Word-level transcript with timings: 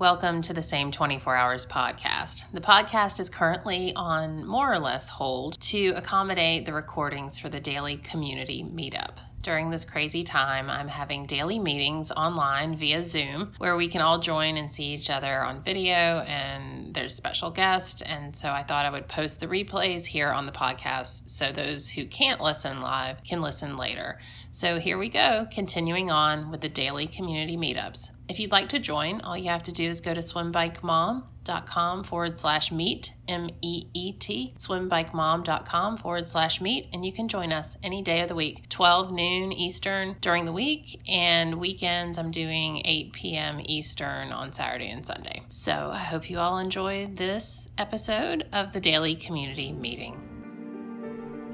Welcome 0.00 0.40
to 0.44 0.54
the 0.54 0.62
Same 0.62 0.90
24 0.90 1.36
Hours 1.36 1.66
podcast. 1.66 2.44
The 2.54 2.60
podcast 2.62 3.20
is 3.20 3.28
currently 3.28 3.92
on 3.94 4.46
more 4.46 4.72
or 4.72 4.78
less 4.78 5.10
hold 5.10 5.60
to 5.60 5.88
accommodate 5.88 6.64
the 6.64 6.72
recordings 6.72 7.38
for 7.38 7.50
the 7.50 7.60
daily 7.60 7.98
community 7.98 8.64
meetup. 8.64 9.18
During 9.42 9.68
this 9.68 9.84
crazy 9.84 10.24
time, 10.24 10.70
I'm 10.70 10.88
having 10.88 11.26
daily 11.26 11.58
meetings 11.58 12.12
online 12.12 12.76
via 12.76 13.02
Zoom 13.02 13.52
where 13.58 13.76
we 13.76 13.88
can 13.88 14.00
all 14.00 14.18
join 14.18 14.56
and 14.56 14.72
see 14.72 14.84
each 14.84 15.10
other 15.10 15.40
on 15.40 15.62
video, 15.62 15.92
and 16.26 16.94
there's 16.94 17.14
special 17.14 17.50
guests. 17.50 18.00
And 18.00 18.34
so 18.34 18.50
I 18.50 18.62
thought 18.62 18.86
I 18.86 18.90
would 18.90 19.06
post 19.06 19.40
the 19.40 19.48
replays 19.48 20.06
here 20.06 20.30
on 20.30 20.46
the 20.46 20.52
podcast 20.52 21.28
so 21.28 21.52
those 21.52 21.90
who 21.90 22.06
can't 22.06 22.40
listen 22.40 22.80
live 22.80 23.22
can 23.22 23.42
listen 23.42 23.76
later. 23.76 24.18
So 24.50 24.78
here 24.78 24.96
we 24.96 25.10
go, 25.10 25.46
continuing 25.52 26.10
on 26.10 26.50
with 26.50 26.62
the 26.62 26.70
daily 26.70 27.06
community 27.06 27.58
meetups. 27.58 28.12
If 28.30 28.38
you'd 28.38 28.52
like 28.52 28.68
to 28.68 28.78
join, 28.78 29.20
all 29.22 29.36
you 29.36 29.48
have 29.48 29.64
to 29.64 29.72
do 29.72 29.82
is 29.82 30.00
go 30.00 30.14
to 30.14 30.20
swimbikemom.com 30.20 32.04
forward 32.04 32.38
slash 32.38 32.70
meet, 32.70 33.12
M 33.26 33.48
E 33.60 33.86
E 33.92 34.12
T, 34.12 34.54
swimbikemom.com 34.56 35.96
forward 35.96 36.28
slash 36.28 36.60
meet, 36.60 36.86
and 36.92 37.04
you 37.04 37.12
can 37.12 37.26
join 37.26 37.50
us 37.50 37.76
any 37.82 38.02
day 38.02 38.20
of 38.20 38.28
the 38.28 38.36
week, 38.36 38.68
12 38.68 39.10
noon 39.10 39.50
Eastern 39.50 40.14
during 40.20 40.44
the 40.44 40.52
week, 40.52 41.00
and 41.08 41.56
weekends 41.56 42.18
I'm 42.18 42.30
doing 42.30 42.82
8 42.84 43.12
p.m. 43.12 43.60
Eastern 43.64 44.30
on 44.30 44.52
Saturday 44.52 44.90
and 44.90 45.04
Sunday. 45.04 45.42
So 45.48 45.90
I 45.92 45.98
hope 45.98 46.30
you 46.30 46.38
all 46.38 46.58
enjoy 46.58 47.08
this 47.12 47.68
episode 47.78 48.46
of 48.52 48.72
the 48.72 48.80
Daily 48.80 49.16
Community 49.16 49.72
Meeting. 49.72 50.29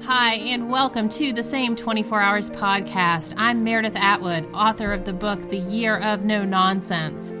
Hi, 0.03 0.35
and 0.35 0.69
welcome 0.69 1.09
to 1.09 1.33
the 1.33 1.43
Same 1.43 1.75
24 1.75 2.21
Hours 2.21 2.49
podcast. 2.51 3.33
I'm 3.35 3.63
Meredith 3.63 3.95
Atwood, 3.95 4.47
author 4.53 4.93
of 4.93 5.03
the 5.03 5.11
book 5.11 5.49
The 5.49 5.57
Year 5.57 5.97
of 5.97 6.23
No 6.23 6.45
Nonsense. 6.45 7.33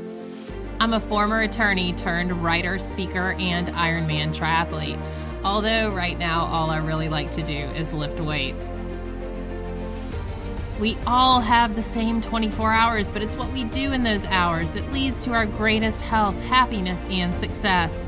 I'm 0.79 0.93
a 0.93 0.99
former 0.99 1.41
attorney 1.41 1.93
turned 1.93 2.43
writer, 2.43 2.77
speaker, 2.77 3.33
and 3.33 3.69
Ironman 3.69 4.35
triathlete. 4.35 4.99
Although, 5.45 5.93
right 5.93 6.17
now, 6.17 6.45
all 6.45 6.69
I 6.69 6.77
really 6.77 7.07
like 7.07 7.31
to 7.33 7.43
do 7.43 7.53
is 7.53 7.93
lift 7.93 8.19
weights. 8.19 8.73
We 10.79 10.97
all 11.07 11.39
have 11.39 11.75
the 11.75 11.83
same 11.83 12.19
24 12.21 12.73
hours, 12.73 13.11
but 13.11 13.21
it's 13.21 13.35
what 13.35 13.51
we 13.53 13.63
do 13.63 13.93
in 13.93 14.03
those 14.03 14.25
hours 14.25 14.71
that 14.71 14.91
leads 14.91 15.23
to 15.23 15.31
our 15.31 15.45
greatest 15.45 16.01
health, 16.01 16.35
happiness, 16.43 17.05
and 17.09 17.33
success. 17.33 18.07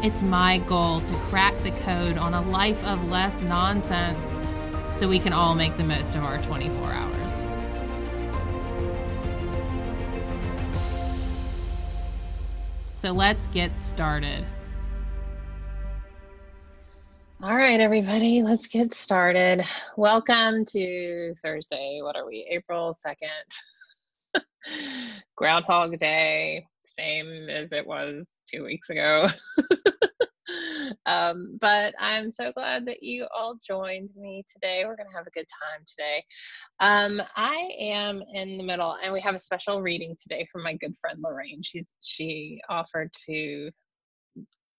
It's 0.00 0.22
my 0.22 0.58
goal 0.58 1.00
to 1.00 1.14
crack 1.14 1.60
the 1.64 1.72
code 1.72 2.18
on 2.18 2.32
a 2.32 2.40
life 2.40 2.80
of 2.84 3.08
less 3.08 3.42
nonsense 3.42 4.32
so 4.96 5.08
we 5.08 5.18
can 5.18 5.32
all 5.32 5.56
make 5.56 5.76
the 5.76 5.82
most 5.82 6.14
of 6.14 6.22
our 6.22 6.38
24 6.38 6.92
hours. 6.92 7.32
So 12.94 13.10
let's 13.10 13.48
get 13.48 13.76
started. 13.76 14.44
All 17.42 17.56
right, 17.56 17.80
everybody, 17.80 18.44
let's 18.44 18.68
get 18.68 18.94
started. 18.94 19.64
Welcome 19.96 20.64
to 20.66 21.34
Thursday. 21.42 21.98
What 22.02 22.14
are 22.14 22.24
we? 22.24 22.46
April 22.48 22.94
2nd. 23.04 24.42
Groundhog 25.34 25.98
Day, 25.98 26.68
same 26.98 27.48
as 27.48 27.72
it 27.72 27.86
was 27.86 28.36
two 28.52 28.64
weeks 28.64 28.90
ago. 28.90 29.28
um, 31.06 31.58
but 31.60 31.94
I'm 31.98 32.30
so 32.30 32.52
glad 32.52 32.86
that 32.86 33.02
you 33.02 33.26
all 33.34 33.56
joined 33.66 34.10
me 34.16 34.44
today. 34.52 34.84
We're 34.84 34.96
going 34.96 35.08
to 35.10 35.16
have 35.16 35.26
a 35.26 35.30
good 35.30 35.46
time 35.48 35.84
today. 35.86 36.24
Um, 36.80 37.22
I 37.36 37.70
am 37.78 38.22
in 38.34 38.58
the 38.58 38.64
middle, 38.64 38.96
and 39.02 39.12
we 39.12 39.20
have 39.20 39.34
a 39.34 39.38
special 39.40 39.82
reading 39.82 40.16
today 40.20 40.46
from 40.50 40.62
my 40.62 40.74
good 40.74 40.94
friend 41.00 41.18
Lorraine. 41.22 41.62
She's 41.62 41.94
she 42.00 42.60
offered 42.68 43.10
to 43.26 43.70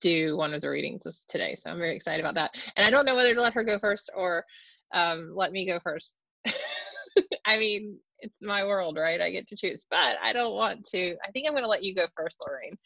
do 0.02 0.38
one 0.38 0.54
of 0.54 0.62
the 0.62 0.70
readings 0.70 1.26
today, 1.28 1.56
so 1.56 1.70
I'm 1.70 1.78
very 1.78 1.96
excited 1.96 2.22
about 2.22 2.36
that. 2.36 2.56
And 2.76 2.86
I 2.86 2.90
don't 2.90 3.06
know 3.06 3.16
whether 3.16 3.34
to 3.34 3.42
let 3.42 3.54
her 3.54 3.64
go 3.64 3.80
first 3.80 4.10
or 4.16 4.46
um, 4.94 5.34
let 5.36 5.52
me 5.52 5.68
go 5.68 5.80
first. 5.80 6.16
I 7.46 7.58
mean, 7.60 8.00
it's 8.22 8.38
my 8.42 8.64
world, 8.66 8.98
right? 8.98 9.22
I 9.22 9.32
get 9.32 9.48
to 9.48 9.56
choose, 9.56 9.86
but 9.90 10.18
I 10.22 10.34
don't 10.34 10.56
want 10.56 10.86
to. 10.88 11.16
I 11.26 11.32
think 11.32 11.48
I'm 11.48 11.54
going 11.54 11.64
to 11.64 11.70
let 11.70 11.84
you 11.84 11.96
go 11.96 12.06
first, 12.16 12.38
Lorraine, 12.46 12.78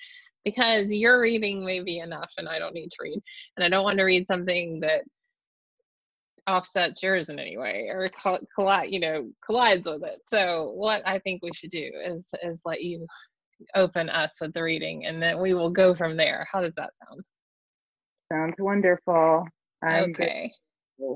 because 0.45 0.93
your 0.93 1.19
reading 1.19 1.65
may 1.65 1.83
be 1.83 1.99
enough 1.99 2.31
and 2.37 2.47
I 2.47 2.59
don't 2.59 2.73
need 2.73 2.91
to 2.91 2.97
read. 3.01 3.19
And 3.55 3.65
I 3.65 3.69
don't 3.69 3.83
want 3.83 3.97
to 3.99 4.03
read 4.03 4.27
something 4.27 4.79
that 4.81 5.03
offsets 6.47 7.01
yours 7.01 7.29
in 7.29 7.39
any 7.39 7.57
way 7.57 7.87
or 7.89 8.09
collide, 8.55 8.91
you 8.91 8.99
know, 8.99 9.29
collides 9.45 9.87
with 9.87 10.03
it. 10.03 10.19
So 10.27 10.71
what 10.75 11.01
I 11.05 11.19
think 11.19 11.41
we 11.41 11.51
should 11.53 11.71
do 11.71 11.91
is 12.03 12.29
is 12.43 12.61
let 12.65 12.83
you 12.83 13.07
open 13.75 14.09
us 14.09 14.35
with 14.41 14.53
the 14.53 14.63
reading 14.63 15.05
and 15.05 15.21
then 15.21 15.41
we 15.41 15.53
will 15.53 15.69
go 15.69 15.95
from 15.95 16.17
there. 16.17 16.47
How 16.51 16.61
does 16.61 16.73
that 16.75 16.91
sound? 17.07 17.23
Sounds 18.31 18.55
wonderful. 18.59 19.47
I'm 19.81 20.11
okay. 20.11 20.51
Good. 20.99 21.15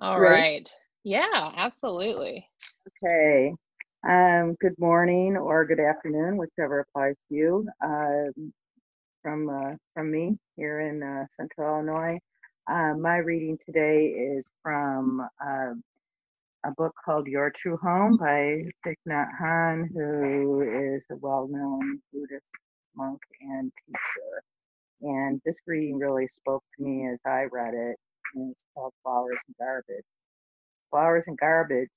All 0.00 0.18
Ready? 0.18 0.34
right. 0.34 0.70
Yeah, 1.04 1.52
absolutely. 1.56 2.48
Okay. 3.04 3.52
Um, 4.08 4.56
good 4.60 4.74
morning 4.78 5.36
or 5.36 5.66
good 5.66 5.80
afternoon, 5.80 6.38
whichever 6.38 6.80
applies 6.80 7.14
to 7.28 7.34
you. 7.34 7.68
Um, 7.84 8.52
from 9.22 9.48
uh, 9.48 9.76
from 9.94 10.10
me 10.10 10.38
here 10.56 10.80
in 10.80 11.02
uh, 11.02 11.26
Central 11.28 11.76
Illinois. 11.76 12.18
Uh, 12.70 12.94
my 12.94 13.16
reading 13.16 13.58
today 13.58 14.06
is 14.06 14.46
from 14.62 15.20
uh, 15.44 15.72
a 16.64 16.70
book 16.76 16.94
called 17.04 17.26
Your 17.26 17.50
True 17.50 17.78
Home 17.82 18.16
by 18.16 18.64
Thich 18.86 18.96
Nhat 19.06 19.28
Hanh, 19.38 19.88
who 19.92 20.62
is 20.94 21.06
a 21.10 21.16
well-known 21.16 22.00
Buddhist 22.12 22.50
monk 22.96 23.20
and 23.42 23.70
teacher. 23.86 24.42
And 25.02 25.40
this 25.44 25.60
reading 25.66 25.98
really 25.98 26.28
spoke 26.28 26.64
to 26.76 26.84
me 26.84 27.06
as 27.08 27.18
I 27.26 27.44
read 27.52 27.74
it, 27.74 27.96
and 28.34 28.52
it's 28.52 28.64
called 28.74 28.94
Flowers 29.02 29.40
and 29.46 29.56
Garbage. 29.58 30.04
Flowers 30.90 31.24
and 31.26 31.38
garbage 31.38 31.90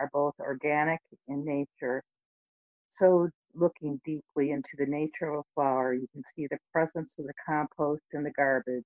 are 0.00 0.10
both 0.12 0.34
organic 0.40 1.00
in 1.28 1.44
nature. 1.44 2.02
So, 2.90 3.28
looking 3.54 4.00
deeply 4.04 4.50
into 4.50 4.70
the 4.78 4.86
nature 4.86 5.32
of 5.32 5.40
a 5.40 5.54
flower, 5.54 5.94
you 5.94 6.06
can 6.12 6.22
see 6.24 6.46
the 6.48 6.58
presence 6.72 7.16
of 7.18 7.26
the 7.26 7.34
compost 7.46 8.02
in 8.12 8.22
the 8.24 8.32
garbage. 8.32 8.84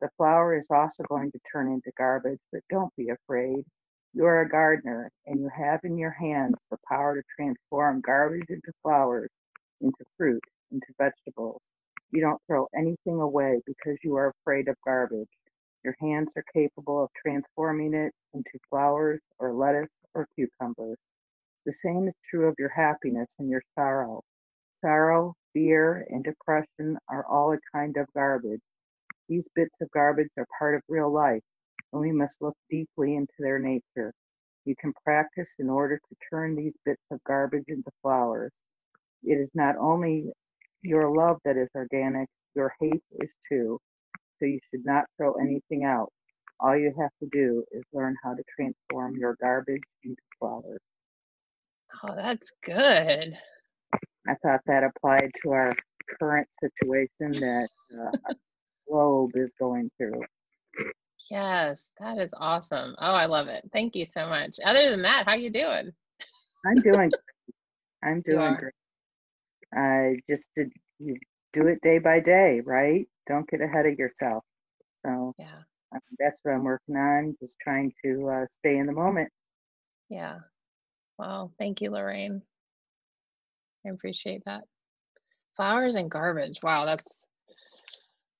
The 0.00 0.10
flower 0.16 0.56
is 0.58 0.68
also 0.70 1.04
going 1.04 1.30
to 1.32 1.40
turn 1.52 1.72
into 1.72 1.92
garbage, 1.96 2.40
but 2.52 2.62
don't 2.68 2.94
be 2.96 3.10
afraid. 3.10 3.64
You 4.14 4.26
are 4.26 4.42
a 4.42 4.48
gardener 4.48 5.10
and 5.26 5.40
you 5.40 5.48
have 5.56 5.80
in 5.84 5.96
your 5.96 6.10
hands 6.10 6.56
the 6.70 6.78
power 6.88 7.14
to 7.16 7.22
transform 7.36 8.02
garbage 8.02 8.48
into 8.48 8.72
flowers, 8.82 9.30
into 9.80 10.04
fruit, 10.18 10.42
into 10.72 10.86
vegetables. 10.98 11.60
You 12.10 12.20
don't 12.20 12.40
throw 12.46 12.68
anything 12.76 13.20
away 13.20 13.60
because 13.66 13.98
you 14.04 14.16
are 14.16 14.34
afraid 14.42 14.68
of 14.68 14.76
garbage. 14.84 15.28
Your 15.84 15.96
hands 16.00 16.32
are 16.36 16.44
capable 16.52 17.02
of 17.02 17.10
transforming 17.14 17.94
it 17.94 18.12
into 18.34 18.58
flowers 18.70 19.20
or 19.38 19.52
lettuce 19.52 20.00
or 20.14 20.28
cucumbers. 20.34 20.98
The 21.66 21.72
same 21.72 22.06
is 22.08 22.14
true 22.24 22.46
of 22.48 22.54
your 22.58 22.68
happiness 22.68 23.34
and 23.38 23.50
your 23.50 23.62
sorrow. 23.74 24.22
Sorrow, 24.80 25.34
fear, 25.52 26.06
and 26.10 26.22
depression 26.22 26.98
are 27.08 27.26
all 27.26 27.52
a 27.52 27.58
kind 27.72 27.96
of 27.96 28.06
garbage. 28.14 28.60
These 29.28 29.48
bits 29.54 29.80
of 29.80 29.90
garbage 29.90 30.30
are 30.36 30.46
part 30.58 30.76
of 30.76 30.82
real 30.88 31.12
life, 31.12 31.42
and 31.92 32.00
we 32.00 32.12
must 32.12 32.42
look 32.42 32.56
deeply 32.70 33.16
into 33.16 33.34
their 33.40 33.58
nature. 33.58 34.12
You 34.64 34.76
can 34.80 34.92
practice 35.04 35.56
in 35.58 35.68
order 35.68 35.98
to 35.98 36.16
turn 36.30 36.54
these 36.54 36.74
bits 36.84 37.02
of 37.10 37.22
garbage 37.24 37.64
into 37.68 37.90
flowers. 38.02 38.52
It 39.24 39.34
is 39.34 39.50
not 39.54 39.76
only 39.76 40.32
your 40.82 41.14
love 41.14 41.38
that 41.44 41.56
is 41.56 41.68
organic, 41.74 42.28
your 42.54 42.72
hate 42.80 43.02
is 43.20 43.34
too 43.48 43.80
so 44.42 44.46
you 44.46 44.58
should 44.70 44.84
not 44.84 45.04
throw 45.16 45.34
anything 45.34 45.84
out. 45.84 46.12
All 46.60 46.76
you 46.76 46.92
have 47.00 47.10
to 47.20 47.28
do 47.32 47.64
is 47.72 47.82
learn 47.92 48.16
how 48.22 48.34
to 48.34 48.42
transform 48.56 49.16
your 49.16 49.36
garbage 49.40 49.82
into 50.04 50.20
flowers. 50.38 50.80
Oh, 52.02 52.14
that's 52.16 52.52
good. 52.64 53.36
I 54.26 54.34
thought 54.42 54.60
that 54.66 54.84
applied 54.84 55.30
to 55.42 55.50
our 55.50 55.72
current 56.18 56.48
situation 56.60 57.40
that 57.40 57.68
uh, 58.00 58.32
globe 58.88 59.32
is 59.34 59.52
going 59.58 59.90
through. 59.98 60.22
Yes, 61.30 61.86
that 61.98 62.18
is 62.18 62.30
awesome. 62.36 62.94
Oh, 62.98 63.14
I 63.14 63.26
love 63.26 63.48
it. 63.48 63.68
Thank 63.72 63.96
you 63.96 64.04
so 64.04 64.28
much. 64.28 64.56
Other 64.64 64.90
than 64.90 65.02
that, 65.02 65.26
how 65.26 65.34
you 65.34 65.50
doing? 65.50 65.92
I'm 66.66 66.80
doing. 66.82 67.10
I'm 68.04 68.20
doing 68.22 68.56
great. 68.56 68.72
I 69.74 70.16
just 70.28 70.50
did. 70.54 70.72
You 70.98 71.16
do 71.52 71.66
it 71.68 71.80
day 71.82 71.98
by 71.98 72.20
day, 72.20 72.60
right? 72.64 73.06
Don't 73.26 73.48
get 73.48 73.60
ahead 73.60 73.86
of 73.86 73.98
yourself. 73.98 74.44
So 75.04 75.34
yeah, 75.38 75.62
um, 75.92 76.00
that's 76.18 76.40
what 76.42 76.54
I'm 76.54 76.64
working 76.64 76.96
on. 76.96 77.36
Just 77.40 77.58
trying 77.60 77.92
to 78.04 78.28
uh, 78.28 78.46
stay 78.48 78.78
in 78.78 78.86
the 78.86 78.92
moment. 78.92 79.28
Yeah. 80.08 80.38
Well, 81.18 81.52
thank 81.58 81.80
you, 81.80 81.90
Lorraine. 81.90 82.42
I 83.86 83.90
appreciate 83.90 84.42
that. 84.46 84.64
Flowers 85.56 85.96
and 85.96 86.10
garbage. 86.10 86.60
Wow, 86.62 86.86
that's 86.86 87.20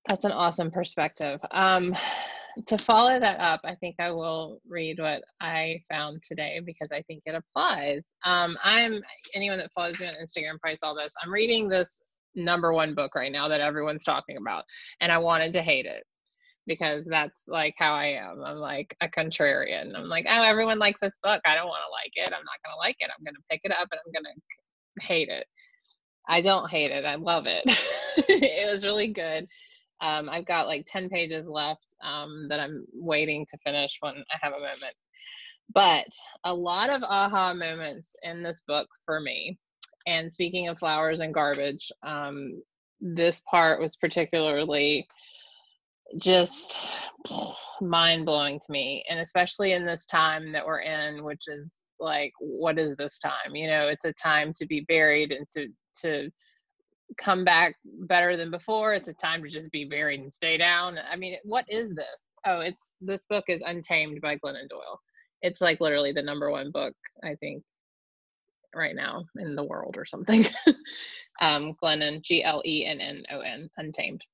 that's 0.06 0.24
an 0.24 0.32
awesome 0.32 0.70
perspective. 0.70 1.40
Um, 1.50 1.96
to 2.66 2.76
follow 2.76 3.18
that 3.18 3.40
up, 3.40 3.60
I 3.64 3.74
think 3.76 3.96
I 3.98 4.10
will 4.10 4.60
read 4.68 4.98
what 4.98 5.22
I 5.40 5.80
found 5.88 6.22
today 6.22 6.60
because 6.64 6.88
I 6.92 7.02
think 7.02 7.22
it 7.26 7.34
applies. 7.34 8.12
Um, 8.24 8.56
I'm 8.62 9.02
anyone 9.34 9.58
that 9.58 9.72
follows 9.72 10.00
me 10.00 10.06
on 10.06 10.14
Instagram 10.14 10.60
probably 10.60 10.76
saw 10.76 10.94
this. 10.94 11.12
I'm 11.22 11.32
reading 11.32 11.68
this 11.68 12.00
number 12.34 12.72
one 12.72 12.94
book 12.94 13.14
right 13.14 13.32
now 13.32 13.48
that 13.48 13.60
everyone's 13.60 14.04
talking 14.04 14.36
about. 14.36 14.64
And 15.00 15.12
I 15.12 15.18
wanted 15.18 15.52
to 15.54 15.62
hate 15.62 15.86
it 15.86 16.04
because 16.66 17.04
that's 17.06 17.42
like 17.46 17.74
how 17.78 17.94
I 17.94 18.06
am. 18.06 18.42
I'm 18.44 18.56
like 18.56 18.96
a 19.00 19.08
contrarian. 19.08 19.96
I'm 19.96 20.08
like, 20.08 20.26
oh, 20.28 20.42
everyone 20.42 20.78
likes 20.78 21.00
this 21.00 21.18
book. 21.22 21.40
I 21.44 21.54
don't 21.54 21.68
want 21.68 21.82
to 21.86 21.92
like 21.92 22.12
it. 22.14 22.32
I'm 22.32 22.44
not 22.44 22.62
going 22.64 22.74
to 22.74 22.78
like 22.78 22.96
it. 23.00 23.10
I'm 23.16 23.24
going 23.24 23.34
to 23.34 23.40
pick 23.50 23.60
it 23.64 23.72
up 23.72 23.88
and 23.90 24.00
I'm 24.04 24.12
going 24.12 24.24
to 24.24 25.06
hate 25.06 25.28
it. 25.28 25.46
I 26.28 26.40
don't 26.40 26.70
hate 26.70 26.90
it. 26.90 27.04
I 27.04 27.16
love 27.16 27.46
it. 27.46 27.62
it 28.28 28.70
was 28.70 28.84
really 28.84 29.08
good. 29.08 29.46
Um, 30.00 30.28
I've 30.28 30.46
got 30.46 30.66
like 30.66 30.86
10 30.90 31.08
pages 31.08 31.46
left 31.48 31.94
um, 32.02 32.46
that 32.48 32.60
I'm 32.60 32.84
waiting 32.92 33.46
to 33.46 33.58
finish 33.64 33.96
when 34.00 34.14
I 34.16 34.36
have 34.40 34.52
a 34.52 34.60
moment. 34.60 34.94
But 35.74 36.06
a 36.44 36.54
lot 36.54 36.90
of 36.90 37.02
aha 37.02 37.54
moments 37.54 38.12
in 38.22 38.42
this 38.42 38.62
book 38.66 38.88
for 39.06 39.20
me. 39.20 39.58
And 40.06 40.32
speaking 40.32 40.68
of 40.68 40.78
flowers 40.78 41.20
and 41.20 41.34
garbage, 41.34 41.90
um, 42.02 42.62
this 43.00 43.42
part 43.50 43.80
was 43.80 43.96
particularly 43.96 45.06
just 46.18 46.78
mind 47.80 48.26
blowing 48.26 48.58
to 48.58 48.72
me. 48.72 49.04
And 49.08 49.20
especially 49.20 49.72
in 49.72 49.86
this 49.86 50.06
time 50.06 50.52
that 50.52 50.66
we're 50.66 50.80
in, 50.80 51.24
which 51.24 51.44
is 51.46 51.76
like, 52.00 52.32
what 52.40 52.78
is 52.78 52.96
this 52.96 53.18
time? 53.18 53.54
You 53.54 53.68
know, 53.68 53.88
it's 53.88 54.04
a 54.04 54.12
time 54.12 54.52
to 54.54 54.66
be 54.66 54.84
buried 54.88 55.32
and 55.32 55.46
to, 55.54 55.68
to, 56.02 56.30
come 57.18 57.44
back 57.44 57.74
better 57.84 58.38
than 58.38 58.50
before. 58.50 58.94
It's 58.94 59.08
a 59.08 59.12
time 59.12 59.42
to 59.42 59.48
just 59.50 59.70
be 59.70 59.84
buried 59.84 60.20
and 60.20 60.32
stay 60.32 60.56
down. 60.56 60.96
I 61.10 61.14
mean, 61.14 61.36
what 61.44 61.66
is 61.68 61.94
this? 61.94 62.06
Oh, 62.46 62.60
it's 62.60 62.92
this 63.02 63.26
book 63.26 63.44
is 63.48 63.60
Untamed 63.60 64.22
by 64.22 64.38
Glennon 64.38 64.66
Doyle 64.70 64.98
it's 65.42 65.60
like 65.60 65.80
literally 65.80 66.12
the 66.12 66.22
number 66.22 66.50
one 66.50 66.70
book 66.70 66.94
I 67.22 67.34
think 67.34 67.62
right 68.74 68.94
now 68.94 69.24
in 69.36 69.54
the 69.54 69.64
world 69.64 69.96
or 69.96 70.04
something. 70.04 70.44
um, 71.40 71.74
Glennon, 71.82 72.22
G 72.22 72.42
L 72.44 72.62
E 72.64 72.84
N 72.86 73.00
N 73.00 73.24
O 73.30 73.40
N, 73.40 73.68
Untamed. 73.76 74.24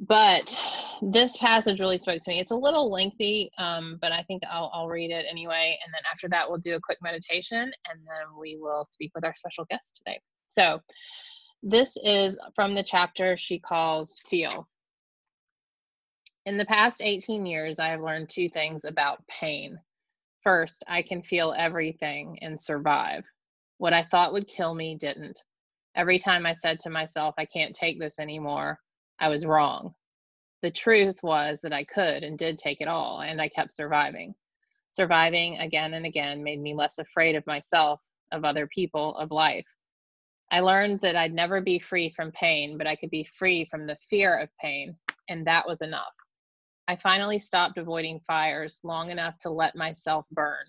But 0.00 0.60
this 1.02 1.36
passage 1.36 1.80
really 1.80 1.98
spoke 1.98 2.20
to 2.20 2.30
me. 2.30 2.40
It's 2.40 2.50
a 2.50 2.56
little 2.56 2.90
lengthy, 2.90 3.50
um, 3.58 3.98
but 4.02 4.12
I 4.12 4.22
think 4.22 4.42
I'll, 4.50 4.70
I'll 4.74 4.88
read 4.88 5.10
it 5.10 5.24
anyway. 5.30 5.78
And 5.84 5.94
then 5.94 6.02
after 6.10 6.28
that, 6.30 6.48
we'll 6.48 6.58
do 6.58 6.74
a 6.74 6.80
quick 6.80 6.98
meditation 7.00 7.58
and 7.58 8.00
then 8.00 8.38
we 8.38 8.58
will 8.60 8.84
speak 8.84 9.12
with 9.14 9.24
our 9.24 9.34
special 9.34 9.64
guest 9.70 10.00
today. 10.04 10.20
So, 10.48 10.80
this 11.62 11.96
is 12.04 12.38
from 12.54 12.74
the 12.74 12.82
chapter 12.82 13.38
she 13.38 13.58
calls 13.58 14.20
Feel. 14.26 14.68
In 16.44 16.58
the 16.58 16.66
past 16.66 17.00
18 17.02 17.46
years, 17.46 17.78
I 17.78 17.88
have 17.88 18.02
learned 18.02 18.28
two 18.28 18.50
things 18.50 18.84
about 18.84 19.26
pain. 19.28 19.78
First, 20.44 20.84
I 20.86 21.00
can 21.00 21.22
feel 21.22 21.54
everything 21.56 22.38
and 22.42 22.60
survive. 22.60 23.24
What 23.78 23.94
I 23.94 24.02
thought 24.02 24.34
would 24.34 24.46
kill 24.46 24.74
me 24.74 24.94
didn't. 24.94 25.42
Every 25.96 26.18
time 26.18 26.44
I 26.44 26.52
said 26.52 26.78
to 26.80 26.90
myself, 26.90 27.34
I 27.38 27.46
can't 27.46 27.74
take 27.74 27.98
this 27.98 28.18
anymore, 28.18 28.78
I 29.18 29.30
was 29.30 29.46
wrong. 29.46 29.94
The 30.60 30.70
truth 30.70 31.22
was 31.22 31.62
that 31.62 31.72
I 31.72 31.84
could 31.84 32.24
and 32.24 32.36
did 32.36 32.58
take 32.58 32.82
it 32.82 32.88
all, 32.88 33.20
and 33.20 33.40
I 33.40 33.48
kept 33.48 33.72
surviving. 33.72 34.34
Surviving 34.90 35.56
again 35.58 35.94
and 35.94 36.04
again 36.04 36.44
made 36.44 36.60
me 36.60 36.74
less 36.74 36.98
afraid 36.98 37.36
of 37.36 37.46
myself, 37.46 38.00
of 38.30 38.44
other 38.44 38.66
people, 38.66 39.16
of 39.16 39.30
life. 39.30 39.66
I 40.50 40.60
learned 40.60 41.00
that 41.00 41.16
I'd 41.16 41.32
never 41.32 41.62
be 41.62 41.78
free 41.78 42.10
from 42.10 42.32
pain, 42.32 42.76
but 42.76 42.86
I 42.86 42.96
could 42.96 43.10
be 43.10 43.24
free 43.24 43.64
from 43.64 43.86
the 43.86 43.96
fear 44.10 44.36
of 44.36 44.50
pain, 44.60 44.96
and 45.28 45.46
that 45.46 45.66
was 45.66 45.80
enough. 45.80 46.14
I 46.86 46.96
finally 46.96 47.38
stopped 47.38 47.78
avoiding 47.78 48.20
fires 48.20 48.80
long 48.84 49.10
enough 49.10 49.38
to 49.40 49.50
let 49.50 49.74
myself 49.74 50.26
burn. 50.30 50.64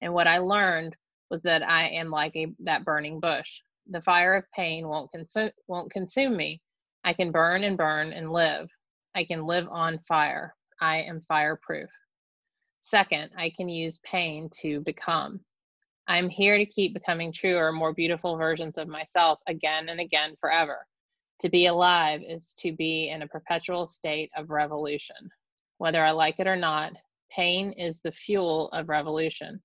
And 0.00 0.12
what 0.12 0.26
I 0.26 0.38
learned 0.38 0.96
was 1.30 1.42
that 1.42 1.62
I 1.62 1.88
am 1.88 2.10
like 2.10 2.34
a, 2.34 2.48
that 2.60 2.84
burning 2.84 3.20
bush. 3.20 3.60
The 3.88 4.02
fire 4.02 4.34
of 4.34 4.50
pain 4.52 4.88
won't 4.88 5.12
consume 5.12 5.50
won't 5.68 5.92
consume 5.92 6.36
me. 6.36 6.60
I 7.04 7.12
can 7.12 7.30
burn 7.30 7.64
and 7.64 7.76
burn 7.76 8.12
and 8.12 8.32
live. 8.32 8.68
I 9.14 9.24
can 9.24 9.46
live 9.46 9.68
on 9.68 9.98
fire. 10.00 10.54
I 10.80 11.02
am 11.02 11.24
fireproof. 11.28 11.90
Second, 12.80 13.30
I 13.36 13.50
can 13.56 13.68
use 13.68 13.98
pain 13.98 14.50
to 14.62 14.80
become. 14.80 15.40
I'm 16.08 16.28
here 16.28 16.58
to 16.58 16.66
keep 16.66 16.94
becoming 16.94 17.32
truer, 17.32 17.72
more 17.72 17.94
beautiful 17.94 18.36
versions 18.36 18.76
of 18.76 18.88
myself 18.88 19.38
again 19.46 19.88
and 19.88 20.00
again 20.00 20.34
forever. 20.40 20.86
To 21.40 21.48
be 21.48 21.66
alive 21.66 22.22
is 22.26 22.54
to 22.58 22.72
be 22.72 23.08
in 23.08 23.22
a 23.22 23.28
perpetual 23.28 23.86
state 23.86 24.30
of 24.36 24.50
revolution. 24.50 25.30
Whether 25.82 26.04
I 26.04 26.12
like 26.12 26.38
it 26.38 26.46
or 26.46 26.54
not, 26.54 26.92
pain 27.28 27.72
is 27.72 27.98
the 27.98 28.12
fuel 28.12 28.68
of 28.68 28.88
revolution. 28.88 29.60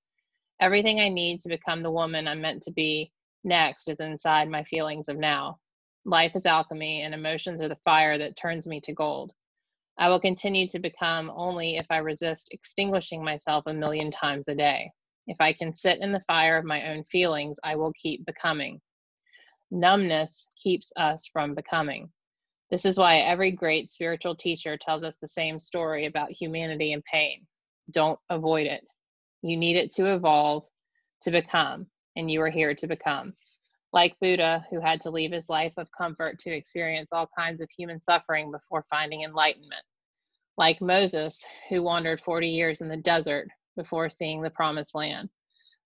Everything 0.60 1.00
I 1.00 1.10
need 1.10 1.42
to 1.42 1.48
become 1.48 1.84
the 1.84 1.92
woman 1.92 2.28
I'm 2.28 2.42
meant 2.42 2.64
to 2.64 2.72
be 2.72 3.12
next 3.44 3.88
is 3.88 4.00
inside 4.00 4.50
my 4.50 4.64
feelings 4.64 5.10
of 5.10 5.18
now. 5.20 5.60
Life 6.06 6.36
is 6.36 6.48
alchemy, 6.48 7.04
and 7.04 7.14
emotions 7.14 7.62
are 7.62 7.68
the 7.68 7.78
fire 7.86 8.18
that 8.18 8.36
turns 8.36 8.66
me 8.66 8.82
to 8.82 8.94
gold. 8.94 9.32
I 10.00 10.10
will 10.10 10.20
continue 10.20 10.68
to 10.70 10.80
become 10.80 11.32
only 11.36 11.78
if 11.78 11.86
I 11.92 11.98
resist 11.98 12.50
extinguishing 12.52 13.24
myself 13.24 13.66
a 13.68 13.74
million 13.76 14.10
times 14.10 14.48
a 14.48 14.56
day. 14.56 14.90
If 15.28 15.38
I 15.40 15.54
can 15.54 15.72
sit 15.72 16.00
in 16.00 16.14
the 16.14 16.24
fire 16.26 16.58
of 16.58 16.66
my 16.66 16.90
own 16.90 17.04
feelings, 17.04 17.60
I 17.64 17.76
will 17.76 17.94
keep 17.94 18.26
becoming. 18.26 18.82
Numbness 19.70 20.48
keeps 20.58 20.92
us 20.98 21.30
from 21.32 21.54
becoming. 21.54 22.12
This 22.70 22.84
is 22.84 22.98
why 22.98 23.20
every 23.20 23.52
great 23.52 23.90
spiritual 23.90 24.36
teacher 24.36 24.76
tells 24.76 25.04
us 25.04 25.16
the 25.16 25.28
same 25.28 25.58
story 25.58 26.06
about 26.06 26.32
humanity 26.32 26.92
and 26.92 27.04
pain. 27.06 27.48
Don't 27.92 28.20
avoid 28.30 28.66
it. 28.66 28.86
You 29.42 29.56
need 29.56 29.78
it 29.78 29.94
to 29.94 30.14
evolve, 30.14 30.66
to 31.22 31.32
become, 31.32 31.88
and 32.18 32.30
you 32.30 32.42
are 32.42 32.50
here 32.50 32.76
to 32.76 32.88
become. 32.88 33.34
Like 33.94 34.20
Buddha, 34.20 34.66
who 34.70 34.82
had 34.82 35.00
to 35.02 35.12
leave 35.12 35.32
his 35.32 35.50
life 35.50 35.74
of 35.78 35.88
comfort 35.98 36.40
to 36.40 36.52
experience 36.52 37.14
all 37.14 37.30
kinds 37.38 37.62
of 37.62 37.70
human 37.70 38.02
suffering 38.02 38.52
before 38.52 38.84
finding 38.90 39.22
enlightenment. 39.22 39.84
Like 40.58 40.82
Moses, 40.82 41.42
who 41.70 41.84
wandered 41.84 42.20
40 42.20 42.50
years 42.50 42.82
in 42.82 42.90
the 42.90 42.98
desert 42.98 43.48
before 43.78 44.10
seeing 44.10 44.42
the 44.42 44.50
promised 44.50 44.94
land. 44.94 45.30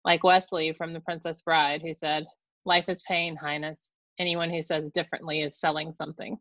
Like 0.03 0.23
Wesley 0.23 0.73
from 0.73 0.93
The 0.93 1.01
Princess 1.01 1.43
Bride, 1.43 1.83
who 1.83 1.93
said, 1.93 2.25
Life 2.65 2.89
is 2.89 3.03
pain, 3.03 3.35
Highness. 3.35 3.87
Anyone 4.17 4.49
who 4.49 4.63
says 4.63 4.89
differently 4.89 5.41
is 5.41 5.59
selling 5.59 5.93
something 5.93 6.39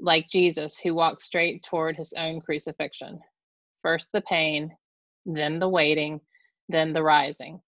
like 0.00 0.28
Jesus, 0.28 0.78
who 0.78 0.94
walked 0.94 1.22
straight 1.22 1.62
toward 1.62 1.96
his 1.96 2.12
own 2.16 2.40
crucifixion. 2.40 3.20
First 3.82 4.12
the 4.12 4.20
pain, 4.22 4.76
then 5.26 5.58
the 5.58 5.68
waiting, 5.68 6.20
then 6.68 6.92
the 6.92 7.02
rising. 7.02 7.60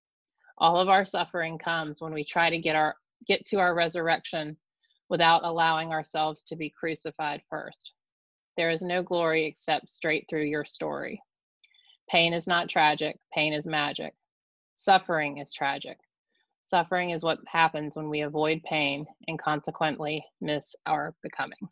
All 0.58 0.78
of 0.78 0.88
our 0.88 1.04
suffering 1.04 1.58
comes 1.58 2.00
when 2.00 2.12
we 2.12 2.24
try 2.24 2.50
to 2.50 2.58
get 2.58 2.76
our 2.76 2.94
get 3.26 3.44
to 3.46 3.56
our 3.58 3.74
resurrection 3.74 4.56
without 5.08 5.44
allowing 5.44 5.92
ourselves 5.92 6.42
to 6.44 6.56
be 6.56 6.70
crucified 6.70 7.42
first. 7.50 7.92
There 8.56 8.70
is 8.70 8.82
no 8.82 9.02
glory 9.02 9.44
except 9.44 9.90
straight 9.90 10.26
through 10.28 10.44
your 10.44 10.64
story. 10.64 11.22
Pain 12.10 12.32
is 12.32 12.46
not 12.46 12.68
tragic, 12.68 13.18
pain 13.32 13.52
is 13.52 13.66
magic. 13.66 14.14
Suffering 14.76 15.38
is 15.38 15.52
tragic. 15.52 15.98
Suffering 16.64 17.10
is 17.10 17.22
what 17.22 17.40
happens 17.48 17.96
when 17.96 18.08
we 18.08 18.20
avoid 18.22 18.62
pain 18.62 19.06
and 19.28 19.38
consequently 19.38 20.24
miss 20.40 20.74
our 20.86 21.14
becoming. 21.22 21.68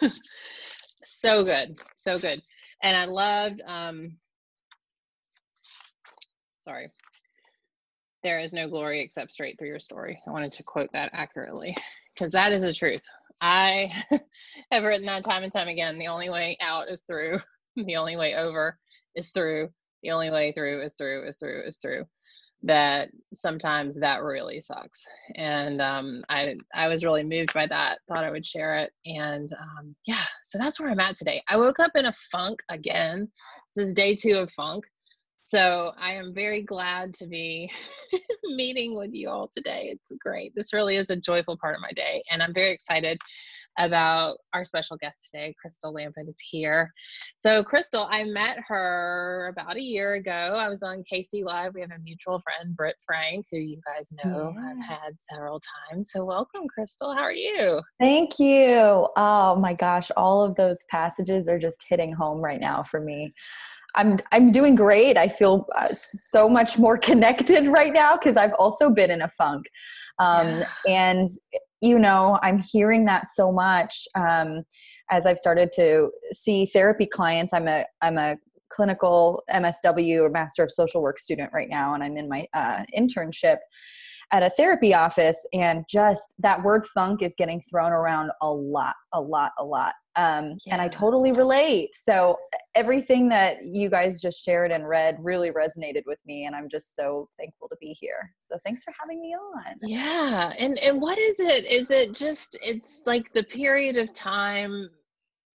so 1.04 1.44
good, 1.44 1.78
so 1.96 2.18
good. 2.18 2.42
And 2.82 2.96
I 2.96 3.04
loved, 3.04 3.60
um, 3.66 4.16
sorry, 6.60 6.90
there 8.22 8.40
is 8.40 8.52
no 8.52 8.68
glory 8.68 9.00
except 9.00 9.32
straight 9.32 9.58
through 9.58 9.68
your 9.68 9.80
story. 9.80 10.20
I 10.26 10.30
wanted 10.30 10.52
to 10.52 10.62
quote 10.62 10.90
that 10.92 11.10
accurately 11.12 11.76
because 12.14 12.32
that 12.32 12.52
is 12.52 12.62
the 12.62 12.72
truth. 12.72 13.02
I 13.40 13.92
have 14.70 14.84
written 14.84 15.06
that 15.06 15.24
time 15.24 15.42
and 15.42 15.52
time 15.52 15.68
again. 15.68 15.98
The 15.98 16.08
only 16.08 16.30
way 16.30 16.56
out 16.60 16.90
is 16.90 17.02
through, 17.02 17.40
the 17.76 17.96
only 17.96 18.16
way 18.16 18.34
over 18.34 18.78
is 19.14 19.30
through, 19.30 19.70
the 20.02 20.10
only 20.10 20.30
way 20.30 20.52
through 20.52 20.82
is 20.82 20.94
through, 20.94 21.28
is 21.28 21.38
through, 21.38 21.62
is 21.66 21.78
through 21.78 22.04
that 22.62 23.10
sometimes 23.32 23.98
that 23.98 24.22
really 24.22 24.60
sucks. 24.60 25.06
And 25.36 25.80
um, 25.80 26.22
i 26.28 26.56
i 26.74 26.88
was 26.88 27.04
really 27.04 27.24
moved 27.24 27.54
by 27.54 27.66
that 27.66 27.98
thought 28.08 28.24
i 28.24 28.30
would 28.30 28.46
share 28.46 28.76
it. 28.78 28.92
And 29.06 29.50
um, 29.52 29.94
yeah 30.06 30.24
so 30.44 30.58
that's 30.58 30.78
where 30.78 30.90
i'm 30.90 31.00
at 31.00 31.16
today. 31.16 31.42
I 31.48 31.56
woke 31.56 31.80
up 31.80 31.92
in 31.94 32.06
a 32.06 32.12
funk 32.30 32.60
again. 32.68 33.28
This 33.74 33.86
is 33.86 33.92
day 33.92 34.14
two 34.14 34.34
of 34.34 34.50
funk. 34.52 34.84
So 35.38 35.92
i 35.98 36.12
am 36.12 36.34
very 36.34 36.62
glad 36.62 37.14
to 37.14 37.26
be 37.26 37.70
meeting 38.44 38.96
with 38.96 39.14
you 39.14 39.30
all 39.30 39.48
today. 39.48 39.90
It's 39.92 40.12
great. 40.20 40.54
This 40.54 40.72
really 40.72 40.96
is 40.96 41.10
a 41.10 41.16
joyful 41.16 41.56
part 41.56 41.74
of 41.74 41.80
my 41.80 41.92
day 41.92 42.22
and 42.30 42.42
i'm 42.42 42.54
very 42.54 42.72
excited 42.72 43.18
about 43.78 44.36
our 44.52 44.64
special 44.64 44.96
guest 44.96 45.28
today. 45.30 45.54
Crystle 45.54 45.94
Lampitt 45.94 46.28
is 46.28 46.40
here. 46.50 46.92
So, 47.40 47.62
Crystle, 47.62 48.06
I 48.10 48.24
met 48.24 48.58
her 48.68 49.52
about 49.52 49.76
a 49.76 49.82
year 49.82 50.14
ago. 50.14 50.30
I 50.30 50.68
was 50.68 50.82
on 50.82 51.02
KC 51.10 51.44
Live. 51.44 51.74
We 51.74 51.80
have 51.80 51.90
a 51.90 51.98
mutual 52.02 52.40
friend, 52.40 52.76
Britt 52.76 52.96
Frank, 53.04 53.46
who 53.50 53.58
you 53.58 53.80
guys 53.86 54.12
know 54.24 54.52
yeah. 54.54 54.70
I've 54.70 54.84
had 54.84 55.16
several 55.30 55.60
times. 55.90 56.10
So, 56.12 56.24
welcome, 56.24 56.62
Crystle. 56.62 57.14
How 57.14 57.22
are 57.22 57.32
you? 57.32 57.80
Thank 57.98 58.38
you. 58.38 59.08
Oh 59.16 59.56
my 59.56 59.74
gosh, 59.74 60.10
all 60.16 60.42
of 60.42 60.56
those 60.56 60.84
passages 60.90 61.48
are 61.48 61.58
just 61.58 61.84
hitting 61.88 62.12
home 62.12 62.38
right 62.38 62.60
now 62.60 62.82
for 62.82 63.00
me. 63.00 63.32
I'm 63.94 64.18
I'm 64.32 64.52
doing 64.52 64.74
great. 64.74 65.16
I 65.16 65.28
feel 65.28 65.66
uh, 65.76 65.88
so 65.92 66.48
much 66.48 66.78
more 66.78 66.98
connected 67.10 67.66
right 67.66 67.92
now 67.92 68.16
because 68.16 68.36
I've 68.36 68.54
also 68.54 68.90
been 68.90 69.10
in 69.10 69.22
a 69.22 69.28
funk, 69.28 69.66
um, 70.18 70.46
yeah. 70.46 70.64
and 70.88 71.30
you 71.80 71.98
know 71.98 72.38
I'm 72.42 72.58
hearing 72.58 73.04
that 73.06 73.26
so 73.26 73.50
much 73.50 74.06
um, 74.14 74.62
as 75.10 75.26
I've 75.26 75.38
started 75.38 75.72
to 75.72 76.10
see 76.30 76.66
therapy 76.66 77.06
clients. 77.06 77.52
I'm 77.52 77.68
a 77.68 77.84
I'm 78.02 78.18
a 78.18 78.36
clinical 78.70 79.42
MSW 79.50 80.20
or 80.22 80.30
Master 80.30 80.62
of 80.62 80.70
Social 80.70 81.02
Work 81.02 81.18
student 81.18 81.50
right 81.52 81.68
now, 81.68 81.94
and 81.94 82.02
I'm 82.02 82.16
in 82.16 82.28
my 82.28 82.46
uh, 82.54 82.84
internship 82.96 83.58
at 84.32 84.42
a 84.42 84.50
therapy 84.50 84.94
office 84.94 85.44
and 85.52 85.84
just 85.88 86.34
that 86.38 86.62
word 86.62 86.86
funk 86.86 87.22
is 87.22 87.34
getting 87.36 87.60
thrown 87.68 87.92
around 87.92 88.30
a 88.42 88.52
lot 88.52 88.94
a 89.12 89.20
lot 89.20 89.52
a 89.58 89.64
lot. 89.64 89.94
Um, 90.16 90.58
yeah. 90.66 90.74
and 90.74 90.82
i 90.82 90.88
totally 90.88 91.32
relate. 91.32 91.94
So 91.94 92.36
everything 92.74 93.28
that 93.30 93.64
you 93.64 93.88
guys 93.88 94.20
just 94.20 94.44
shared 94.44 94.72
and 94.72 94.88
read 94.88 95.16
really 95.20 95.50
resonated 95.50 96.02
with 96.04 96.18
me 96.26 96.46
and 96.46 96.54
i'm 96.54 96.68
just 96.68 96.96
so 96.96 97.28
thankful 97.38 97.68
to 97.68 97.76
be 97.80 97.96
here. 97.98 98.32
So 98.40 98.56
thanks 98.64 98.82
for 98.82 98.92
having 98.98 99.20
me 99.20 99.34
on. 99.34 99.76
Yeah. 99.82 100.52
And 100.58 100.78
and 100.78 101.00
what 101.00 101.18
is 101.18 101.38
it? 101.38 101.70
Is 101.70 101.90
it 101.90 102.12
just 102.12 102.56
it's 102.62 103.02
like 103.06 103.32
the 103.32 103.44
period 103.44 103.96
of 103.96 104.12
time 104.12 104.90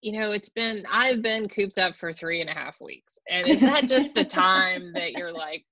you 0.03 0.19
know 0.19 0.33
it's 0.33 0.49
been 0.49 0.85
i've 0.91 1.23
been 1.23 1.49
cooped 1.49 1.79
up 1.79 1.95
for 1.95 2.13
three 2.13 2.41
and 2.41 2.51
a 2.51 2.55
half 2.55 2.81
weeks. 2.81 3.19
And 3.31 3.47
is 3.47 3.61
that 3.61 3.85
just 3.85 4.15
the 4.15 4.25
time 4.47 4.93
that 4.95 5.13
you're 5.13 5.33
like 5.33 5.65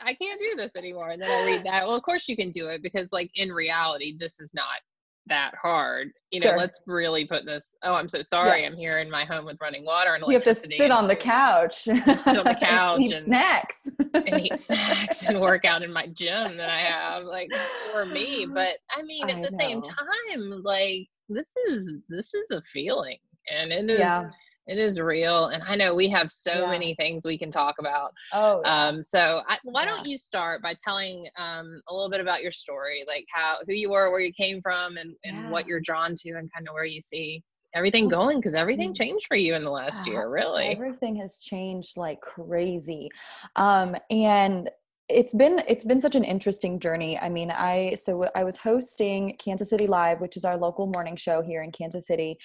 I 0.00 0.14
can't 0.14 0.40
do 0.40 0.56
this 0.56 0.72
anymore. 0.76 1.10
And 1.10 1.22
then 1.22 1.30
I 1.30 1.44
read 1.44 1.64
that. 1.64 1.86
Well, 1.86 1.96
of 1.96 2.02
course 2.02 2.28
you 2.28 2.36
can 2.36 2.50
do 2.50 2.66
it 2.68 2.82
because, 2.82 3.12
like, 3.12 3.30
in 3.34 3.50
reality, 3.50 4.16
this 4.18 4.40
is 4.40 4.52
not 4.54 4.80
that 5.28 5.54
hard. 5.60 6.12
You 6.30 6.40
know, 6.40 6.48
sure. 6.48 6.58
let's 6.58 6.80
really 6.86 7.26
put 7.26 7.44
this. 7.46 7.76
Oh, 7.82 7.94
I'm 7.94 8.08
so 8.08 8.22
sorry. 8.22 8.62
Yeah. 8.62 8.68
I'm 8.68 8.76
here 8.76 8.98
in 8.98 9.10
my 9.10 9.24
home 9.24 9.44
with 9.44 9.56
running 9.60 9.84
water 9.84 10.14
and 10.14 10.24
you 10.26 10.34
have 10.34 10.44
to 10.44 10.54
sit 10.54 10.90
on 10.90 11.08
the 11.08 11.16
couch, 11.16 11.84
sit 11.84 11.96
on 12.26 12.44
the 12.44 12.56
couch 12.60 13.00
and, 13.00 13.12
and 13.12 13.26
snacks, 13.26 13.88
and 14.14 14.40
eat 14.40 14.60
snacks 14.60 15.28
and 15.28 15.40
work 15.40 15.64
out 15.64 15.82
in 15.82 15.92
my 15.92 16.06
gym 16.08 16.56
that 16.56 16.70
I 16.70 16.78
have, 16.78 17.24
like 17.24 17.50
for 17.92 18.06
me. 18.06 18.46
But 18.56 18.78
I 18.90 19.02
mean, 19.02 19.28
at 19.28 19.36
I 19.36 19.42
the 19.42 19.50
know. 19.50 19.58
same 19.58 19.82
time, 19.82 20.62
like 20.62 21.08
this 21.28 21.52
is 21.68 21.94
this 22.08 22.32
is 22.34 22.50
a 22.50 22.62
feeling, 22.72 23.18
and 23.50 23.72
it 23.72 23.90
is. 23.90 23.98
Yeah 23.98 24.30
it 24.66 24.78
is 24.78 25.00
real 25.00 25.46
and 25.46 25.62
i 25.66 25.76
know 25.76 25.94
we 25.94 26.08
have 26.08 26.30
so 26.30 26.52
yeah. 26.52 26.70
many 26.70 26.94
things 26.94 27.24
we 27.24 27.38
can 27.38 27.50
talk 27.50 27.76
about 27.78 28.12
oh 28.32 28.60
yeah. 28.64 28.86
um 28.86 29.02
so 29.02 29.40
I, 29.48 29.58
why 29.64 29.84
yeah. 29.84 29.90
don't 29.90 30.06
you 30.06 30.18
start 30.18 30.62
by 30.62 30.74
telling 30.82 31.26
um 31.36 31.80
a 31.88 31.94
little 31.94 32.10
bit 32.10 32.20
about 32.20 32.42
your 32.42 32.50
story 32.50 33.04
like 33.06 33.26
how 33.32 33.56
who 33.66 33.74
you 33.74 33.90
were 33.90 34.10
where 34.10 34.20
you 34.20 34.32
came 34.32 34.60
from 34.60 34.96
and 34.96 35.14
and 35.24 35.50
what 35.50 35.66
you're 35.66 35.80
drawn 35.80 36.14
to 36.16 36.30
and 36.30 36.52
kind 36.52 36.68
of 36.68 36.74
where 36.74 36.84
you 36.84 37.00
see 37.00 37.42
everything 37.74 38.08
going 38.08 38.38
because 38.38 38.54
everything 38.54 38.92
mm. 38.92 38.96
changed 38.96 39.26
for 39.26 39.36
you 39.36 39.54
in 39.54 39.62
the 39.62 39.70
last 39.70 40.06
year 40.06 40.28
really 40.28 40.64
everything 40.64 41.16
has 41.16 41.38
changed 41.38 41.96
like 41.96 42.20
crazy 42.20 43.10
um 43.56 43.94
and 44.10 44.70
it's 45.08 45.34
been 45.34 45.62
it's 45.68 45.84
been 45.84 46.00
such 46.00 46.16
an 46.16 46.24
interesting 46.24 46.80
journey 46.80 47.18
i 47.18 47.28
mean 47.28 47.50
i 47.50 47.94
so 47.94 48.28
i 48.34 48.42
was 48.42 48.56
hosting 48.56 49.36
kansas 49.38 49.70
city 49.70 49.86
live 49.86 50.20
which 50.20 50.36
is 50.36 50.44
our 50.44 50.56
local 50.56 50.86
morning 50.86 51.16
show 51.16 51.42
here 51.42 51.62
in 51.62 51.70
kansas 51.70 52.06
city 52.06 52.36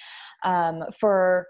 um, 0.43 0.83
for 0.99 1.47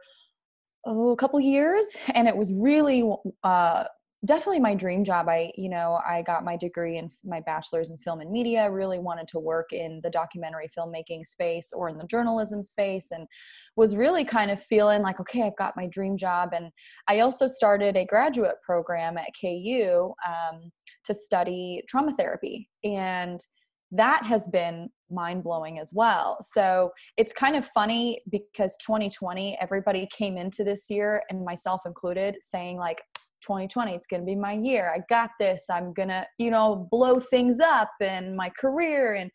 oh, 0.86 1.12
a 1.12 1.16
couple 1.16 1.40
years 1.40 1.86
and 2.14 2.28
it 2.28 2.36
was 2.36 2.52
really 2.54 3.10
uh, 3.44 3.86
definitely 4.26 4.60
my 4.60 4.76
dream 4.76 5.04
job. 5.04 5.28
I 5.28 5.52
you 5.56 5.70
know 5.70 6.00
i 6.08 6.22
got 6.22 6.44
my 6.44 6.56
degree 6.56 6.98
and 6.98 7.12
my 7.24 7.42
bachelor's 7.42 7.90
in 7.90 7.98
film 7.98 8.22
and 8.22 8.32
media. 8.32 8.70
Really 8.70 9.00
wanted 9.00 9.28
to 9.30 9.40
work 9.40 9.74
in 9.74 10.00
the 10.04 10.10
documentary 10.10 10.70
filmmaking 10.78 11.26
space 11.26 11.72
or 11.74 11.90
in 11.90 11.98
the 11.98 12.08
journalism 12.08 12.62
space 12.64 13.08
and 13.12 13.28
was 13.76 13.96
really 13.96 14.26
kind 14.26 14.52
of 14.52 14.62
feeling 14.62 15.02
like 15.02 15.20
okay 15.20 15.44
i've 15.44 15.56
got 15.58 15.78
my 15.78 15.88
dream 15.88 16.18
job 16.18 16.50
and 16.54 16.70
i 17.08 17.22
also 17.22 17.48
started 17.48 17.96
a 17.96 18.06
graduate 18.06 18.56
program 18.64 19.18
at 19.18 19.30
ku 19.40 20.14
um, 20.28 20.72
to 21.06 21.14
study 21.14 21.82
trauma 21.88 22.14
therapy 22.16 22.70
and 22.84 23.46
that 23.92 24.24
has 24.24 24.48
been 24.48 24.90
mind 25.12 25.44
blowing 25.44 25.80
as 25.80 25.92
well. 25.94 26.38
So 26.42 26.92
it's 27.18 27.34
kind 27.34 27.56
of 27.56 27.66
funny 27.68 28.22
because 28.30 28.78
2020, 28.86 29.58
everybody 29.62 30.08
came 30.12 30.38
into 30.38 30.64
this 30.64 30.90
year, 30.90 31.24
and 31.30 31.44
myself 31.46 31.82
included, 31.86 32.36
saying, 32.42 32.78
like, 32.78 33.02
2020 33.42 33.94
it's 33.94 34.08
going 34.08 34.22
to 34.22 34.26
be 34.26 34.36
my 34.36 34.54
year. 34.54 34.94
I 34.96 35.02
got 35.10 35.32
this. 35.40 35.66
I'm 35.70 35.94
going 35.94 36.10
to 36.10 36.26
you 36.38 36.52
know 36.52 36.88
blow 36.92 37.20
things 37.20 37.60
up 37.60 37.90
in 38.00 38.36
my 38.36 38.50
career. 38.50 39.16
And 39.16 39.32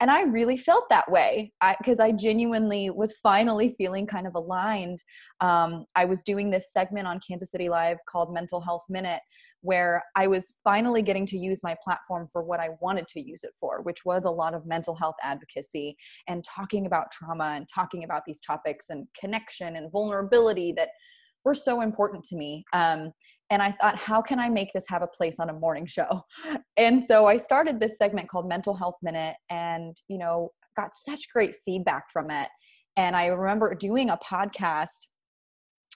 and 0.00 0.12
i 0.12 0.22
really 0.22 0.56
felt 0.56 0.88
that 0.90 1.10
way. 1.10 1.52
Because 1.78 1.98
I, 1.98 2.06
I, 2.06 2.12
genuinely 2.12 2.90
was 2.90 3.16
finally 3.20 3.74
feeling 3.76 4.06
kind 4.06 4.26
of 4.26 4.34
aligned. 4.34 5.02
Um, 5.40 5.86
i 5.96 6.04
was 6.04 6.22
doing 6.22 6.50
this 6.50 6.72
segment 6.72 7.06
on 7.06 7.20
kansas 7.26 7.50
city 7.50 7.68
live 7.68 7.98
called 8.08 8.32
mental 8.32 8.60
health 8.60 8.84
minute 8.88 9.20
where 9.62 10.02
I 10.14 10.26
was 10.26 10.54
finally 10.62 11.02
getting 11.02 11.26
to 11.26 11.38
use 11.38 11.62
my 11.62 11.76
platform 11.82 12.28
for 12.32 12.42
what 12.42 12.60
I 12.60 12.70
wanted 12.80 13.08
to 13.08 13.20
use 13.20 13.44
it 13.44 13.52
for, 13.60 13.82
which 13.82 14.04
was 14.04 14.24
a 14.24 14.30
lot 14.30 14.54
of 14.54 14.66
mental 14.66 14.94
health 14.94 15.16
advocacy 15.22 15.96
and 16.28 16.44
talking 16.44 16.86
about 16.86 17.10
trauma 17.10 17.54
and 17.56 17.68
talking 17.68 18.04
about 18.04 18.22
these 18.26 18.40
topics 18.40 18.90
and 18.90 19.06
connection 19.18 19.76
and 19.76 19.90
vulnerability 19.90 20.72
that 20.72 20.90
were 21.44 21.54
so 21.54 21.80
important 21.80 22.24
to 22.24 22.36
me. 22.36 22.64
Um, 22.72 23.12
and 23.50 23.62
I 23.62 23.72
thought, 23.72 23.96
how 23.96 24.20
can 24.20 24.38
I 24.38 24.50
make 24.50 24.72
this 24.72 24.84
have 24.88 25.02
a 25.02 25.06
place 25.06 25.40
on 25.40 25.48
a 25.48 25.54
morning 25.54 25.86
show? 25.86 26.22
And 26.76 27.02
so 27.02 27.26
I 27.26 27.38
started 27.38 27.80
this 27.80 27.98
segment 27.98 28.28
called 28.28 28.48
Mental 28.48 28.72
Health 28.72 28.94
Minute 29.02 29.34
and, 29.50 29.96
you 30.06 30.16
know, 30.16 30.52
got 30.76 30.94
such 30.94 31.24
great 31.32 31.56
feedback 31.64 32.04
from 32.12 32.30
it. 32.30 32.48
And 32.96 33.16
I 33.16 33.26
remember 33.26 33.74
doing 33.74 34.10
a 34.10 34.18
podcast 34.18 35.08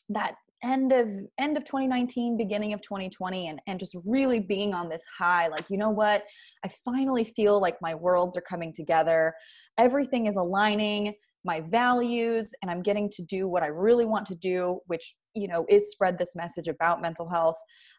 that 0.09 0.35
end 0.63 0.93
of 0.93 1.11
end 1.39 1.57
of 1.57 1.65
2019 1.65 2.37
beginning 2.37 2.73
of 2.73 2.81
2020 2.83 3.49
and 3.49 3.61
and 3.67 3.81
just 3.81 3.97
really 4.07 4.41
being 4.41 4.75
on 4.75 4.89
this 4.89 5.03
high 5.19 5.49
like 5.49 5.69
you 5.69 5.77
know 5.77 5.91
what? 5.91 6.25
I 6.65 6.69
finally 6.85 7.25
feel 7.25 7.61
like 7.61 7.77
my 7.83 7.95
worlds 7.95 8.37
are 8.37 8.43
coming 8.43 8.73
together. 8.73 9.35
Everything 9.79 10.27
is 10.27 10.37
aligning 10.37 11.15
my 11.45 11.59
values 11.59 12.53
and 12.63 12.71
i'm 12.71 12.83
getting 12.83 13.11
to 13.11 13.21
do 13.23 13.49
what 13.49 13.65
i 13.65 13.67
really 13.67 14.05
want 14.05 14.25
to 14.25 14.37
do 14.37 14.79
which 14.87 15.17
you 15.35 15.49
know 15.49 15.67
is 15.69 15.91
spread 15.91 16.19
this 16.19 16.35
message 16.37 16.69
about 16.69 17.03
mental 17.03 17.29
health. 17.29 17.57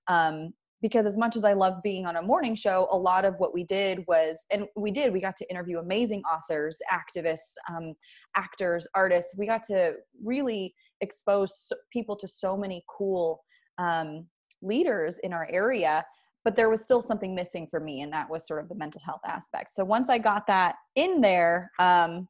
Um, 0.08 0.53
because 0.82 1.05
as 1.05 1.17
much 1.17 1.38
as 1.38 1.46
I 1.46 1.53
love 1.53 1.82
being 1.82 2.05
on 2.05 2.17
a 2.17 2.22
morning 2.22 2.55
show, 2.55 2.89
a 2.91 2.98
lot 2.98 3.24
of 3.24 3.36
what 3.38 3.53
we 3.53 3.63
did 3.63 4.03
was, 4.05 4.46
and 4.51 4.65
we 4.75 4.91
did, 4.91 5.13
we 5.13 5.22
got 5.22 5.38
to 5.38 5.50
interview 5.50 5.79
amazing 5.79 6.22
authors, 6.24 6.77
activists, 6.91 7.53
um, 7.70 7.93
actors, 8.36 8.86
artists. 8.93 9.34
We 9.38 9.48
got 9.48 9.63
to 9.67 9.93
really 10.25 10.75
expose 11.03 11.72
people 11.91 12.15
to 12.15 12.27
so 12.27 12.57
many 12.57 12.83
cool 12.89 13.43
um, 13.77 14.25
leaders 14.62 15.19
in 15.19 15.33
our 15.33 15.48
area. 15.51 16.05
But 16.43 16.55
there 16.55 16.69
was 16.69 16.83
still 16.83 17.01
something 17.01 17.33
missing 17.33 17.67
for 17.69 17.79
me, 17.79 18.01
and 18.01 18.12
that 18.12 18.29
was 18.29 18.45
sort 18.45 18.62
of 18.62 18.67
the 18.67 18.75
mental 18.75 19.01
health 19.05 19.22
aspect. 19.25 19.72
So 19.72 19.86
once 19.86 20.10
I 20.10 20.17
got 20.17 20.45
that 20.48 20.75
in 20.95 21.22
there, 21.22 21.72
um, 21.79 22.27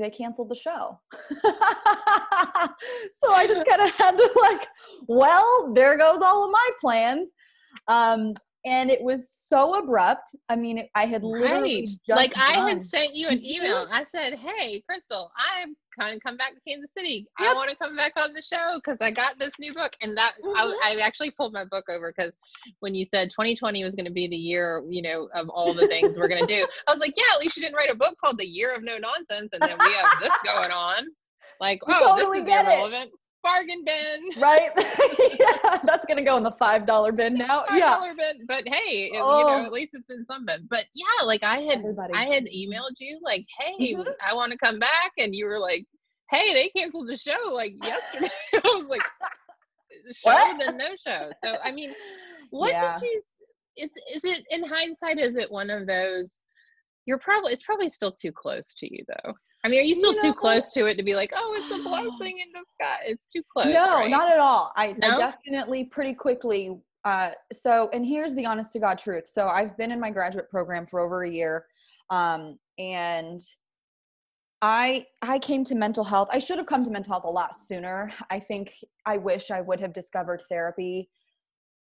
they 0.00 0.10
canceled 0.10 0.48
the 0.48 0.54
show. 0.54 0.98
so 1.44 1.52
I 3.32 3.46
just 3.46 3.66
kind 3.66 3.82
of 3.82 3.90
had 3.90 4.16
to 4.16 4.30
like, 4.40 4.66
well, 5.06 5.72
there 5.74 5.98
goes 5.98 6.20
all 6.22 6.44
of 6.44 6.50
my 6.50 6.70
plans. 6.80 7.28
Um, 7.88 8.34
and 8.64 8.90
it 8.90 9.02
was 9.02 9.28
so 9.30 9.78
abrupt. 9.78 10.34
I 10.48 10.56
mean, 10.56 10.86
I 10.94 11.06
had 11.06 11.24
literally 11.24 11.86
right. 12.08 12.16
like 12.16 12.32
I 12.36 12.68
had 12.68 12.84
sent 12.84 13.14
you 13.14 13.28
an 13.28 13.40
email. 13.44 13.88
I 13.90 14.04
said, 14.04 14.34
"Hey, 14.34 14.82
Crystle, 14.88 15.28
I'm 15.36 15.76
kind 15.98 16.14
of 16.14 16.22
come 16.22 16.36
back 16.36 16.54
to 16.54 16.60
Kansas 16.66 16.92
City. 16.96 17.26
Yep. 17.40 17.50
I 17.50 17.54
want 17.54 17.70
to 17.70 17.76
come 17.76 17.96
back 17.96 18.12
on 18.16 18.32
the 18.32 18.42
show 18.42 18.76
because 18.76 18.98
I 19.00 19.10
got 19.10 19.38
this 19.38 19.54
new 19.58 19.72
book." 19.72 19.92
And 20.00 20.16
that 20.16 20.34
mm-hmm. 20.44 20.56
I, 20.56 20.96
I, 20.96 21.00
actually 21.00 21.32
pulled 21.32 21.52
my 21.52 21.64
book 21.64 21.84
over 21.90 22.12
because 22.16 22.32
when 22.80 22.94
you 22.94 23.04
said 23.04 23.30
2020 23.30 23.82
was 23.82 23.96
going 23.96 24.06
to 24.06 24.12
be 24.12 24.28
the 24.28 24.36
year, 24.36 24.82
you 24.88 25.02
know, 25.02 25.28
of 25.34 25.48
all 25.48 25.74
the 25.74 25.88
things 25.88 26.16
we're 26.16 26.28
going 26.28 26.46
to 26.46 26.54
do, 26.54 26.66
I 26.86 26.92
was 26.92 27.00
like, 27.00 27.14
"Yeah, 27.16 27.24
at 27.34 27.40
least 27.40 27.56
you 27.56 27.62
didn't 27.62 27.76
write 27.76 27.90
a 27.90 27.96
book 27.96 28.16
called 28.18 28.38
The 28.38 28.46
Year 28.46 28.74
of 28.74 28.82
No 28.82 28.96
Nonsense," 28.98 29.50
and 29.52 29.62
then 29.62 29.76
we 29.78 29.92
have 29.92 30.20
this 30.20 30.32
going 30.44 30.70
on. 30.70 31.06
Like, 31.60 31.80
oh, 31.86 32.16
totally 32.16 32.40
this 32.40 32.48
is 32.48 32.60
irrelevant. 32.60 33.10
It 33.12 33.21
bargain 33.42 33.84
bin. 33.84 34.30
Right? 34.40 34.70
yeah, 34.76 35.78
that's 35.82 36.06
gonna 36.06 36.22
go 36.22 36.36
in 36.36 36.42
the 36.42 36.52
five 36.52 36.86
dollar 36.86 37.12
bin 37.12 37.34
now. 37.34 37.64
$5 37.68 37.76
yeah. 37.76 38.12
bin, 38.16 38.46
but 38.46 38.66
hey, 38.68 39.10
it, 39.12 39.20
oh. 39.22 39.38
you 39.38 39.46
know, 39.46 39.62
oh. 39.62 39.64
at 39.64 39.72
least 39.72 39.90
it's 39.94 40.10
in 40.10 40.24
some 40.26 40.46
bin. 40.46 40.66
But 40.68 40.86
yeah, 40.94 41.24
like 41.24 41.44
I 41.44 41.58
had, 41.58 41.78
Everybody. 41.78 42.14
I 42.14 42.24
had 42.24 42.44
emailed 42.44 42.98
you 42.98 43.20
like, 43.22 43.46
hey, 43.58 43.94
mm-hmm. 43.94 44.08
I 44.26 44.34
want 44.34 44.52
to 44.52 44.58
come 44.58 44.78
back, 44.78 45.12
and 45.18 45.34
you 45.34 45.46
were 45.46 45.58
like, 45.58 45.86
hey, 46.30 46.54
they 46.54 46.70
canceled 46.70 47.08
the 47.08 47.16
show 47.16 47.38
like 47.52 47.74
yesterday. 47.84 48.30
I 48.54 48.60
was 48.64 48.88
like, 48.88 49.02
show 50.14 50.30
what? 50.30 50.58
then 50.58 50.76
no 50.76 50.88
show. 51.06 51.30
So 51.44 51.56
I 51.62 51.70
mean, 51.70 51.92
what 52.50 52.72
yeah. 52.72 52.94
did 52.94 53.02
you? 53.02 53.22
Is 53.76 53.90
is 54.14 54.24
it 54.24 54.44
in 54.50 54.64
hindsight? 54.64 55.18
Is 55.18 55.36
it 55.36 55.50
one 55.50 55.70
of 55.70 55.86
those? 55.86 56.38
You're 57.06 57.18
probably 57.18 57.52
it's 57.52 57.62
probably 57.62 57.88
still 57.88 58.12
too 58.12 58.32
close 58.32 58.74
to 58.74 58.92
you 58.92 59.04
though. 59.08 59.32
I 59.64 59.68
mean, 59.68 59.80
are 59.80 59.84
you 59.84 59.94
still 59.94 60.12
you 60.12 60.16
know, 60.16 60.22
too 60.22 60.34
close 60.34 60.70
to 60.70 60.86
it 60.86 60.96
to 60.96 61.04
be 61.04 61.14
like, 61.14 61.32
oh, 61.34 61.54
it's 61.56 61.72
a 61.72 61.82
blessing 61.82 62.38
in 62.38 62.48
disguise? 62.48 62.98
It's 63.06 63.28
too 63.28 63.42
close. 63.52 63.66
No, 63.66 63.94
right? 63.94 64.10
not 64.10 64.30
at 64.30 64.40
all. 64.40 64.72
I, 64.76 64.94
no? 64.98 65.10
I 65.10 65.16
definitely 65.16 65.84
pretty 65.84 66.14
quickly. 66.14 66.78
Uh, 67.04 67.30
so, 67.52 67.88
and 67.92 68.04
here's 68.04 68.34
the 68.34 68.44
honest 68.44 68.72
to 68.72 68.80
God 68.80 68.98
truth. 68.98 69.26
So, 69.28 69.48
I've 69.48 69.76
been 69.76 69.92
in 69.92 70.00
my 70.00 70.10
graduate 70.10 70.50
program 70.50 70.86
for 70.86 71.00
over 71.00 71.22
a 71.24 71.30
year, 71.30 71.66
um, 72.10 72.58
and 72.78 73.40
I 74.62 75.06
I 75.20 75.38
came 75.38 75.64
to 75.64 75.74
mental 75.74 76.04
health. 76.04 76.28
I 76.32 76.38
should 76.38 76.58
have 76.58 76.66
come 76.66 76.84
to 76.84 76.90
mental 76.90 77.12
health 77.12 77.24
a 77.24 77.30
lot 77.30 77.54
sooner. 77.54 78.10
I 78.30 78.38
think 78.40 78.74
I 79.06 79.16
wish 79.16 79.50
I 79.50 79.60
would 79.60 79.80
have 79.80 79.92
discovered 79.92 80.42
therapy 80.48 81.08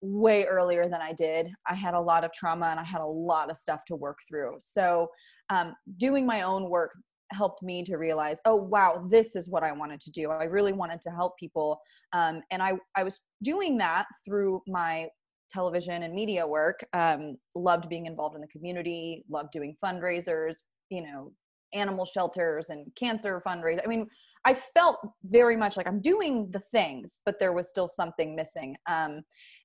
way 0.02 0.46
earlier 0.46 0.90
than 0.90 1.02
I 1.02 1.14
did. 1.14 1.52
I 1.68 1.76
had 1.76 1.94
a 1.94 2.00
lot 2.00 2.24
of 2.24 2.32
trauma 2.34 2.68
and 2.68 2.80
I 2.80 2.84
had 2.84 3.02
a 3.02 3.06
lot 3.06 3.52
of 3.52 3.58
stuff 3.58 3.86
to 3.86 3.96
work 3.96 4.18
through. 4.28 4.58
So, 4.60 5.10
um, 5.50 5.76
doing 5.98 6.26
my 6.26 6.42
own 6.42 6.70
work 6.70 6.92
helped 7.32 7.64
me 7.64 7.84
to 7.84 7.98
realize, 7.98 8.40
oh 8.46 8.56
wow, 8.56 9.08
this 9.10 9.36
is 9.36 9.50
what 9.50 9.64
I 9.64 9.72
wanted 9.72 10.00
to 10.02 10.12
do. 10.12 10.32
I 10.32 10.46
really 10.46 10.74
wanted 10.74 11.02
to 11.02 11.12
help 11.12 11.38
people, 11.38 11.80
um, 12.14 12.42
and 12.52 12.62
I 12.62 12.74
I 12.96 13.04
was 13.04 13.20
doing 13.44 13.78
that 13.80 14.06
through 14.26 14.62
my 14.68 15.08
television 15.52 16.04
and 16.04 16.14
media 16.14 16.48
work. 16.48 16.86
Um, 16.94 17.38
loved 17.56 17.90
being 17.90 18.06
involved 18.06 18.36
in 18.36 18.42
the 18.42 18.48
community. 18.48 19.26
Loved 19.30 19.52
doing 19.52 19.76
fundraisers. 19.84 20.58
You 20.90 21.04
know, 21.04 21.32
animal 21.74 22.06
shelters 22.06 22.70
and 22.70 22.88
cancer 22.96 23.42
fundraisers. 23.46 23.82
I 23.84 23.88
mean, 23.88 24.08
I 24.46 24.54
felt 24.54 24.98
very 25.24 25.56
much 25.56 25.78
like 25.78 25.88
I'm 25.88 26.02
doing 26.02 26.50
the 26.52 26.62
things, 26.72 27.22
but 27.26 27.40
there 27.40 27.54
was 27.54 27.70
still 27.70 27.88
something 27.88 28.36
missing. 28.36 28.76
Um, 28.90 29.22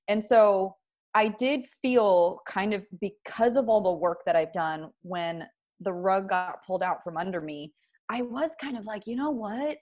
and 0.07 0.23
so 0.23 0.75
I 1.15 1.29
did 1.29 1.65
feel 1.81 2.41
kind 2.47 2.73
of 2.73 2.85
because 3.01 3.55
of 3.55 3.69
all 3.69 3.81
the 3.81 3.91
work 3.91 4.19
that 4.25 4.35
I've 4.35 4.53
done 4.53 4.89
when 5.01 5.47
the 5.79 5.93
rug 5.93 6.29
got 6.29 6.65
pulled 6.65 6.83
out 6.83 7.03
from 7.03 7.17
under 7.17 7.41
me, 7.41 7.73
I 8.09 8.21
was 8.21 8.51
kind 8.59 8.77
of 8.77 8.85
like, 8.85 9.07
you 9.07 9.15
know 9.15 9.31
what? 9.31 9.77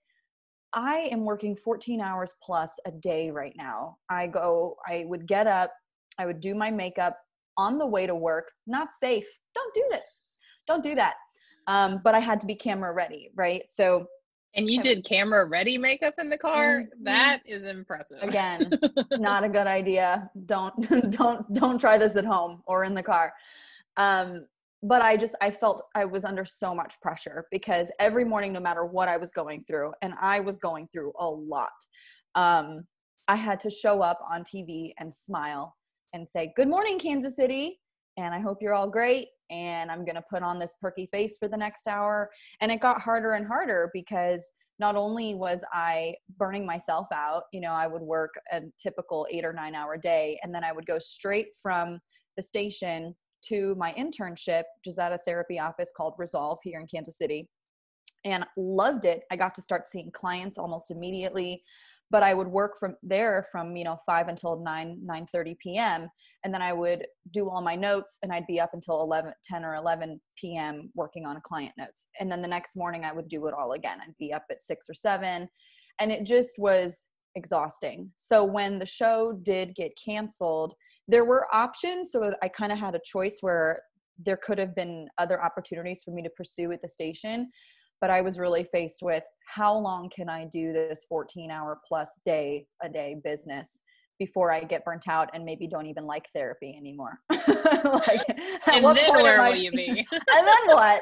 I 0.74 1.10
am 1.12 1.24
working 1.24 1.56
14 1.56 2.02
hours 2.02 2.34
plus 2.44 2.78
a 2.86 2.92
day 2.92 3.32
right 3.32 3.54
now. 3.56 3.98
I 4.10 4.28
go, 4.28 4.75
I 4.88 5.06
would 5.08 5.28
get 5.28 5.48
up, 5.48 5.72
I 6.18 6.25
would 6.25 6.42
do 6.42 6.54
my 6.54 6.70
makeup 6.70 7.18
on 7.58 7.78
the 7.78 7.86
way 7.86 8.06
to 8.06 8.16
work, 8.16 8.52
not 8.68 8.90
safe. 9.00 9.28
Don't 9.54 9.74
do 9.74 9.86
this. 9.92 10.06
Don't 10.68 10.84
do 10.84 10.96
that. 10.96 11.16
Um, 11.68 12.02
but 12.04 12.14
I 12.14 12.20
had 12.20 12.42
to 12.42 12.48
be 12.48 12.56
camera 12.56 12.94
ready, 12.94 13.32
right? 13.36 13.64
So 13.70 14.08
and 14.56 14.70
you 14.70 14.82
did 14.82 15.04
camera 15.04 15.46
ready 15.46 15.78
makeup 15.78 16.14
in 16.18 16.30
the 16.30 16.38
car? 16.38 16.82
Mm-hmm. 16.82 17.04
That 17.04 17.42
is 17.46 17.64
impressive. 17.64 18.18
Again, 18.22 18.72
not 19.12 19.44
a 19.44 19.50
good 19.50 19.68
idea. 19.68 20.30
Don't 20.46 21.12
don't 21.12 21.54
don't 21.54 21.78
try 21.78 21.98
this 21.98 22.16
at 22.16 22.25
home 22.25 22.64
or 22.66 22.86
in 22.86 22.94
the 22.94 23.04
car. 23.04 23.34
Um, 23.98 24.46
but 24.84 25.01
I 25.01 25.17
just 25.17 25.36
I 25.41 25.51
felt 25.51 25.82
I 25.96 26.05
was 26.05 26.24
under 26.24 26.46
so 26.46 26.75
much 26.75 27.00
pressure 27.01 27.46
because 27.51 27.91
every 28.00 28.25
morning, 28.25 28.53
no 28.53 28.60
matter 28.60 28.86
what 28.86 29.08
I 29.08 29.17
was 29.17 29.32
going 29.32 29.63
through, 29.67 29.94
and 30.01 30.13
I 30.20 30.39
was 30.39 30.58
going 30.58 30.88
through 30.91 31.13
a 31.20 31.27
lot, 31.27 31.72
um, 32.36 32.86
I 33.27 33.36
had 33.36 33.60
to 33.62 33.70
show 33.70 34.01
up 34.01 34.20
on 34.32 34.44
TV 34.44 34.94
and 35.00 35.13
smile 35.13 35.75
and 36.13 36.27
say, 36.27 36.53
"Good 36.55 36.70
morning, 36.70 37.00
Kansas 37.00 37.36
City," 37.36 37.79
and 38.17 38.34
I 38.34 38.39
hope 38.39 38.60
you're 38.62 38.75
all 38.75 38.89
great 38.89 39.29
and 39.51 39.91
I'm 39.91 40.05
to 40.05 40.24
put 40.29 40.44
on 40.44 40.60
this 40.60 40.74
perky 40.82 41.08
face 41.12 41.38
for 41.38 41.48
the 41.48 41.58
next 41.58 41.88
hour. 41.88 42.29
And 42.62 42.72
it 42.72 42.79
got 42.79 43.01
harder 43.01 43.34
and 43.34 43.46
harder 43.46 43.91
because 43.94 44.51
not 44.79 44.96
only 44.96 45.36
was 45.36 45.62
I 45.72 46.15
burning 46.38 46.65
myself 46.65 47.08
out, 47.13 47.44
you 47.53 47.62
know, 47.62 47.72
I 47.72 47.88
would 47.88 48.01
work 48.01 48.34
a 48.51 48.62
typical 48.77 49.25
eight 49.29 49.46
or 49.46 49.53
nine 49.53 49.75
hour 49.75 49.98
day, 49.98 50.39
and 50.44 50.53
then 50.53 50.63
I 50.63 50.72
would 50.72 50.86
go 50.86 51.00
straight 51.00 51.48
from 51.62 52.00
the 52.36 52.44
station 52.44 53.15
to 53.50 53.75
my 53.75 53.94
internship, 53.94 54.64
which 54.78 54.88
is 54.88 55.00
at 55.00 55.12
a 55.12 55.18
therapy 55.20 55.60
office 55.60 55.92
called 55.96 56.16
Resolve 56.18 56.60
here 56.64 56.80
in 56.80 56.88
Kansas 56.88 57.18
City. 57.18 57.50
And 58.24 58.46
loved 58.58 59.06
it. 59.06 59.24
I 59.32 59.36
got 59.36 59.54
to 59.56 59.62
start 59.62 59.88
seeing 59.88 60.12
clients 60.12 60.58
almost 60.58 60.90
immediately 60.90 61.64
but 62.12 62.24
i 62.24 62.34
would 62.34 62.48
work 62.48 62.78
from 62.80 62.96
there 63.04 63.48
from 63.52 63.75
you 63.75 63.84
know 63.84 63.98
5 64.06 64.28
until 64.28 64.60
9 64.60 65.00
nine 65.04 65.25
thirty 65.25 65.56
p.m 65.62 66.10
and 66.44 66.54
then 66.54 66.62
i 66.62 66.72
would 66.72 67.06
do 67.32 67.50
all 67.50 67.62
my 67.62 67.75
notes 67.75 68.20
and 68.22 68.32
i'd 68.32 68.48
be 68.48 68.60
up 68.60 68.72
until 68.74 69.02
11 69.02 69.34
10 69.44 69.66
or 69.66 69.75
11 69.75 70.20
p.m 70.38 70.92
working 70.96 71.25
on 71.25 71.40
client 71.42 71.74
notes. 71.78 72.08
And 72.20 72.32
then 72.32 72.42
the 72.42 72.48
next 72.48 72.75
morning 72.75 73.04
i 73.04 73.12
would 73.12 73.28
do 73.28 73.48
it 73.48 73.54
all 73.54 73.74
again. 73.74 74.00
I'd 74.02 74.18
be 74.18 74.34
up 74.34 74.46
at 74.50 74.62
6 74.62 74.90
or 74.90 74.94
7 74.94 75.48
and 76.00 76.12
it 76.12 76.25
just 76.25 76.56
was 76.58 77.08
exhausting. 77.36 78.12
So 78.16 78.44
when 78.44 78.80
the 78.80 78.86
show 78.86 79.38
did 79.42 79.75
get 79.75 79.98
canceled 80.04 80.74
there 81.08 81.26
were 81.26 81.48
options 81.54 82.12
so 82.12 82.32
i 82.42 82.48
kind 82.48 82.72
of 82.72 82.80
had 82.80 82.96
a 82.96 83.02
choice 83.06 83.38
where 83.42 83.82
there 84.18 84.38
could 84.38 84.58
have 84.58 84.74
been 84.76 85.08
other 85.18 85.44
opportunities 85.44 86.02
for 86.04 86.12
me 86.12 86.22
to 86.22 86.30
pursue 86.38 86.72
at 86.72 86.82
the 86.82 86.88
station 86.88 87.50
but 88.02 88.10
I 88.10 88.22
was 88.22 88.38
really 88.38 88.66
faced 88.72 89.02
with 89.02 89.24
how 89.48 89.76
long 89.76 90.10
can 90.15 90.30
I 90.30 90.46
do 90.46 90.74
this 90.74 91.06
14 91.08 91.52
hour 91.52 91.80
plus 91.88 92.10
day 92.26 92.68
a 92.84 92.89
day 92.89 93.15
business 93.24 93.80
before 94.20 94.52
I 94.52 94.63
get 94.63 94.86
burnt 94.86 95.08
out 95.08 95.30
and 95.34 95.44
maybe 95.44 95.68
don't 95.68 95.88
even 95.88 96.06
like 96.06 96.28
therapy 96.34 96.76
anymore. 96.78 97.20
like, 97.30 98.22
and 98.68 98.86
then 98.86 99.13
where 99.13 99.41
will 99.41 99.56
you 99.56 99.72
be? 99.72 100.06
and 100.12 100.48
then 100.48 100.68
what? 100.68 101.02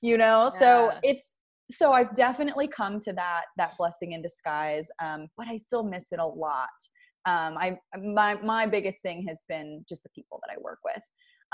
You 0.00 0.16
know, 0.16 0.50
yeah. 0.54 0.58
so 0.58 0.92
it's 1.02 1.32
so 1.70 1.92
I've 1.92 2.14
definitely 2.14 2.68
come 2.68 3.00
to 3.00 3.12
that 3.14 3.44
that 3.56 3.76
blessing 3.76 4.12
in 4.12 4.22
disguise, 4.22 4.88
um, 5.02 5.28
but 5.36 5.48
I 5.48 5.56
still 5.56 5.82
miss 5.82 6.12
it 6.12 6.20
a 6.20 6.26
lot. 6.26 6.68
Um, 7.26 7.56
I 7.58 7.78
my 7.98 8.34
my 8.42 8.66
biggest 8.66 9.02
thing 9.02 9.26
has 9.28 9.42
been 9.48 9.84
just 9.88 10.02
the 10.02 10.10
people 10.10 10.40
that 10.42 10.54
I 10.54 10.60
work 10.60 10.78
with. 10.84 11.02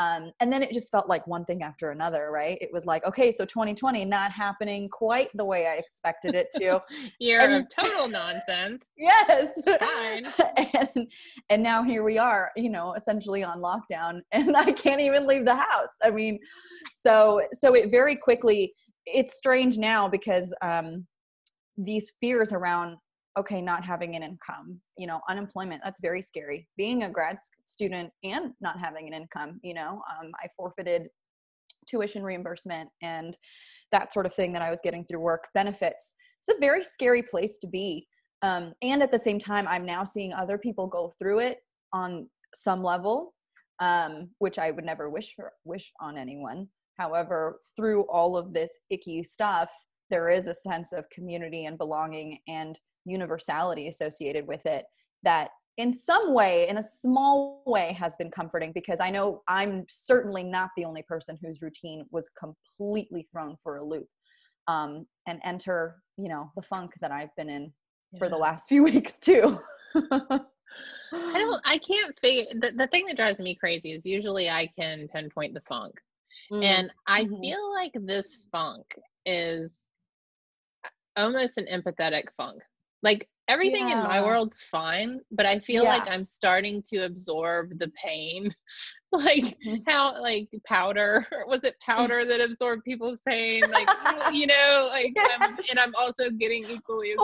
Um, 0.00 0.32
and 0.40 0.50
then 0.50 0.62
it 0.62 0.72
just 0.72 0.90
felt 0.90 1.10
like 1.10 1.26
one 1.26 1.44
thing 1.44 1.62
after 1.62 1.90
another, 1.90 2.30
right? 2.30 2.56
It 2.62 2.70
was 2.72 2.86
like, 2.86 3.04
okay, 3.04 3.30
so 3.30 3.44
2020 3.44 4.06
not 4.06 4.32
happening 4.32 4.88
quite 4.88 5.28
the 5.34 5.44
way 5.44 5.66
I 5.66 5.74
expected 5.74 6.34
it 6.34 6.48
to. 6.56 6.82
You're 7.20 7.42
and, 7.42 7.68
total 7.68 8.08
nonsense. 8.08 8.86
yes. 8.96 9.62
Fine. 9.62 10.26
and 10.96 11.12
and 11.50 11.62
now 11.62 11.82
here 11.82 12.02
we 12.02 12.16
are, 12.16 12.50
you 12.56 12.70
know, 12.70 12.94
essentially 12.94 13.42
on 13.44 13.60
lockdown, 13.60 14.22
and 14.32 14.56
I 14.56 14.72
can't 14.72 15.02
even 15.02 15.26
leave 15.26 15.44
the 15.44 15.56
house. 15.56 15.96
I 16.02 16.10
mean, 16.10 16.38
so 16.94 17.42
so 17.52 17.74
it 17.74 17.90
very 17.90 18.16
quickly. 18.16 18.72
It's 19.04 19.36
strange 19.36 19.76
now 19.76 20.08
because 20.08 20.54
um, 20.62 21.06
these 21.76 22.12
fears 22.20 22.54
around 22.54 22.96
okay 23.38 23.60
not 23.60 23.84
having 23.84 24.16
an 24.16 24.22
income 24.22 24.80
you 24.96 25.06
know 25.06 25.20
unemployment 25.28 25.80
that's 25.84 26.00
very 26.00 26.22
scary. 26.22 26.68
Being 26.76 27.04
a 27.04 27.10
grad 27.10 27.38
student 27.66 28.12
and 28.24 28.52
not 28.60 28.78
having 28.78 29.06
an 29.06 29.14
income 29.14 29.60
you 29.62 29.74
know 29.74 30.02
um, 30.10 30.32
i 30.42 30.48
forfeited 30.56 31.08
tuition 31.86 32.22
reimbursement 32.22 32.88
and 33.02 33.36
that 33.92 34.12
sort 34.12 34.26
of 34.26 34.34
thing 34.34 34.52
that 34.52 34.62
i 34.62 34.70
was 34.70 34.80
getting 34.82 35.04
through 35.04 35.20
work 35.20 35.48
benefits. 35.54 36.14
It's 36.40 36.56
a 36.56 36.60
very 36.60 36.82
scary 36.82 37.22
place 37.22 37.58
to 37.58 37.66
be 37.66 38.06
um, 38.42 38.72
and 38.82 39.02
at 39.02 39.12
the 39.12 39.18
same 39.18 39.38
time 39.38 39.66
i'm 39.68 39.84
now 39.84 40.04
seeing 40.04 40.32
other 40.32 40.58
people 40.58 40.86
go 40.86 41.12
through 41.18 41.40
it 41.40 41.58
on 41.92 42.28
some 42.54 42.82
level 42.82 43.34
um, 43.80 44.30
which 44.38 44.58
i 44.58 44.70
would 44.70 44.84
never 44.84 45.08
wish 45.08 45.34
for 45.34 45.52
wish 45.64 45.92
on 46.00 46.18
anyone. 46.18 46.68
However 46.98 47.60
through 47.76 48.02
all 48.10 48.36
of 48.36 48.52
this 48.52 48.78
icky 48.90 49.22
stuff 49.22 49.70
there 50.10 50.28
is 50.28 50.46
a 50.46 50.54
sense 50.54 50.92
of 50.92 51.08
community 51.10 51.66
and 51.66 51.78
belonging 51.78 52.38
and 52.48 52.78
universality 53.04 53.88
associated 53.88 54.46
with 54.46 54.64
it 54.66 54.84
that 55.22 55.50
in 55.76 55.90
some 55.90 56.34
way 56.34 56.68
in 56.68 56.78
a 56.78 56.82
small 56.82 57.62
way 57.66 57.96
has 57.98 58.14
been 58.16 58.30
comforting 58.30 58.72
because 58.72 59.00
i 59.00 59.10
know 59.10 59.42
i'm 59.48 59.84
certainly 59.88 60.44
not 60.44 60.70
the 60.76 60.84
only 60.84 61.02
person 61.02 61.38
whose 61.42 61.62
routine 61.62 62.04
was 62.10 62.28
completely 62.38 63.26
thrown 63.32 63.56
for 63.62 63.76
a 63.76 63.84
loop 63.84 64.06
um, 64.68 65.06
and 65.26 65.40
enter 65.44 65.96
you 66.16 66.28
know 66.28 66.50
the 66.54 66.62
funk 66.62 66.92
that 67.00 67.10
i've 67.10 67.34
been 67.36 67.48
in 67.48 67.72
yeah. 68.12 68.18
for 68.18 68.28
the 68.28 68.36
last 68.36 68.68
few 68.68 68.82
weeks 68.90 69.18
too 69.18 69.58
i 69.94 70.40
don't 71.12 71.62
i 71.64 71.78
can't 71.78 72.18
figure 72.20 72.44
the, 72.60 72.72
the 72.76 72.86
thing 72.88 73.04
that 73.06 73.16
drives 73.16 73.40
me 73.40 73.54
crazy 73.54 73.92
is 73.92 74.04
usually 74.04 74.48
i 74.50 74.68
can 74.78 75.08
pinpoint 75.08 75.54
the 75.54 75.62
funk 75.62 75.94
mm. 76.52 76.62
and 76.62 76.92
i 77.06 77.24
mm-hmm. 77.24 77.40
feel 77.40 77.72
like 77.72 77.92
this 77.94 78.46
funk 78.52 78.94
is 79.24 79.86
almost 81.16 81.58
an 81.58 81.66
empathetic 81.72 82.24
funk 82.36 82.60
like 83.02 83.28
everything 83.48 83.88
yeah. 83.88 84.02
in 84.02 84.08
my 84.08 84.22
world's 84.22 84.60
fine, 84.70 85.20
but 85.30 85.46
I 85.46 85.58
feel 85.58 85.84
yeah. 85.84 85.96
like 85.96 86.08
I'm 86.08 86.24
starting 86.24 86.82
to 86.88 87.04
absorb 87.04 87.78
the 87.78 87.90
pain. 87.90 88.54
like 89.12 89.58
mm-hmm. 89.66 89.76
how 89.88 90.22
like 90.22 90.48
powder 90.64 91.26
was 91.46 91.64
it 91.64 91.74
powder 91.84 92.24
that 92.24 92.40
absorbed 92.40 92.84
people's 92.84 93.20
pain? 93.26 93.62
Like 93.70 93.88
you 94.32 94.46
know, 94.48 94.88
like 94.90 95.14
I'm, 95.40 95.56
and 95.70 95.78
I'm 95.78 95.94
also 95.96 96.30
getting 96.30 96.64
equally 96.64 97.14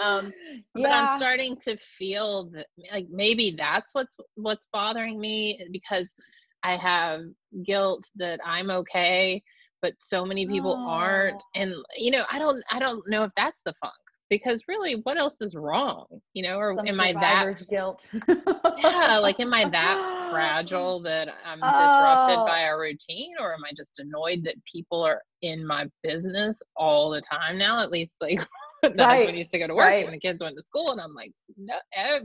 um 0.00 0.32
but 0.72 0.82
yeah. 0.82 1.12
i'm 1.12 1.18
starting 1.18 1.56
to 1.56 1.76
feel 1.98 2.50
that 2.50 2.66
like 2.92 3.06
maybe 3.10 3.54
that's 3.56 3.94
what's 3.94 4.16
what's 4.34 4.66
bothering 4.72 5.20
me 5.20 5.66
because 5.70 6.14
i 6.62 6.74
have 6.74 7.22
guilt 7.64 8.08
that 8.16 8.40
i'm 8.44 8.70
okay 8.70 9.42
but 9.82 9.94
so 10.00 10.24
many 10.24 10.46
people 10.46 10.72
oh. 10.72 10.88
aren't 10.88 11.42
and 11.54 11.74
you 11.96 12.10
know 12.10 12.24
i 12.30 12.38
don't 12.38 12.62
i 12.70 12.78
don't 12.78 13.08
know 13.08 13.22
if 13.22 13.30
that's 13.36 13.60
the 13.64 13.74
funk 13.80 13.94
because 14.30 14.62
really 14.68 15.00
what 15.04 15.16
else 15.16 15.36
is 15.40 15.54
wrong 15.54 16.06
you 16.32 16.42
know 16.42 16.56
or 16.56 16.74
Some 16.74 16.86
am 16.86 17.00
i 17.00 17.12
that 17.12 17.62
guilt 17.68 18.06
yeah 18.28 19.18
like 19.18 19.38
am 19.40 19.52
i 19.52 19.68
that 19.68 20.28
fragile 20.32 21.00
that 21.02 21.28
i'm 21.44 21.58
disrupted 21.58 22.38
oh. 22.38 22.46
by 22.46 22.62
a 22.62 22.76
routine 22.76 23.34
or 23.40 23.52
am 23.52 23.64
i 23.64 23.72
just 23.76 23.98
annoyed 23.98 24.44
that 24.44 24.56
people 24.70 25.02
are 25.02 25.22
in 25.42 25.66
my 25.66 25.88
business 26.02 26.62
all 26.76 27.10
the 27.10 27.20
time 27.20 27.58
now 27.58 27.80
at 27.82 27.90
least 27.90 28.14
like 28.20 28.40
right. 28.98 29.26
when 29.26 29.34
used 29.34 29.50
to 29.52 29.58
go 29.58 29.66
to 29.66 29.74
work 29.74 29.84
right. 29.84 30.04
and 30.04 30.14
the 30.14 30.18
kids 30.18 30.42
went 30.42 30.56
to 30.56 30.62
school 30.64 30.92
and 30.92 31.00
i'm 31.00 31.14
like 31.14 31.32
no 31.56 31.74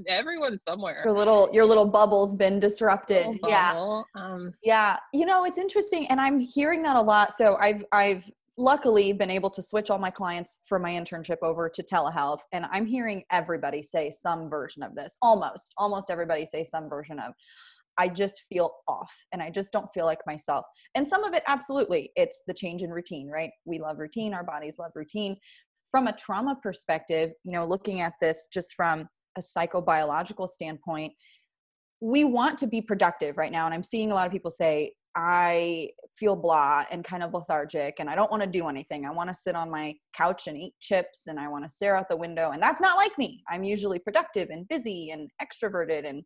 everyone's 0.08 0.60
somewhere 0.68 1.02
your 1.06 1.14
little 1.14 1.50
your 1.54 1.66
little 1.66 1.86
bubble's 1.86 2.36
been 2.36 2.60
disrupted 2.60 3.40
yeah 3.46 4.02
um, 4.16 4.54
yeah 4.64 4.98
you 5.14 5.26
know 5.26 5.46
it's 5.46 5.58
interesting 5.58 6.08
and 6.08 6.20
i'm 6.20 6.40
hearing 6.40 6.82
that 6.84 6.96
a 6.96 7.02
lot 7.02 7.34
so 7.34 7.58
i've 7.62 7.84
i've 7.92 8.30
luckily 8.60 9.14
been 9.14 9.32
able 9.32 9.50
to 9.50 9.62
switch 9.62 9.90
all 9.90 9.98
my 9.98 10.10
clients 10.10 10.60
for 10.66 10.80
my 10.80 10.92
internship 10.92 11.38
over 11.42 11.70
to 11.70 11.82
telehealth 11.82 12.42
and 12.52 12.66
i'm 12.72 12.86
hearing 12.86 13.24
everybody 13.32 13.82
say 13.82 14.10
some 14.10 14.50
version 14.50 14.84
of 14.84 14.94
this 14.96 15.16
almost 15.22 15.74
almost 15.78 16.12
everybody 16.12 16.46
say 16.46 16.62
some 16.62 16.90
version 16.90 17.20
of 17.20 17.32
i 17.98 18.06
just 18.06 18.42
feel 18.50 18.72
off 18.86 19.16
and 19.32 19.42
i 19.42 19.50
just 19.50 19.72
don't 19.72 19.90
feel 19.94 20.06
like 20.06 20.20
myself. 20.28 20.66
And 20.94 21.08
some 21.08 21.24
of 21.24 21.34
it 21.34 21.44
absolutely 21.48 22.12
it's 22.18 22.42
the 22.48 22.54
change 22.54 22.82
in 22.82 22.90
routine 22.90 23.30
right? 23.30 23.52
We 23.64 23.80
love 23.80 23.98
routine 23.98 24.34
our 24.34 24.44
bodies 24.44 24.76
love 24.78 24.92
routine. 24.94 25.38
From 25.90 26.08
a 26.08 26.14
trauma 26.14 26.58
perspective 26.62 27.32
you 27.46 27.54
know 27.54 27.66
looking 27.66 28.02
at 28.02 28.14
this 28.22 28.50
just 28.54 28.74
from 28.76 29.08
a 29.38 29.42
psychobiological 29.42 30.50
standpoint 30.50 31.14
we 32.02 32.26
want 32.26 32.58
to 32.58 32.68
be 32.68 32.82
productive 32.82 33.38
right 33.38 33.52
now 33.52 33.66
and 33.66 33.74
i'm 33.74 33.84
seeing 33.84 34.12
a 34.12 34.16
lot 34.16 34.26
of 34.26 34.34
people 34.34 34.52
say 34.52 34.92
I 35.16 35.90
feel 36.14 36.36
blah 36.36 36.86
and 36.92 37.04
kind 37.04 37.24
of 37.24 37.34
lethargic 37.34 37.96
and 38.00 38.10
I 38.10 38.16
don't 38.16 38.32
want 38.32 38.44
to 38.44 38.50
do 38.50 38.68
anything. 38.68 39.06
I 39.06 39.12
want 39.12 39.30
to 39.30 39.34
sit 39.34 39.56
on 39.56 39.70
my 39.70 39.96
couch 40.14 40.48
and 40.48 40.58
eat 40.58 40.74
chips 40.80 41.28
and 41.28 41.40
I 41.40 41.48
want 41.48 41.64
to 41.66 41.70
stare 41.70 41.96
out 41.96 42.10
the 42.10 42.18
window 42.18 42.52
and 42.52 42.62
that's 42.62 42.82
not 42.82 42.98
like 42.98 43.18
me. 43.18 43.44
I'm 43.50 43.64
usually 43.64 44.00
productive 44.00 44.50
and 44.50 44.68
busy 44.68 45.12
and 45.12 45.30
extroverted 45.42 46.08
and 46.08 46.24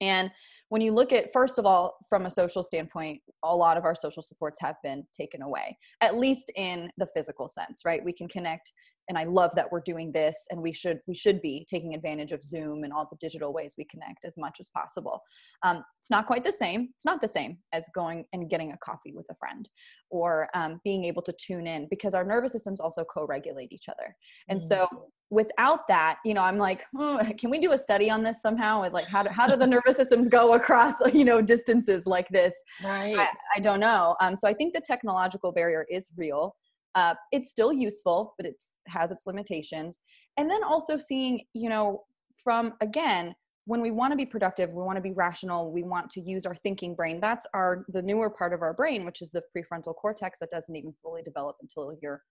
and 0.00 0.30
when 0.70 0.80
you 0.80 0.92
look 0.92 1.12
at 1.12 1.32
first 1.32 1.58
of 1.58 1.66
all 1.66 1.96
from 2.08 2.26
a 2.26 2.30
social 2.30 2.62
standpoint 2.62 3.20
a 3.44 3.54
lot 3.54 3.76
of 3.76 3.84
our 3.84 3.94
social 3.94 4.22
supports 4.22 4.60
have 4.60 4.74
been 4.82 5.04
taken 5.16 5.40
away 5.42 5.76
at 6.00 6.16
least 6.16 6.50
in 6.56 6.90
the 6.98 7.06
physical 7.14 7.46
sense 7.46 7.82
right 7.84 8.04
we 8.04 8.12
can 8.12 8.28
connect 8.28 8.72
and 9.08 9.18
i 9.18 9.24
love 9.24 9.50
that 9.54 9.70
we're 9.70 9.80
doing 9.80 10.12
this 10.12 10.46
and 10.50 10.60
we 10.60 10.72
should 10.72 11.00
we 11.06 11.14
should 11.14 11.40
be 11.42 11.66
taking 11.68 11.94
advantage 11.94 12.32
of 12.32 12.42
zoom 12.42 12.84
and 12.84 12.92
all 12.92 13.06
the 13.10 13.16
digital 13.20 13.52
ways 13.52 13.74
we 13.76 13.84
connect 13.84 14.24
as 14.24 14.36
much 14.36 14.56
as 14.60 14.68
possible. 14.68 15.20
Um, 15.62 15.84
it's 16.00 16.10
not 16.10 16.26
quite 16.26 16.44
the 16.44 16.52
same 16.52 16.88
it's 16.94 17.04
not 17.04 17.20
the 17.20 17.28
same 17.28 17.58
as 17.72 17.86
going 17.94 18.24
and 18.32 18.48
getting 18.50 18.72
a 18.72 18.78
coffee 18.78 19.12
with 19.12 19.26
a 19.30 19.34
friend 19.34 19.68
or 20.10 20.48
um, 20.54 20.80
being 20.84 21.04
able 21.04 21.22
to 21.22 21.32
tune 21.32 21.66
in 21.66 21.86
because 21.90 22.14
our 22.14 22.24
nervous 22.24 22.52
systems 22.52 22.80
also 22.80 23.04
co-regulate 23.04 23.72
each 23.72 23.88
other. 23.88 24.14
And 24.48 24.60
mm-hmm. 24.60 24.68
so 24.68 25.08
without 25.30 25.80
that 25.88 26.18
you 26.24 26.34
know 26.34 26.42
i'm 26.42 26.58
like 26.58 26.84
can 27.38 27.50
we 27.50 27.58
do 27.58 27.72
a 27.72 27.78
study 27.78 28.10
on 28.10 28.22
this 28.22 28.42
somehow? 28.42 28.82
With 28.82 28.92
like 28.92 29.06
how 29.06 29.22
do, 29.22 29.30
how 29.30 29.46
do 29.46 29.56
the 29.56 29.66
nervous 29.66 29.96
systems 29.96 30.28
go 30.28 30.54
across 30.54 30.94
you 31.12 31.24
know 31.24 31.40
distances 31.40 32.06
like 32.06 32.28
this? 32.28 32.54
Right. 32.82 33.16
I, 33.18 33.28
I 33.56 33.60
don't 33.60 33.80
know. 33.80 34.16
Um, 34.20 34.36
so 34.36 34.48
i 34.48 34.54
think 34.54 34.74
the 34.74 34.80
technological 34.80 35.52
barrier 35.52 35.86
is 35.90 36.08
real 36.16 36.54
uh, 36.94 37.14
it's 37.32 37.50
still 37.50 37.72
useful 37.72 38.34
but 38.36 38.46
it 38.46 38.62
has 38.86 39.10
its 39.10 39.24
limitations 39.26 40.00
and 40.36 40.50
then 40.50 40.62
also 40.64 40.96
seeing 40.96 41.44
you 41.52 41.68
know 41.68 42.02
from 42.42 42.74
again 42.80 43.34
when 43.66 43.80
we 43.80 43.90
want 43.90 44.12
to 44.12 44.16
be 44.16 44.26
productive 44.26 44.70
we 44.70 44.82
want 44.82 44.96
to 44.96 45.02
be 45.02 45.12
rational 45.12 45.72
we 45.72 45.82
want 45.82 46.10
to 46.10 46.20
use 46.20 46.46
our 46.46 46.54
thinking 46.54 46.94
brain 46.94 47.20
that's 47.20 47.46
our 47.54 47.84
the 47.88 48.02
newer 48.02 48.30
part 48.30 48.52
of 48.52 48.62
our 48.62 48.74
brain 48.74 49.04
which 49.04 49.22
is 49.22 49.30
the 49.30 49.42
prefrontal 49.56 49.94
cortex 49.94 50.38
that 50.38 50.50
doesn't 50.50 50.76
even 50.76 50.94
fully 51.02 51.22
develop 51.22 51.56
until 51.62 51.96
you're 52.02 52.22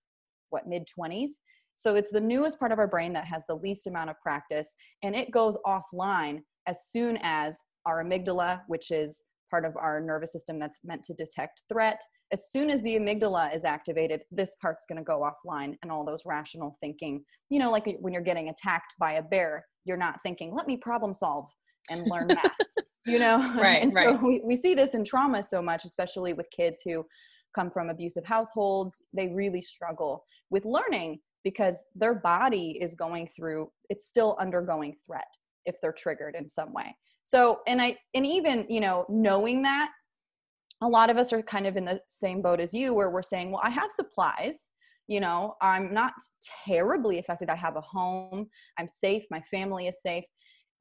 what 0.50 0.68
mid 0.68 0.88
20s 0.88 1.30
so 1.76 1.96
it's 1.96 2.12
the 2.12 2.22
newest 2.22 2.60
part 2.60 2.72
of 2.72 2.78
our 2.80 2.88
brain 2.88 3.14
that 3.14 3.26
has 3.26 3.44
the 3.48 3.56
least 3.56 3.88
amount 3.88 4.10
of 4.10 4.20
practice 4.22 4.76
and 5.02 5.16
it 5.16 5.32
goes 5.32 5.58
offline 5.66 6.42
as 6.68 6.88
soon 6.88 7.18
as 7.24 7.60
our 7.86 8.04
amygdala 8.04 8.62
which 8.68 8.92
is 8.92 9.24
part 9.54 9.66
of 9.66 9.78
our 9.78 10.02
nervous 10.02 10.32
system 10.32 10.58
that's 10.58 10.80
meant 10.84 11.04
to 11.04 11.14
detect 11.14 11.62
threat. 11.70 12.02
As 12.34 12.52
soon 12.52 12.72
as 12.72 12.82
the 12.82 12.96
amygdala 12.96 13.56
is 13.56 13.64
activated, 13.64 14.24
this 14.32 14.56
part's 14.60 14.88
going 14.88 14.98
to 14.98 15.04
go 15.04 15.22
offline 15.22 15.78
and 15.84 15.92
all 15.92 16.04
those 16.04 16.24
rational 16.26 16.76
thinking. 16.82 17.24
You 17.52 17.60
know, 17.60 17.72
like 17.72 17.96
when 18.00 18.12
you're 18.12 18.24
getting 18.24 18.50
attacked 18.50 18.96
by 19.00 19.14
a 19.14 19.22
bear, 19.22 19.66
you're 19.86 19.98
not 19.98 20.20
thinking, 20.24 20.52
let 20.52 20.66
me 20.66 20.76
problem 20.76 21.14
solve 21.14 21.46
and 21.92 22.08
learn 22.08 22.28
math. 22.28 22.52
you 23.06 23.20
know? 23.20 23.38
Right, 23.56 23.84
and 23.84 23.94
right. 23.94 24.20
So 24.20 24.26
we, 24.26 24.42
we 24.44 24.56
see 24.56 24.74
this 24.74 24.96
in 24.96 25.06
trauma 25.06 25.44
so 25.44 25.62
much, 25.62 25.86
especially 25.86 26.34
with 26.34 26.48
kids 26.50 26.80
who 26.84 27.06
come 27.54 27.70
from 27.70 27.92
abusive 27.92 28.26
households. 28.26 29.04
They 29.14 29.28
really 29.28 29.62
struggle 29.62 30.26
with 30.50 30.66
learning 30.66 31.20
because 31.44 31.86
their 31.94 32.16
body 32.16 32.80
is 32.82 32.96
going 32.96 33.28
through, 33.28 33.70
it's 33.90 34.08
still 34.08 34.36
undergoing 34.40 34.96
threat 35.06 35.28
if 35.66 35.76
they're 35.82 35.94
triggered 35.94 36.36
in 36.36 36.50
some 36.50 36.74
way 36.74 36.96
so 37.24 37.60
and 37.68 37.82
i 37.82 37.96
and 38.14 38.26
even 38.26 38.66
you 38.70 38.80
know 38.80 39.06
knowing 39.10 39.62
that 39.62 39.90
a 40.84 40.88
lot 40.88 41.10
of 41.10 41.18
us 41.18 41.32
are 41.32 41.42
kind 41.42 41.66
of 41.66 41.78
in 41.78 41.86
the 41.86 42.00
same 42.08 42.42
boat 42.42 42.60
as 42.60 42.74
you 42.74 42.94
where 42.94 43.10
we're 43.10 43.22
saying 43.22 43.52
well 43.52 43.62
i 43.64 43.70
have 43.70 43.92
supplies. 43.92 44.68
You 45.08 45.20
know 45.20 45.56
i'm 45.62 45.94
not 45.94 46.14
terribly 46.66 47.20
affected. 47.20 47.50
I 47.50 47.56
have 47.56 47.76
a 47.76 47.82
home. 47.82 48.48
I'm 48.78 48.88
safe. 48.88 49.24
My 49.30 49.42
family 49.42 49.88
is 49.88 50.02
safe. 50.02 50.24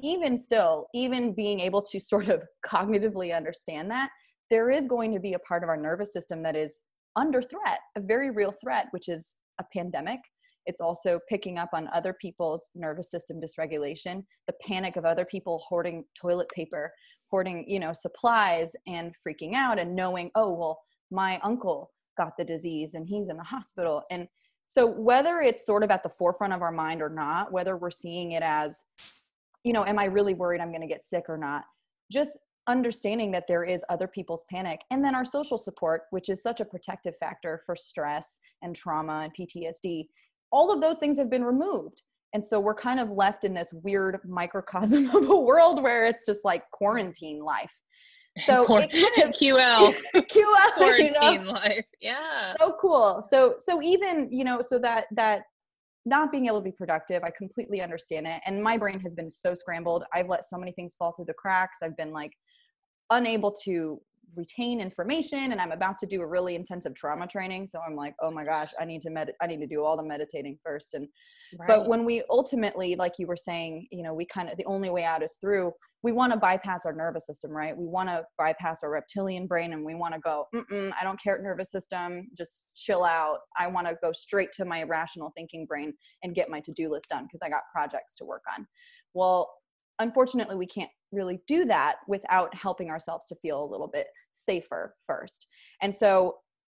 Even 0.00 0.38
still 0.38 0.86
even 0.94 1.34
being 1.34 1.60
able 1.60 1.82
to 1.82 1.98
sort 2.12 2.28
of 2.28 2.44
cognitively 2.64 3.34
understand 3.34 3.90
that 3.90 4.10
there 4.50 4.70
is 4.70 4.86
going 4.86 5.12
to 5.12 5.20
be 5.20 5.32
a 5.34 5.38
part 5.40 5.62
of 5.62 5.68
our 5.68 5.76
nervous 5.76 6.12
system 6.12 6.42
that 6.42 6.56
is 6.56 6.82
under 7.16 7.42
threat 7.42 7.80
a 7.96 8.00
very 8.00 8.30
real 8.30 8.54
threat 8.62 8.86
which 8.90 9.08
is 9.08 9.34
a 9.60 9.64
pandemic. 9.72 10.20
It's 10.64 10.80
also 10.80 11.18
picking 11.28 11.58
up 11.58 11.70
on 11.74 11.88
other 11.92 12.14
people's 12.20 12.70
nervous 12.76 13.10
system 13.10 13.40
dysregulation, 13.40 14.24
the 14.46 14.54
panic 14.62 14.96
of 14.96 15.04
other 15.04 15.24
people 15.24 15.60
hoarding 15.66 16.04
toilet 16.20 16.48
paper, 16.54 16.92
hoarding, 17.32 17.64
you 17.66 17.80
know, 17.80 17.92
supplies 17.92 18.72
and 18.86 19.14
freaking 19.26 19.54
out 19.54 19.78
and 19.78 19.96
knowing, 19.96 20.30
oh, 20.34 20.52
well, 20.52 20.80
my 21.10 21.40
uncle 21.42 21.90
got 22.18 22.36
the 22.36 22.44
disease 22.44 22.92
and 22.94 23.08
he's 23.08 23.28
in 23.28 23.38
the 23.38 23.42
hospital. 23.42 24.02
And 24.10 24.28
so 24.66 24.86
whether 24.86 25.40
it's 25.40 25.66
sort 25.66 25.82
of 25.82 25.90
at 25.90 26.02
the 26.02 26.10
forefront 26.10 26.52
of 26.52 26.60
our 26.60 26.70
mind 26.70 27.00
or 27.02 27.08
not, 27.08 27.50
whether 27.50 27.76
we're 27.76 27.90
seeing 27.90 28.32
it 28.32 28.42
as, 28.42 28.84
you 29.64 29.72
know, 29.72 29.84
am 29.84 29.98
I 29.98 30.04
really 30.04 30.34
worried 30.34 30.60
I'm 30.60 30.70
going 30.70 30.82
to 30.82 30.86
get 30.86 31.02
sick 31.02 31.24
or 31.28 31.38
not? 31.38 31.64
Just 32.12 32.38
understanding 32.68 33.32
that 33.32 33.46
there 33.48 33.64
is 33.64 33.84
other 33.88 34.06
people's 34.06 34.44
panic 34.50 34.82
and 34.90 35.04
then 35.04 35.16
our 35.16 35.24
social 35.24 35.58
support 35.58 36.02
which 36.10 36.28
is 36.28 36.40
such 36.40 36.60
a 36.60 36.64
protective 36.64 37.16
factor 37.18 37.60
for 37.66 37.74
stress 37.74 38.38
and 38.62 38.76
trauma 38.76 39.22
and 39.24 39.34
PTSD 39.34 40.06
all 40.52 40.72
of 40.72 40.80
those 40.80 40.98
things 40.98 41.18
have 41.18 41.28
been 41.28 41.42
removed 41.44 42.02
and 42.34 42.44
so 42.44 42.58
we're 42.58 42.74
kind 42.74 42.98
of 42.98 43.10
left 43.10 43.44
in 43.44 43.54
this 43.54 43.72
weird 43.82 44.18
microcosm 44.24 45.10
of 45.16 45.28
a 45.28 45.36
world 45.36 45.82
where 45.82 46.06
it's 46.06 46.24
just 46.26 46.44
like 46.44 46.70
quarantine 46.70 47.40
life. 47.40 47.74
So 48.46 48.64
Quar- 48.64 48.86
kind 48.86 48.94
of, 48.94 49.30
ql 49.38 49.94
ql 50.14 50.72
quarantine 50.72 51.12
you 51.22 51.38
know? 51.44 51.52
life 51.52 51.84
yeah. 52.00 52.54
So 52.58 52.74
cool. 52.80 53.22
So 53.28 53.56
so 53.58 53.82
even 53.82 54.32
you 54.32 54.42
know 54.42 54.62
so 54.62 54.78
that 54.78 55.04
that 55.14 55.42
not 56.06 56.32
being 56.32 56.46
able 56.46 56.58
to 56.60 56.64
be 56.64 56.72
productive 56.72 57.22
i 57.24 57.30
completely 57.30 57.82
understand 57.82 58.26
it. 58.26 58.40
And 58.46 58.62
my 58.62 58.78
brain 58.78 59.00
has 59.00 59.14
been 59.14 59.28
so 59.28 59.54
scrambled. 59.54 60.04
I've 60.14 60.30
let 60.30 60.44
so 60.44 60.56
many 60.56 60.72
things 60.72 60.96
fall 60.96 61.12
through 61.12 61.26
the 61.26 61.34
cracks. 61.34 61.80
I've 61.82 61.94
been 61.98 62.10
like 62.10 62.32
unable 63.10 63.52
to 63.64 64.00
retain 64.36 64.80
information 64.80 65.52
and 65.52 65.60
i'm 65.60 65.72
about 65.72 65.98
to 65.98 66.06
do 66.06 66.22
a 66.22 66.26
really 66.26 66.54
intensive 66.54 66.94
trauma 66.94 67.26
training 67.26 67.66
so 67.66 67.80
i'm 67.86 67.96
like 67.96 68.14
oh 68.20 68.30
my 68.30 68.44
gosh 68.44 68.72
i 68.80 68.84
need 68.84 69.00
to 69.00 69.10
med 69.10 69.32
i 69.40 69.46
need 69.46 69.60
to 69.60 69.66
do 69.66 69.84
all 69.84 69.96
the 69.96 70.02
meditating 70.02 70.58
first. 70.64 70.94
And 70.94 71.08
right. 71.58 71.66
but 71.66 71.88
when 71.88 72.04
we 72.04 72.22
ultimately 72.30 72.94
like 72.94 73.14
you 73.18 73.26
were 73.26 73.36
saying 73.36 73.86
you 73.90 74.02
know 74.02 74.14
we 74.14 74.24
kind 74.24 74.48
of 74.48 74.56
the 74.56 74.64
only 74.64 74.90
way 74.90 75.04
out 75.04 75.22
is 75.22 75.36
through 75.40 75.72
we 76.02 76.12
want 76.12 76.32
to 76.32 76.38
bypass 76.38 76.84
our 76.84 76.92
nervous 76.92 77.26
system 77.26 77.50
right? 77.50 77.76
We 77.76 77.86
want 77.86 78.08
to 78.08 78.24
bypass 78.38 78.82
our 78.82 78.90
reptilian 78.90 79.46
brain 79.46 79.72
and 79.72 79.84
we 79.84 79.94
want 79.94 80.14
to 80.14 80.20
go 80.20 80.46
Mm-mm, 80.54 80.92
i 81.00 81.04
don't 81.04 81.20
care 81.20 81.40
nervous 81.42 81.70
system 81.70 82.28
just 82.36 82.72
chill 82.76 83.04
out. 83.04 83.38
I 83.58 83.66
want 83.66 83.86
to 83.86 83.96
go 84.02 84.12
straight 84.12 84.52
to 84.52 84.64
my 84.64 84.84
rational 84.84 85.32
thinking 85.36 85.66
brain 85.66 85.92
and 86.22 86.34
get 86.34 86.48
my 86.48 86.60
to-do 86.60 86.90
list 86.90 87.08
done 87.08 87.24
because 87.24 87.40
i 87.44 87.48
got 87.48 87.62
projects 87.72 88.16
to 88.16 88.24
work 88.24 88.42
on. 88.56 88.66
Well 89.14 89.50
unfortunately 89.98 90.56
we 90.56 90.66
can't 90.66 90.90
really 91.12 91.40
do 91.46 91.64
that 91.66 91.96
without 92.08 92.54
helping 92.54 92.90
ourselves 92.90 93.26
to 93.26 93.36
feel 93.36 93.62
a 93.62 93.66
little 93.66 93.88
bit 93.88 94.08
safer 94.32 94.94
first. 95.06 95.46
And 95.80 95.94
so 95.94 96.36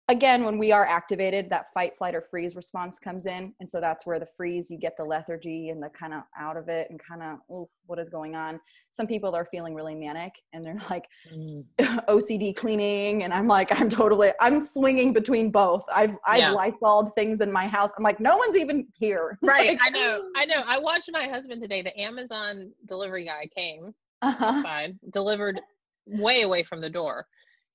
again 0.08 0.44
when 0.44 0.58
we 0.58 0.72
are 0.72 0.84
activated 0.84 1.48
that 1.48 1.72
fight 1.72 1.96
flight 1.96 2.14
or 2.14 2.20
freeze 2.20 2.56
response 2.56 2.98
comes 2.98 3.26
in. 3.26 3.54
And 3.60 3.68
so 3.68 3.80
that's 3.80 4.04
where 4.04 4.18
the 4.18 4.26
freeze 4.36 4.70
you 4.70 4.76
get 4.76 4.96
the 4.96 5.04
lethargy 5.04 5.70
and 5.70 5.82
the 5.82 5.88
kind 5.88 6.12
of 6.12 6.22
out 6.38 6.56
of 6.56 6.68
it 6.68 6.88
and 6.90 7.00
kind 7.00 7.22
of 7.22 7.38
oh, 7.50 7.68
what 7.86 7.98
is 7.98 8.08
going 8.08 8.34
on? 8.34 8.60
Some 8.90 9.06
people 9.06 9.34
are 9.34 9.46
feeling 9.46 9.74
really 9.74 9.94
manic 9.94 10.34
and 10.52 10.64
they're 10.64 10.80
like 10.90 11.06
mm. 11.32 11.64
ocd 11.80 12.56
cleaning 12.56 13.22
and 13.24 13.32
i'm 13.32 13.46
like 13.46 13.80
i'm 13.80 13.88
totally 13.88 14.32
i'm 14.40 14.60
swinging 14.60 15.12
between 15.12 15.50
both. 15.50 15.84
I've 15.92 16.16
i've 16.26 16.38
yeah. 16.38 16.50
lysoled 16.52 17.14
things 17.14 17.40
in 17.40 17.50
my 17.50 17.66
house. 17.66 17.90
I'm 17.96 18.04
like 18.04 18.20
no 18.20 18.36
one's 18.36 18.56
even 18.56 18.86
here. 18.92 19.38
Right 19.52 19.70
like, 19.70 19.80
i 19.82 19.90
know 19.90 20.22
i 20.36 20.44
know. 20.46 20.62
I 20.66 20.78
watched 20.78 21.10
my 21.12 21.26
husband 21.26 21.62
today 21.62 21.82
the 21.82 21.98
amazon 22.00 22.72
delivery 22.86 23.26
guy 23.26 23.48
came 23.54 23.94
uh-huh. 24.22 24.62
fine 24.62 24.98
delivered 25.12 25.60
way 26.06 26.42
away 26.42 26.62
from 26.62 26.80
the 26.80 26.90
door 26.90 27.26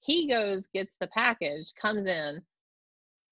he 0.02 0.28
goes, 0.28 0.66
gets 0.74 0.94
the 1.00 1.08
package, 1.08 1.74
comes 1.80 2.08
in, 2.08 2.42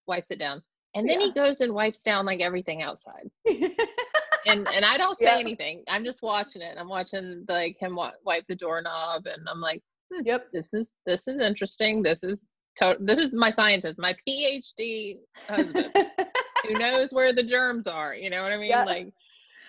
wipes 0.08 0.32
it 0.32 0.40
down, 0.40 0.62
and 0.94 1.10
then 1.10 1.20
yeah. 1.20 1.28
he 1.28 1.34
goes 1.34 1.62
and 1.62 1.74
wipes 1.74 2.02
down 2.02 2.26
like 2.26 2.42
everything 2.42 2.82
outside. 2.82 3.30
and 3.48 4.68
and 4.68 4.86
I 4.86 4.98
don't 4.98 5.18
say 5.18 5.26
yep. 5.26 5.40
anything. 5.40 5.84
I'm 5.88 6.04
just 6.04 6.22
watching 6.22 6.62
it. 6.62 6.78
I'm 6.78 6.90
watching 6.90 7.46
like 7.48 7.78
him 7.80 7.98
wipe 8.26 8.46
the 8.48 8.56
doorknob, 8.56 9.26
and 9.26 9.48
I'm 9.50 9.62
like, 9.62 9.84
hmm, 10.12 10.26
"Yep, 10.26 10.48
this 10.54 10.74
is 10.74 10.94
this 11.06 11.28
is 11.28 11.40
interesting. 11.40 12.02
This 12.02 12.24
is 12.24 12.40
to- 12.78 12.98
this 13.00 13.20
is 13.20 13.32
my 13.32 13.50
scientist, 13.50 14.00
my 14.00 14.16
PhD 14.28 15.20
husband, 15.48 15.92
who 16.68 16.74
knows 16.74 17.14
where 17.14 17.34
the 17.34 17.44
germs 17.44 17.88
are. 17.88 18.14
You 18.14 18.30
know 18.30 18.44
what 18.44 18.52
I 18.52 18.58
mean? 18.58 18.70
Yep. 18.70 18.88
Like." 18.88 19.14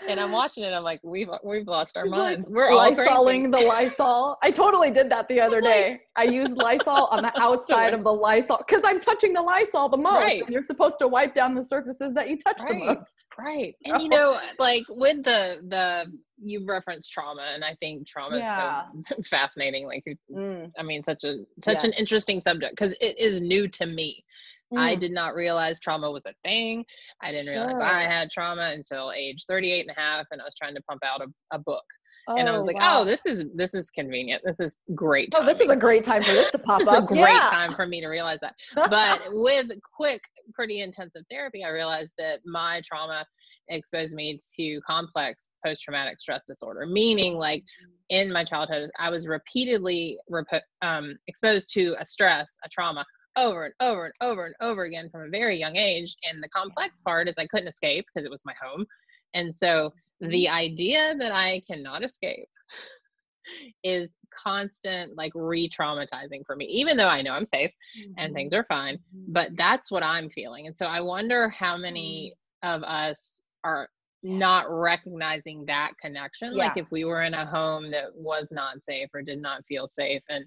And 0.09 0.21
I'm 0.21 0.33
watching 0.33 0.65
it. 0.65 0.73
I'm 0.73 0.83
like, 0.83 1.01
we've 1.03 1.29
we've 1.45 1.67
lost 1.67 1.97
our 1.97 2.07
minds. 2.07 2.49
We're 2.51 2.71
all 2.71 2.79
Lysoling 2.91 3.51
the 3.53 3.61
Lysol. 3.61 4.37
I 4.43 4.51
totally 4.51 4.91
did 4.91 5.11
that 5.11 5.29
the 5.29 5.41
other 5.41 5.61
day. 5.61 6.01
I 6.17 6.25
used 6.25 6.57
Lysol 6.57 7.07
on 7.11 7.23
the 7.23 7.33
outside 7.41 7.95
of 7.95 8.05
the 8.05 8.13
Lysol 8.13 8.59
because 8.59 8.83
I'm 8.85 9.01
touching 9.01 9.33
the 9.33 9.43
Lysol 9.43 9.89
the 9.89 9.97
most. 9.97 10.17
Right. 10.19 10.43
And 10.43 10.51
you're 10.51 10.63
supposed 10.63 10.99
to 11.01 11.09
wipe 11.09 11.35
down 11.35 11.55
the 11.55 11.65
surfaces 11.65 12.15
that 12.15 12.29
you 12.29 12.39
touch 12.39 12.59
the 12.59 12.75
Right. 12.75 12.97
most. 12.97 13.25
Right. 13.39 13.75
And 13.85 14.01
you 14.01 14.09
know, 14.09 14.39
like 14.59 14.85
with 14.89 15.25
the 15.25 15.59
the 15.69 16.13
you 16.43 16.67
referenced 16.67 17.13
trauma, 17.13 17.51
and 17.55 17.65
I 17.65 17.75
think 17.81 18.07
trauma 18.07 18.39
Yeah. 18.39 18.83
is 18.99 19.05
so 19.09 19.23
fascinating. 19.31 19.87
Like, 19.87 20.05
Mm, 20.31 20.71
I 20.79 20.83
mean, 20.83 21.03
such 21.03 21.25
a 21.25 21.39
such 21.63 21.85
an 21.85 21.93
interesting 21.99 22.41
subject 22.41 22.77
because 22.77 22.97
it 23.01 23.19
is 23.19 23.41
new 23.41 23.69
to 23.69 23.87
me. 23.87 24.25
I 24.75 24.97
mm. 24.97 24.99
did 24.99 25.13
not 25.13 25.35
realize 25.35 25.79
trauma 25.79 26.11
was 26.11 26.25
a 26.27 26.35
thing. 26.45 26.85
I 27.23 27.31
didn't 27.31 27.53
realize 27.53 27.81
I 27.81 28.03
had 28.03 28.31
trauma 28.31 28.73
until 28.75 29.13
age 29.13 29.45
38 29.49 29.87
and 29.89 29.97
a 29.97 30.01
half, 30.01 30.27
and 30.31 30.41
I 30.41 30.45
was 30.45 30.55
trying 30.61 30.75
to 30.75 30.83
pump 30.83 31.03
out 31.05 31.21
a, 31.21 31.27
a 31.55 31.59
book. 31.59 31.85
and 32.29 32.49
I 32.49 32.59
was 32.59 32.67
like, 32.67 32.79
wow. 32.79 33.03
oh, 33.03 33.05
this 33.05 33.25
is 33.27 33.45
this 33.55 33.75
is 33.75 33.91
convenient. 33.91 34.43
This 34.45 34.59
is 34.59 34.77
great. 34.95 35.33
Oh, 35.37 35.45
this 35.45 35.61
is 35.61 35.71
a 35.71 35.77
great 35.77 36.03
time 36.03 36.23
for 36.23 36.33
this 36.33 36.51
to 36.51 36.59
pop 36.59 36.81
This 36.81 36.89
is 36.89 36.95
a 36.95 37.03
great 37.03 37.35
yeah. 37.35 37.49
time 37.51 37.73
for 37.73 37.87
me 37.87 38.01
to 38.01 38.09
realize 38.09 38.41
that. 38.41 38.55
But 38.91 39.21
with 39.29 39.71
quick, 39.95 40.21
pretty 40.53 40.81
intensive 40.81 41.23
therapy, 41.31 41.63
I 41.63 41.71
realized 41.71 42.15
that 42.19 42.41
my 42.45 42.83
trauma 42.85 43.25
exposed 43.69 44.15
me 44.15 44.39
to 44.57 44.81
complex 44.87 45.49
post 45.65 45.83
traumatic 45.83 46.21
stress 46.21 46.43
disorder, 46.47 46.87
meaning 46.87 47.35
like 47.35 47.63
in 48.09 48.33
my 48.33 48.45
childhood, 48.45 48.91
I 48.99 49.11
was 49.11 49.27
repeatedly 49.27 50.19
repo- 50.31 50.61
um, 50.83 51.17
exposed 51.27 51.73
to 51.75 51.95
a 51.99 52.07
stress, 52.07 52.57
a 52.65 52.69
trauma 52.69 53.05
over 53.37 53.67
and 53.67 53.75
over 53.81 54.07
and 54.07 54.15
over 54.21 54.47
and 54.47 54.55
over 54.61 54.85
again 54.85 55.11
from 55.11 55.23
a 55.23 55.31
very 55.31 55.59
young 55.59 55.77
age. 55.77 56.17
And 56.29 56.43
the 56.43 56.49
complex 56.49 57.01
part 57.01 57.29
is 57.29 57.35
I 57.39 57.47
couldn't 57.47 57.69
escape 57.69 58.07
because 58.07 58.27
it 58.27 58.31
was 58.31 58.45
my 58.45 58.55
home. 58.61 58.87
And 59.35 59.53
so 59.53 59.93
mm-hmm. 60.23 60.31
the 60.31 60.49
idea 60.49 61.15
that 61.19 61.33
I 61.33 61.63
cannot 61.67 62.03
escape 62.03 62.49
is 63.85 64.17
constant 64.35 65.17
like 65.17 65.33
re-traumatizing 65.35 66.45
for 66.45 66.57
me 66.57 66.65
even 66.67 66.97
though 66.97 67.07
i 67.07 67.23
know 67.23 67.33
i'm 67.33 67.45
safe 67.45 67.71
and 67.95 68.27
mm-hmm. 68.27 68.35
things 68.35 68.53
are 68.53 68.65
fine 68.65 68.97
mm-hmm. 68.97 69.33
but 69.33 69.57
that's 69.57 69.91
what 69.91 70.03
i'm 70.03 70.29
feeling 70.29 70.67
and 70.67 70.77
so 70.77 70.87
i 70.87 71.01
wonder 71.01 71.49
how 71.51 71.77
many 71.77 72.35
mm. 72.65 72.75
of 72.75 72.83
us 72.83 73.43
are 73.65 73.89
not 74.23 74.67
recognizing 74.69 75.65
that 75.67 75.93
connection 76.01 76.57
like 76.57 76.77
if 76.77 76.91
we 76.91 77.05
were 77.05 77.23
in 77.23 77.35
a 77.35 77.47
home 77.47 77.91
that 77.91 78.07
was 78.15 78.51
not 78.51 78.83
safe 78.83 79.09
or 79.15 79.23
did 79.23 79.41
not 79.41 79.65
feel 79.67 79.87
safe 79.87 80.23
and 80.29 80.45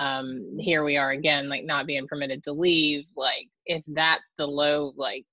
um 0.00 0.56
here 0.58 0.84
we 0.84 0.96
are 0.98 1.12
again 1.12 1.48
like 1.48 1.64
not 1.64 1.86
being 1.86 2.08
permitted 2.08 2.42
to 2.44 2.52
leave 2.52 3.04
like 3.16 3.48
if 3.66 3.84
that's 3.88 4.24
the 4.38 4.46
low 4.46 4.92
like 4.96 5.24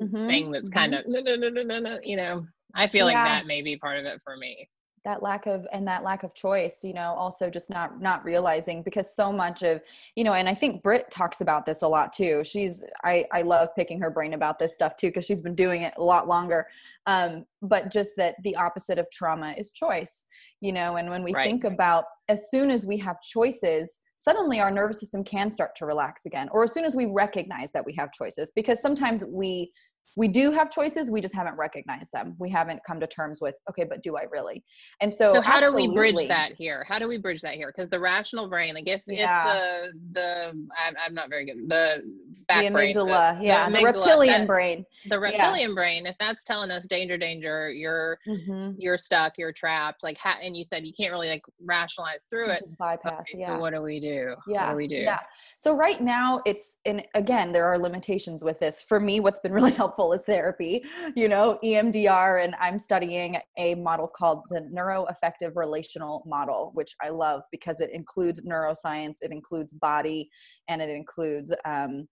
Mhm, 0.00 0.26
thing 0.28 0.50
that's 0.52 0.68
kind 0.70 0.94
of 0.94 1.06
no 1.06 1.20
no 1.20 1.36
no 1.36 1.48
no 1.50 1.62
no 1.62 1.78
no 1.80 1.98
you 2.02 2.16
know 2.16 2.46
i 2.74 2.88
feel 2.88 3.06
like 3.06 3.22
that 3.22 3.46
may 3.46 3.62
be 3.62 3.76
part 3.78 3.98
of 3.98 4.06
it 4.06 4.20
for 4.24 4.36
me 4.36 4.68
that 5.04 5.22
lack 5.22 5.46
of 5.46 5.66
and 5.72 5.86
that 5.88 6.02
lack 6.02 6.22
of 6.22 6.34
choice 6.34 6.80
you 6.84 6.92
know 6.92 7.14
also 7.16 7.48
just 7.48 7.70
not 7.70 8.00
not 8.00 8.24
realizing 8.24 8.82
because 8.82 9.14
so 9.14 9.32
much 9.32 9.62
of 9.62 9.80
you 10.14 10.24
know 10.24 10.34
and 10.34 10.48
i 10.48 10.54
think 10.54 10.82
Britt 10.82 11.10
talks 11.10 11.40
about 11.40 11.64
this 11.64 11.82
a 11.82 11.88
lot 11.88 12.12
too 12.12 12.42
she's 12.44 12.84
i 13.04 13.24
i 13.32 13.42
love 13.42 13.70
picking 13.76 14.00
her 14.00 14.10
brain 14.10 14.34
about 14.34 14.58
this 14.58 14.74
stuff 14.74 14.96
too 14.96 15.08
because 15.08 15.24
she's 15.24 15.40
been 15.40 15.54
doing 15.54 15.82
it 15.82 15.94
a 15.96 16.02
lot 16.02 16.28
longer 16.28 16.66
um 17.06 17.44
but 17.62 17.90
just 17.90 18.10
that 18.16 18.34
the 18.42 18.54
opposite 18.56 18.98
of 18.98 19.06
trauma 19.10 19.54
is 19.56 19.70
choice 19.70 20.26
you 20.60 20.72
know 20.72 20.96
and 20.96 21.08
when 21.08 21.22
we 21.22 21.32
Right. 21.32 21.44
think 21.44 21.64
about 21.64 22.04
as 22.28 22.50
soon 22.50 22.70
as 22.70 22.84
we 22.84 22.98
have 22.98 23.20
choices 23.22 24.00
suddenly 24.16 24.60
our 24.60 24.70
nervous 24.70 25.00
system 25.00 25.24
can 25.24 25.50
start 25.50 25.74
to 25.76 25.86
relax 25.86 26.26
again 26.26 26.48
or 26.52 26.62
as 26.62 26.74
soon 26.74 26.84
as 26.84 26.94
we 26.94 27.06
recognize 27.06 27.72
that 27.72 27.86
we 27.86 27.94
have 27.94 28.12
choices 28.12 28.52
because 28.54 28.80
sometimes 28.82 29.24
we 29.24 29.72
we 30.16 30.28
do 30.28 30.50
have 30.50 30.70
choices 30.70 31.10
we 31.10 31.20
just 31.20 31.34
haven't 31.34 31.56
recognized 31.56 32.12
them. 32.12 32.34
We 32.38 32.50
haven't 32.50 32.80
come 32.86 33.00
to 33.00 33.06
terms 33.06 33.40
with 33.40 33.54
okay 33.68 33.84
but 33.84 34.02
do 34.02 34.16
i 34.16 34.24
really? 34.30 34.64
And 35.00 35.12
so 35.12 35.32
so, 35.32 35.40
how 35.40 35.60
do 35.60 35.74
we 35.74 35.88
bridge 35.92 36.26
that 36.28 36.52
here? 36.52 36.84
How 36.88 36.98
do 36.98 37.06
we 37.08 37.18
bridge 37.18 37.40
that 37.42 37.54
here? 37.54 37.72
Because 37.74 37.90
the 37.90 38.00
rational 38.00 38.48
brain 38.48 38.74
like 38.74 38.88
if 38.88 39.02
Yeah. 39.06 39.38
if 39.86 39.92
the 39.92 40.20
the 40.20 40.68
I'm, 40.86 40.94
I'm 41.04 41.14
not 41.14 41.28
very 41.28 41.46
good 41.46 41.68
the 41.68 42.02
back 42.48 42.64
the 42.64 42.70
brain, 42.70 42.94
the- 42.94 43.00
amygdala 43.00 43.38
yeah 43.42 43.68
the, 43.68 43.78
amygdala, 43.78 43.84
reptilian 43.84 44.40
that- 44.40 44.46
brain. 44.46 44.86
the 45.08 45.18
reptilian 45.20 45.68
Yes. 45.70 45.74
brain 45.74 46.06
if 46.06 46.16
that's 46.18 46.44
telling 46.44 46.70
us 46.70 46.86
danger 46.86 47.16
danger 47.16 47.70
you're 47.70 48.18
mm-hmm. 48.26 48.72
you're 48.78 48.98
stuck 48.98 49.34
you're 49.38 49.52
trapped 49.52 50.02
like 50.02 50.18
ha- 50.18 50.38
and 50.42 50.56
you 50.56 50.64
said 50.64 50.86
you 50.86 50.92
can't 50.98 51.12
really 51.12 51.28
like 51.28 51.42
rationalize 51.62 52.24
through 52.28 52.50
it. 52.50 52.60
just 52.60 52.76
bypass 52.78 53.20
Okay, 53.20 53.38
yeah. 53.40 53.48
so 53.48 53.58
what 53.58 53.72
do 53.74 53.82
we 53.82 54.00
do? 54.00 54.34
Yeah 54.48 54.66
what 54.66 54.70
do 54.72 54.76
we 54.76 54.88
do? 54.88 54.96
yeah. 54.96 55.20
So 55.58 55.74
right 55.74 56.00
now 56.00 56.42
it's 56.46 56.76
and 56.84 57.04
again 57.14 57.52
there 57.52 57.66
are 57.66 57.78
limitations 57.78 58.42
with 58.42 58.58
this. 58.58 58.82
For 58.82 58.98
me 58.98 59.20
what's 59.20 59.40
been 59.40 59.52
really 59.52 59.70
helpful 59.82 59.99
is 60.12 60.24
therapy 60.24 60.82
you 61.14 61.28
know 61.28 61.58
emdr 61.64 62.42
and 62.42 62.54
i'm 62.60 62.78
studying 62.78 63.36
a 63.58 63.74
model 63.76 64.08
called 64.08 64.42
the 64.50 64.60
neuroaffective 64.74 65.54
relational 65.54 66.22
model 66.26 66.70
which 66.74 66.94
i 67.02 67.08
love 67.08 67.42
because 67.52 67.80
it 67.80 67.90
includes 67.92 68.42
neuroscience 68.42 69.16
it 69.20 69.30
includes 69.30 69.72
body 69.74 70.28
and 70.68 70.80
it 70.82 70.90
includes 70.90 71.54
um, 71.64 72.06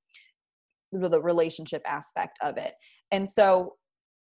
the 0.92 1.08
the 1.08 1.20
relationship 1.20 1.82
aspect 1.86 2.38
of 2.42 2.56
it 2.56 2.74
and 3.10 3.28
so 3.28 3.74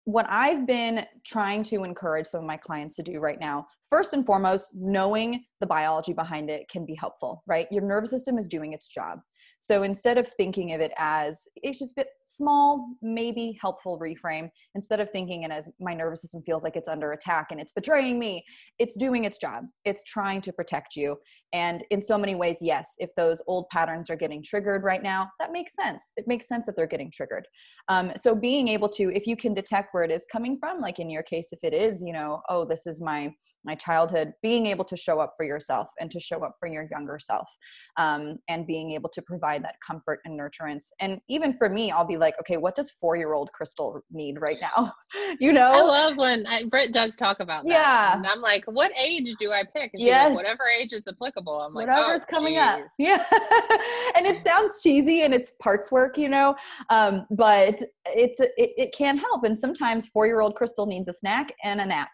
what 0.06 0.28
I've 0.30 0.68
been 0.68 1.06
trying 1.26 1.64
to 1.64 1.84
encourage 1.84 2.28
some 2.28 2.42
of 2.42 2.46
my 2.46 2.58
clients 2.58 2.96
to 2.96 3.04
do 3.04 3.20
right 3.20 3.40
now, 3.40 3.66
first 3.90 4.14
and 4.14 4.24
foremost, 4.24 4.72
knowing 4.76 5.44
the 5.60 5.66
biology 5.66 6.14
behind 6.14 6.50
it 6.50 6.70
can 6.70 6.86
be 6.86 6.96
helpful, 6.96 7.44
right? 7.48 7.68
Your 7.72 7.82
nervous 7.82 8.12
system 8.12 8.38
is 8.38 8.48
doing 8.48 8.74
its 8.74 8.88
job. 8.88 9.20
So 9.66 9.82
instead 9.82 10.20
of 10.20 10.28
thinking 10.28 10.74
of 10.74 10.80
it 10.80 10.92
as 10.96 11.48
it's 11.56 11.80
just 11.80 11.98
a 11.98 12.06
small, 12.28 12.88
maybe 13.02 13.58
helpful 13.60 14.00
reframe, 14.00 14.52
instead 14.76 15.00
of 15.00 15.10
thinking 15.10 15.42
it 15.42 15.50
as 15.50 15.68
my 15.80 15.96
nervous 15.96 16.22
system 16.22 16.44
feels 16.46 16.64
like 16.64 16.76
it's 16.76 16.88
under 16.88 17.14
attack 17.14 17.48
and 17.50 17.60
it's 17.60 17.72
betraying 17.72 18.20
me, 18.20 18.46
it's 18.78 18.96
doing 18.96 19.26
its 19.26 19.40
job. 19.40 19.64
It's 19.84 20.04
trying 20.04 20.42
to 20.42 20.54
protect 20.54 20.96
you. 20.96 21.18
And 21.52 21.84
in 21.90 22.00
so 22.00 22.16
many 22.16 22.36
ways, 22.36 22.58
yes, 22.62 22.94
if 23.00 23.10
those 23.18 23.42
old 23.48 23.68
patterns 23.70 24.12
are 24.12 24.16
getting 24.16 24.44
triggered 24.44 24.84
right 24.84 25.02
now, 25.02 25.32
that 25.40 25.52
makes 25.52 25.74
sense. 25.74 26.12
It 26.16 26.28
makes 26.28 26.48
sense 26.48 26.68
that 26.68 26.76
they're 26.76 26.86
getting 26.86 27.10
triggered. 27.10 27.48
Um, 27.88 28.12
so 28.16 28.36
being 28.36 28.68
able 28.68 28.90
to, 28.90 29.12
if 29.16 29.26
you 29.26 29.36
can 29.36 29.56
detect 29.56 29.96
where 29.96 30.04
it 30.04 30.12
is 30.12 30.28
coming 30.32 30.60
from, 30.60 30.80
like 30.80 31.00
in 31.00 31.10
your 31.10 31.24
case, 31.24 31.48
if 31.52 31.64
it 31.64 31.74
is, 31.74 32.04
you 32.06 32.14
know, 32.14 32.44
oh, 32.50 32.66
this 32.66 32.86
is 32.86 33.02
my 33.02 33.34
my 33.66 33.76
childhood, 33.76 34.34
being 34.42 34.66
able 34.68 34.86
to 34.86 34.96
show 34.96 35.20
up 35.20 35.34
for 35.38 35.46
yourself 35.46 35.88
and 36.00 36.10
to 36.12 36.20
show 36.20 36.44
up 36.44 36.56
for 36.60 36.68
your 36.68 36.88
younger 36.92 37.20
self, 37.20 37.50
um, 37.98 38.38
and 38.50 38.68
being 38.68 38.92
able 38.92 39.10
to 39.10 39.22
provide 39.22 39.64
that 39.64 39.76
comfort 39.86 40.20
and 40.26 40.40
nurturance. 40.40 40.86
And 41.00 41.20
even 41.30 41.54
for 41.54 41.70
me, 41.70 41.92
I'll 41.92 42.06
be 42.06 42.18
like, 42.18 42.36
okay, 42.40 42.58
what 42.58 42.76
does 42.76 42.92
four 42.92 43.16
year 43.16 43.34
old 43.34 43.50
Crystle 43.60 44.00
need 44.12 44.40
right 44.40 44.58
now? 44.62 44.94
you 45.40 45.52
know, 45.52 45.72
I 45.72 45.82
love 45.82 46.18
when 46.18 46.46
I, 46.48 46.64
Britt 46.66 46.94
does 46.94 47.16
talk 47.16 47.40
about 47.40 47.66
that. 47.66 47.72
Yeah. 47.72 48.18
And 48.18 48.26
I'm 48.26 48.42
like, 48.42 48.66
what 48.66 48.92
age 48.98 49.30
do 49.40 49.52
I 49.52 49.64
pick? 49.64 49.92
And 49.94 50.02
Yes. 50.02 50.28
like, 50.28 50.36
whatever 50.36 50.64
age 50.68 50.94
is 50.94 51.04
applicable. 51.08 51.60
I'm 51.62 51.74
like, 51.74 51.88
whatever's 51.88 52.22
oh, 52.22 52.26
coming 52.30 52.58
up 52.58 52.82
yeah 52.98 53.24
and 54.16 54.26
it 54.26 54.44
sounds 54.44 54.82
cheesy 54.82 55.24
and 55.24 55.34
it's 55.34 55.54
parts 55.62 55.92
work 55.92 56.18
you 56.18 56.30
know 56.30 56.56
um, 56.90 57.26
but 57.32 57.82
it's 58.06 58.40
it, 58.40 58.52
it 58.58 58.94
can 58.94 59.18
help 59.18 59.44
and 59.44 59.58
sometimes 59.58 60.08
four 60.08 60.28
year 60.28 60.40
old 60.40 60.56
crystle 60.56 60.88
needs 60.88 61.08
a 61.08 61.14
snack 61.14 61.54
and 61.64 61.82
a 61.82 61.86
nap 61.86 62.10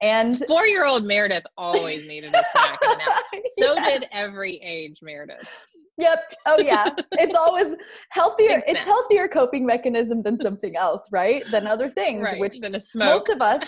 and 0.00 0.38
Four 0.46 0.66
year 0.66 0.84
old 0.84 1.04
Meredith 1.04 1.46
always 1.56 2.06
needed 2.06 2.34
a 2.34 2.42
snack. 2.52 2.80
So 3.58 3.74
did 3.74 4.06
every 4.12 4.56
age 4.56 4.98
Meredith. 5.02 5.48
Yep. 5.98 6.32
Oh 6.46 6.58
yeah. 6.58 6.90
It's 7.12 7.34
always 7.38 7.74
healthier. 8.10 8.62
It's 8.66 8.80
healthier 8.80 9.28
coping 9.28 9.64
mechanism 9.64 10.22
than 10.22 10.38
something 10.38 10.76
else, 10.76 11.08
right? 11.10 11.42
Than 11.50 11.66
other 11.66 11.88
things, 11.90 12.22
Right. 12.22 12.38
which 12.40 12.60
than 12.60 12.74
a 12.74 12.80
smoke. 12.80 13.06
most 13.20 13.28
of 13.30 13.40
us 13.40 13.66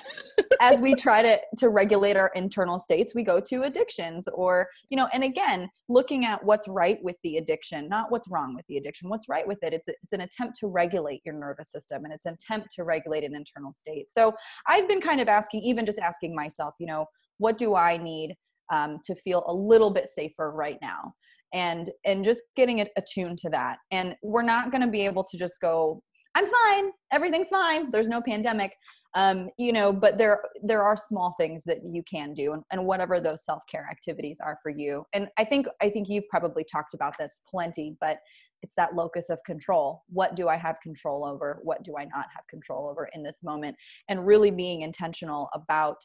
as 0.60 0.80
we 0.80 0.94
try 1.06 1.22
to 1.22 1.38
to 1.58 1.68
regulate 1.70 2.16
our 2.16 2.30
internal 2.34 2.78
states 2.78 3.14
we 3.14 3.22
go 3.24 3.40
to 3.40 3.62
addictions 3.64 4.28
or 4.34 4.68
you 4.90 4.96
know 4.96 5.08
and 5.12 5.24
again 5.24 5.68
looking 5.88 6.24
at 6.24 6.42
what's 6.44 6.68
right 6.68 6.98
with 7.02 7.16
the 7.24 7.36
addiction 7.38 7.88
not 7.88 8.10
what's 8.10 8.28
wrong 8.30 8.54
with 8.54 8.64
the 8.68 8.76
addiction 8.76 9.08
what's 9.08 9.28
right 9.28 9.46
with 9.46 9.58
it 9.62 9.72
it's 9.72 9.88
a, 9.88 9.92
it's 10.02 10.12
an 10.12 10.20
attempt 10.22 10.56
to 10.58 10.66
regulate 10.68 11.20
your 11.24 11.34
nervous 11.34 11.70
system 11.72 12.04
and 12.04 12.12
it's 12.12 12.24
an 12.26 12.34
attempt 12.34 12.68
to 12.74 12.84
regulate 12.84 13.24
an 13.24 13.34
internal 13.34 13.72
state 13.72 14.10
so 14.10 14.32
i've 14.68 14.86
been 14.88 15.00
kind 15.00 15.20
of 15.20 15.28
asking 15.28 15.60
even 15.62 15.84
just 15.84 15.98
asking 15.98 16.34
myself 16.34 16.74
you 16.78 16.86
know 16.86 17.04
what 17.38 17.58
do 17.58 17.74
i 17.74 17.96
need 17.96 18.34
um, 18.70 18.98
to 19.04 19.14
feel 19.16 19.44
a 19.48 19.54
little 19.54 19.90
bit 19.90 20.08
safer 20.08 20.50
right 20.52 20.78
now 20.82 21.12
and 21.52 21.90
and 22.04 22.24
just 22.24 22.42
getting 22.56 22.78
it 22.78 22.90
attuned 22.96 23.38
to 23.38 23.50
that. 23.50 23.78
And 23.90 24.14
we're 24.22 24.42
not 24.42 24.70
going 24.70 24.82
to 24.82 24.88
be 24.88 25.04
able 25.04 25.24
to 25.24 25.38
just 25.38 25.60
go 25.60 26.02
i'm 26.34 26.46
fine 26.46 26.90
everything's 27.12 27.48
fine 27.48 27.90
there's 27.90 28.08
no 28.08 28.20
pandemic. 28.22 28.72
Um, 29.14 29.48
you 29.56 29.72
know 29.72 29.90
but 29.90 30.18
there 30.18 30.42
there 30.62 30.82
are 30.82 30.96
small 30.96 31.34
things 31.38 31.62
that 31.64 31.78
you 31.82 32.02
can 32.02 32.34
do 32.34 32.52
and, 32.52 32.62
and 32.70 32.84
whatever 32.84 33.20
those 33.20 33.44
self-care 33.44 33.88
activities 33.90 34.38
are 34.44 34.58
for 34.62 34.70
you. 34.70 35.04
And 35.14 35.28
i 35.38 35.44
think 35.44 35.66
i 35.80 35.88
think 35.88 36.08
you've 36.08 36.28
probably 36.28 36.64
talked 36.70 36.94
about 36.94 37.14
this 37.18 37.40
plenty 37.50 37.96
but 38.00 38.18
it's 38.60 38.74
that 38.74 38.94
locus 38.94 39.30
of 39.30 39.38
control. 39.46 40.02
What 40.08 40.36
do 40.36 40.48
i 40.48 40.56
have 40.56 40.76
control 40.82 41.24
over? 41.24 41.58
What 41.62 41.82
do 41.84 41.94
i 41.98 42.04
not 42.04 42.26
have 42.34 42.46
control 42.50 42.88
over 42.88 43.08
in 43.14 43.22
this 43.22 43.38
moment? 43.42 43.76
And 44.08 44.26
really 44.26 44.50
being 44.50 44.82
intentional 44.82 45.48
about 45.54 45.98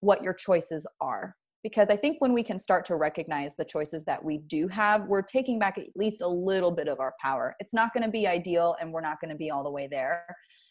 what 0.00 0.22
your 0.22 0.34
choices 0.34 0.86
are 1.00 1.36
because 1.62 1.90
i 1.90 1.96
think 1.96 2.16
when 2.20 2.32
we 2.32 2.42
can 2.42 2.58
start 2.58 2.84
to 2.84 2.96
recognize 2.96 3.54
the 3.56 3.64
choices 3.64 4.04
that 4.04 4.22
we 4.22 4.38
do 4.38 4.68
have 4.68 5.06
we're 5.06 5.22
taking 5.22 5.58
back 5.58 5.78
at 5.78 5.84
least 5.96 6.22
a 6.22 6.28
little 6.28 6.70
bit 6.70 6.88
of 6.88 7.00
our 7.00 7.14
power. 7.20 7.54
It's 7.60 7.74
not 7.74 7.92
going 7.94 8.04
to 8.04 8.10
be 8.10 8.26
ideal 8.26 8.76
and 8.80 8.92
we're 8.92 9.00
not 9.00 9.20
going 9.20 9.30
to 9.30 9.36
be 9.36 9.50
all 9.50 9.62
the 9.62 9.70
way 9.70 9.88
there 9.90 10.24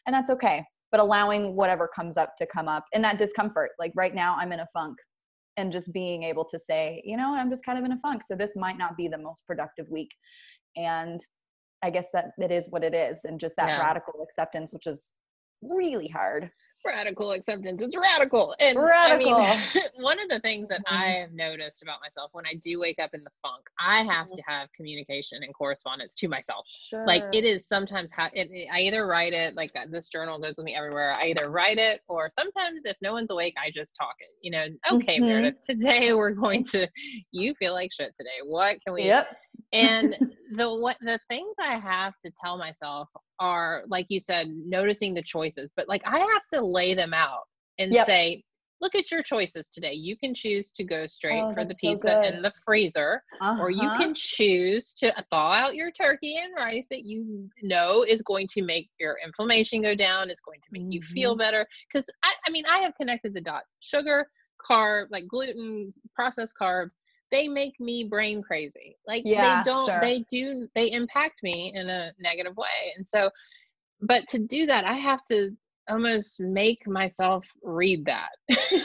and 0.06 0.14
that's 0.14 0.30
okay 0.30 0.66
but 0.92 1.00
allowing 1.00 1.56
whatever 1.56 1.88
comes 1.88 2.18
up 2.18 2.36
to 2.38 2.46
come 2.46 2.68
up 2.68 2.86
and 2.94 3.04
that 3.04 3.18
discomfort 3.18 3.72
like 3.80 3.92
right 3.96 4.14
now 4.16 4.36
i'm 4.38 4.52
in 4.52 4.60
a 4.60 4.68
funk 4.74 4.98
and 5.58 5.72
just 5.72 5.92
being 5.94 6.24
able 6.24 6.46
to 6.46 6.60
say 6.60 7.02
you 7.06 7.16
know 7.18 7.34
i'm 7.36 7.50
just 7.50 7.66
kind 7.66 7.78
of 7.80 7.86
in 7.86 7.92
a 7.94 8.00
funk 8.00 8.22
so 8.26 8.36
this 8.36 8.52
might 8.56 8.78
not 8.78 8.98
be 8.98 9.08
the 9.08 9.18
most 9.18 9.46
productive 9.48 9.86
week 9.90 10.12
and 10.76 11.20
i 11.84 11.90
guess 11.90 12.08
that 12.14 12.32
it 12.40 12.52
is 12.52 12.68
what 12.70 12.84
it 12.84 12.94
is 12.94 13.20
and 13.24 13.40
just 13.40 13.56
that 13.56 13.68
Yeah. 13.68 13.80
radical 13.80 14.22
acceptance 14.24 14.74
which 14.74 14.88
is 14.88 15.12
really 15.62 16.08
hard 16.08 16.50
radical 16.86 17.32
acceptance 17.32 17.82
it's 17.82 17.96
radical 17.96 18.56
and 18.60 18.78
Radical. 18.80 19.34
i 19.42 19.58
mean 19.76 19.84
one 20.04 20.20
of 20.20 20.30
the 20.30 20.40
things 20.40 20.68
that 20.70 20.80
Mhm. 20.82 20.98
i 20.98 21.06
have 21.20 21.32
noticed 21.32 21.84
about 21.84 22.00
myself 22.02 22.30
when 22.34 22.46
i 22.46 22.54
do 22.64 22.80
wake 22.80 23.00
up 23.00 23.12
in 23.14 23.24
the 23.24 23.30
funk 23.42 23.64
i 23.80 24.04
have 24.04 24.28
Mhm. 24.28 24.36
to 24.38 24.42
have 24.48 24.70
communication 24.74 25.44
and 25.44 25.54
correspondence 25.54 26.16
to 26.16 26.28
myself 26.28 26.68
sure 26.68 27.06
like 27.06 27.24
it 27.34 27.44
is 27.46 27.68
sometimes 27.68 28.12
ha- 28.12 28.32
it, 28.34 28.50
it- 28.52 28.68
i 28.72 28.80
either 28.82 29.06
write 29.06 29.34
it 29.34 29.56
like 29.56 29.72
uh, 29.76 29.86
this 29.90 30.10
journal 30.10 30.40
goes 30.40 30.56
with 30.58 30.66
me 30.66 30.76
everywhere 30.76 31.14
i 31.14 31.28
either 31.28 31.50
write 31.50 31.78
it 31.78 32.02
or 32.08 32.30
sometimes 32.30 32.86
if 32.86 32.98
no 33.02 33.14
one's 33.14 33.30
awake 33.32 33.54
i 33.62 33.70
just 33.72 33.96
talk 33.96 34.16
it 34.20 34.30
you 34.42 34.52
know 34.52 34.66
okay 34.92 35.20
Mhm. 35.20 35.26
meredith 35.28 35.62
today 35.64 36.14
we're 36.14 36.32
going 36.32 36.64
to 36.66 36.88
you 37.32 37.54
feel 37.56 37.74
like 37.74 37.92
shit 37.94 38.12
today 38.18 38.40
what 38.46 38.78
can 38.86 38.94
we 38.94 39.04
yep 39.06 39.28
and 39.74 40.16
the 40.58 40.68
what 40.74 40.98
the 41.02 41.20
things 41.30 41.56
i 41.60 41.78
have 41.78 42.14
to 42.26 42.32
tell 42.44 42.58
myself 42.58 43.08
are 43.42 43.84
like 43.90 44.06
you 44.10 44.20
said 44.20 44.48
noticing 44.50 45.14
the 45.16 45.24
choices 45.24 45.72
but 45.76 45.90
like 45.90 46.04
i 46.06 46.20
have 46.20 46.46
to 46.48 46.62
lay 46.66 46.94
them 46.94 47.14
out 47.14 47.42
and 47.80 47.94
Yep. 47.94 48.08
say 48.08 48.44
look 48.82 48.96
at 48.96 49.12
your 49.12 49.24
choices 49.24 49.68
today 49.70 49.94
you 49.94 50.16
can 50.18 50.34
choose 50.34 50.72
to 50.72 50.84
go 50.84 51.08
straight 51.08 51.44
Oh, 51.44 51.54
for 51.54 51.66
the 51.66 51.74
that's 51.74 51.82
so 51.82 51.88
pizza 51.90 52.18
in 52.28 52.42
the 52.42 52.52
freezer 52.66 53.22
or 53.60 53.70
you 53.72 53.90
Uh-huh. 53.90 53.98
can 53.98 54.14
choose 54.16 54.94
to 54.94 55.12
thaw 55.32 55.54
out 55.54 55.76
your 55.76 55.92
turkey 55.92 56.38
and 56.42 56.54
rice 56.56 56.88
that 56.92 57.04
you 57.04 57.50
know 57.64 58.04
is 58.08 58.22
going 58.22 58.48
to 58.48 58.64
make 58.64 58.90
your 59.00 59.18
inflammation 59.26 59.82
go 59.82 59.96
down 59.96 60.30
it's 60.30 60.42
going 60.42 60.60
to 60.62 60.70
make 60.72 60.86
you 60.90 61.02
feel 61.02 61.36
Mhm. 61.36 61.38
better 61.38 61.66
because 61.92 62.08
I, 62.24 62.32
I 62.48 62.52
mean 62.52 62.66
i 62.68 62.80
have 62.80 62.94
connected 62.96 63.34
the 63.34 63.42
dots 63.42 63.68
sugar 63.82 64.28
carb 64.70 65.08
like 65.12 65.28
gluten 65.28 65.92
processed 66.16 66.54
carbs 66.62 66.98
they 67.32 67.48
make 67.48 67.80
me 67.80 68.04
brain 68.04 68.42
crazy 68.42 68.98
like 69.08 69.24
Yeah, 69.26 69.64
they 69.64 69.70
don't 69.72 69.86
sure. 69.86 70.00
they 70.02 70.26
do 70.30 70.68
they 70.76 70.92
impact 70.92 71.42
me 71.44 71.72
in 71.76 71.90
a 71.90 72.12
negative 72.20 72.56
way 72.58 72.94
and 72.98 73.08
so 73.08 73.30
but 74.02 74.28
to 74.28 74.40
do 74.40 74.66
that 74.66 74.86
i 74.86 74.94
have 74.94 75.24
to 75.26 75.52
almost 75.90 76.40
make 76.40 76.88
myself 76.88 77.46
read 77.64 78.06
that 78.06 78.30
you 78.50 78.84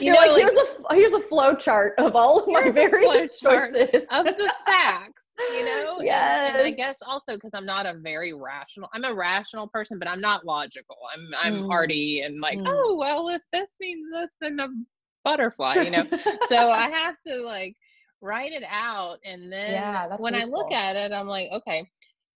You're 0.00 0.14
know 0.14 0.20
like, 0.20 0.30
like 0.30 0.42
here's 0.42 0.68
a 0.90 0.94
here's 0.94 1.12
a 1.12 1.20
flow 1.20 1.54
chart 1.54 1.94
of 1.98 2.14
all 2.14 2.40
of 2.40 2.48
my 2.48 2.70
various 2.70 3.38
choices. 3.40 4.06
of 4.12 4.24
the 4.24 4.52
facts 4.66 5.30
you 5.56 5.64
know 5.64 5.98
and, 6.00 6.56
and 6.56 6.66
i 6.66 6.70
guess 6.70 6.98
also 7.06 7.34
because 7.34 7.50
i'm 7.54 7.66
not 7.66 7.86
a 7.86 7.94
very 7.94 8.32
rational 8.32 8.88
i'm 8.94 9.04
a 9.04 9.14
rational 9.14 9.66
person 9.68 9.98
but 9.98 10.08
i'm 10.08 10.20
not 10.20 10.44
logical 10.44 10.96
i'm 11.14 11.28
i'm 11.40 11.62
Mm. 11.62 11.70
arty 11.70 12.22
and 12.22 12.40
like 12.40 12.58
Mm. 12.58 12.64
oh 12.66 12.96
well 12.98 13.28
if 13.28 13.42
this 13.52 13.76
means 13.80 14.06
this 14.12 14.30
then 14.40 14.60
a 14.60 14.68
butterfly 15.28 15.74
you 15.84 15.90
know? 15.90 16.04
So 16.52 16.56
i 16.84 16.86
have 17.00 17.16
to 17.26 17.34
like 17.54 17.74
write 18.20 18.52
it 18.52 18.64
out 18.68 19.18
and 19.24 19.40
then 19.52 19.72
Yeah, 19.72 20.16
when 20.24 20.34
i 20.34 20.44
look 20.44 20.70
at 20.72 20.96
it 20.96 21.12
i'm 21.12 21.26
like 21.36 21.48
okay 21.58 21.80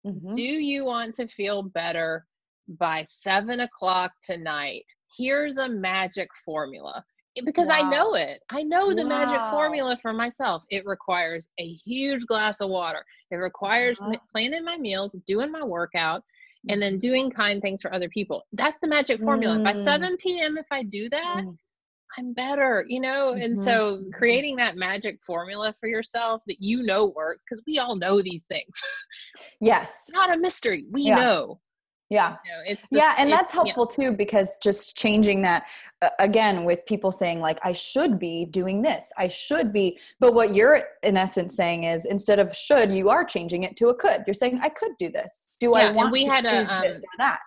Mhm. 0.07 0.33
do 0.33 0.41
you 0.71 0.85
want 0.85 1.13
to 1.15 1.27
feel 1.27 1.61
better 1.81 2.25
by 2.79 3.03
seven 3.27 3.59
o'clock 3.67 4.11
tonight? 4.23 4.83
Here's 5.17 5.57
a 5.57 5.67
magic 5.67 6.29
formula. 6.45 7.03
It- 7.35 7.45
because 7.45 7.69
i 7.69 7.81
know 7.81 8.15
it. 8.15 8.37
I 8.49 8.61
know 8.63 8.85
the 8.93 9.05
magic 9.17 9.41
formula 9.55 9.97
for 10.01 10.13
myself. 10.13 10.63
It 10.69 10.83
requires 10.85 11.43
a 11.59 11.67
huge 11.85 12.23
glass 12.31 12.61
of 12.61 12.69
water. 12.69 13.03
It 13.31 13.37
requires 13.49 13.97
Uh-huh. 13.99 14.15
planning 14.31 14.63
my 14.71 14.77
meals 14.77 15.11
doing 15.33 15.51
my 15.51 15.63
workout 15.77 16.21
and 16.69 16.81
then 16.81 16.95
Mhm. 16.95 17.01
doing 17.07 17.25
kind 17.41 17.61
things 17.61 17.81
for 17.81 17.93
other 17.93 18.09
people. 18.09 18.37
That's 18.53 18.79
the 18.79 18.87
magic 18.87 19.19
formula. 19.27 19.59
By 19.69 19.73
Mm. 19.73 19.83
7 19.89 20.17
p.m 20.23 20.57
if 20.57 20.67
i 20.71 20.81
do 20.83 21.03
that 21.09 21.41
Mm. 21.45 21.57
I'm 22.17 22.33
better, 22.33 22.85
you 22.87 22.99
know? 22.99 23.33
And 23.33 23.55
Mhm, 23.57 23.63
so 23.63 23.97
mhm. 24.01 24.13
creating 24.13 24.55
that 24.57 24.75
magic 24.75 25.19
formula 25.25 25.75
for 25.79 25.87
yourself 25.87 26.41
that 26.47 26.59
you 26.59 26.83
know 26.83 27.07
works, 27.15 27.43
because 27.47 27.63
we 27.67 27.77
all 27.79 27.95
know 27.95 28.21
these 28.21 28.45
things. 28.45 28.71
Yes. 29.61 30.05
It's 30.07 30.13
not 30.13 30.33
a 30.33 30.37
mystery. 30.37 30.85
We 30.91 31.03
Yeah. 31.03 31.15
know. 31.19 31.59
Yeah. 32.09 32.37
You 32.43 32.51
know 32.51 32.61
it's 32.65 32.87
the 32.89 32.97
yeah 32.97 33.13
and 33.19 33.29
it's- 33.29 33.39
that's 33.43 33.53
helpful 33.53 33.85
too 33.85 34.11
because 34.13 34.57
just 34.63 34.97
changing 34.97 35.43
that 35.43 35.67
uh, 36.01 36.09
again 36.17 36.63
with 36.65 36.83
people 36.87 37.11
saying 37.11 37.39
like 37.39 37.59
i 37.63 37.71
should 37.71 38.17
be 38.17 38.45
doing 38.45 38.81
this 38.81 39.11
i 39.19 39.27
should 39.27 39.71
be 39.71 39.99
but 40.19 40.33
what 40.33 40.55
you're 40.55 40.81
in 41.03 41.15
essence 41.17 41.55
saying 41.55 41.83
is 41.83 42.05
instead 42.05 42.39
of 42.39 42.55
should 42.55 42.95
you 42.95 43.09
are 43.09 43.23
changing 43.23 43.61
it 43.61 43.75
to 43.77 43.89
a 43.89 43.95
could 43.95 44.23
you're 44.25 44.33
saying 44.33 44.59
i 44.63 44.69
could 44.69 44.91
do 44.97 45.11
this 45.11 45.51
do 45.59 45.73
Yeah, 45.77 45.89
i 45.89 45.91
want 45.91 46.11
we 46.11 46.25
to 46.25 46.31
had 46.31 46.45
a, 46.45 46.49
choose 46.65 46.81
this 46.81 46.97
um, 46.97 47.09
or 47.13 47.17
that 47.19 47.39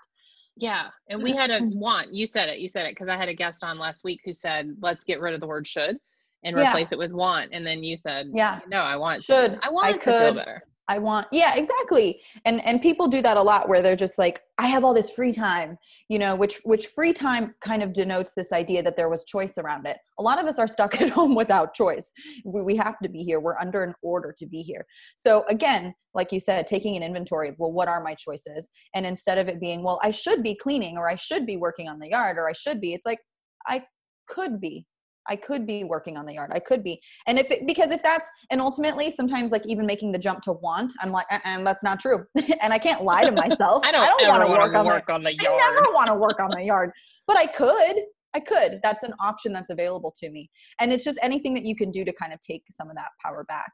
Yeah. 0.56 0.88
And 1.08 1.22
we 1.22 1.32
had 1.34 1.50
a 1.50 1.60
Mm. 1.60 1.74
want. 1.76 2.12
You 2.12 2.26
said 2.26 2.48
it. 2.48 2.58
You 2.58 2.68
said 2.68 2.86
it 2.86 2.92
because 2.92 3.08
I 3.08 3.16
had 3.16 3.28
a 3.28 3.34
guest 3.34 3.64
on 3.64 3.78
last 3.78 4.04
week 4.04 4.20
who 4.24 4.32
said, 4.32 4.76
let's 4.80 5.04
get 5.04 5.20
rid 5.20 5.34
of 5.34 5.40
the 5.40 5.46
word 5.46 5.66
should 5.66 5.98
and 6.44 6.56
Yeah. 6.56 6.68
replace 6.68 6.92
it 6.92 6.98
with 6.98 7.12
want. 7.12 7.52
And 7.52 7.66
then 7.66 7.82
you 7.82 7.96
said, 7.96 8.30
Yeah. 8.34 8.60
no, 8.68 8.78
I 8.78 8.96
want 8.96 9.24
Should. 9.24 9.58
I 9.62 9.68
I 9.68 9.70
want 9.70 10.00
to 10.02 10.12
feel 10.12 10.34
better. 10.34 10.62
I 10.88 10.98
want 10.98 11.28
yeah, 11.30 11.54
exactly. 11.54 12.20
And 12.44 12.64
and 12.66 12.82
people 12.82 13.06
do 13.06 13.22
that 13.22 13.36
a 13.36 13.42
lot 13.42 13.68
where 13.68 13.80
they're 13.80 13.96
just 13.96 14.18
like 14.18 14.40
I 14.58 14.66
have 14.66 14.84
all 14.84 14.92
this 14.92 15.10
free 15.10 15.32
time, 15.32 15.78
you 16.08 16.18
know, 16.18 16.34
which 16.34 16.60
which 16.64 16.88
free 16.88 17.12
time 17.12 17.54
kind 17.60 17.82
of 17.82 17.92
denotes 17.92 18.34
this 18.34 18.52
idea 18.52 18.82
that 18.82 18.96
there 18.96 19.08
was 19.08 19.24
choice 19.24 19.58
around 19.58 19.86
it. 19.86 19.98
A 20.18 20.22
lot 20.22 20.40
of 20.40 20.46
us 20.46 20.58
are 20.58 20.66
stuck 20.66 21.00
at 21.00 21.10
home 21.10 21.34
without 21.34 21.74
choice. 21.74 22.12
We, 22.44 22.62
we 22.62 22.76
have 22.76 22.98
to 23.02 23.08
be 23.08 23.20
here. 23.20 23.38
We're 23.38 23.58
under 23.58 23.84
an 23.84 23.94
order 24.02 24.34
to 24.36 24.46
be 24.46 24.62
here. 24.62 24.84
So 25.14 25.44
again, 25.48 25.94
like 26.14 26.32
you 26.32 26.40
said, 26.40 26.66
taking 26.66 26.96
an 26.96 27.02
inventory 27.02 27.50
of 27.50 27.54
well, 27.58 27.72
what 27.72 27.88
are 27.88 28.02
my 28.02 28.14
choices? 28.14 28.68
And 28.94 29.06
instead 29.06 29.38
of 29.38 29.48
it 29.48 29.60
being, 29.60 29.84
well, 29.84 30.00
I 30.02 30.10
should 30.10 30.42
be 30.42 30.54
cleaning 30.54 30.98
or 30.98 31.08
I 31.08 31.14
should 31.14 31.46
be 31.46 31.56
working 31.56 31.88
on 31.88 32.00
the 32.00 32.10
yard 32.10 32.38
or 32.38 32.48
I 32.48 32.52
should 32.52 32.80
be, 32.80 32.92
it's 32.92 33.06
like 33.06 33.20
I 33.66 33.84
could 34.26 34.60
be. 34.60 34.86
I 35.28 35.36
could 35.36 35.66
be 35.66 35.84
working 35.84 36.16
on 36.16 36.26
the 36.26 36.34
yard. 36.34 36.50
I 36.54 36.58
could 36.58 36.82
be. 36.82 37.00
And 37.26 37.38
if 37.38 37.50
it, 37.50 37.66
because 37.66 37.90
if 37.90 38.02
that's, 38.02 38.28
and 38.50 38.60
ultimately 38.60 39.10
sometimes 39.10 39.52
like 39.52 39.66
even 39.66 39.86
making 39.86 40.12
the 40.12 40.18
jump 40.18 40.42
to 40.42 40.52
want, 40.52 40.92
I'm 41.00 41.12
like, 41.12 41.26
uh-uh, 41.30 41.62
that's 41.62 41.84
not 41.84 42.00
true. 42.00 42.24
and 42.60 42.72
I 42.72 42.78
can't 42.78 43.02
lie 43.02 43.24
to 43.24 43.32
myself. 43.32 43.82
I 43.86 43.92
don't, 43.92 44.28
wanna 44.28 44.48
want 44.48 44.72
to 44.72 44.78
on 44.78 44.86
work 44.86 45.08
on 45.08 45.22
the 45.22 45.30
the, 45.30 45.44
yard. 45.44 45.60
I 45.62 45.74
never 45.74 45.92
want 45.92 46.08
to 46.08 46.14
work 46.14 46.40
on 46.40 46.50
the 46.50 46.62
yard, 46.62 46.90
but 47.26 47.36
I 47.36 47.46
could. 47.46 47.96
I 48.34 48.40
could. 48.40 48.80
That's 48.82 49.02
an 49.02 49.12
option 49.20 49.52
that's 49.52 49.70
available 49.70 50.12
to 50.18 50.30
me. 50.30 50.50
And 50.80 50.92
it's 50.92 51.04
just 51.04 51.18
anything 51.22 51.52
that 51.54 51.64
you 51.64 51.76
can 51.76 51.90
do 51.90 52.04
to 52.04 52.12
kind 52.12 52.32
of 52.32 52.40
take 52.40 52.64
some 52.70 52.88
of 52.88 52.96
that 52.96 53.10
power 53.22 53.44
back. 53.44 53.70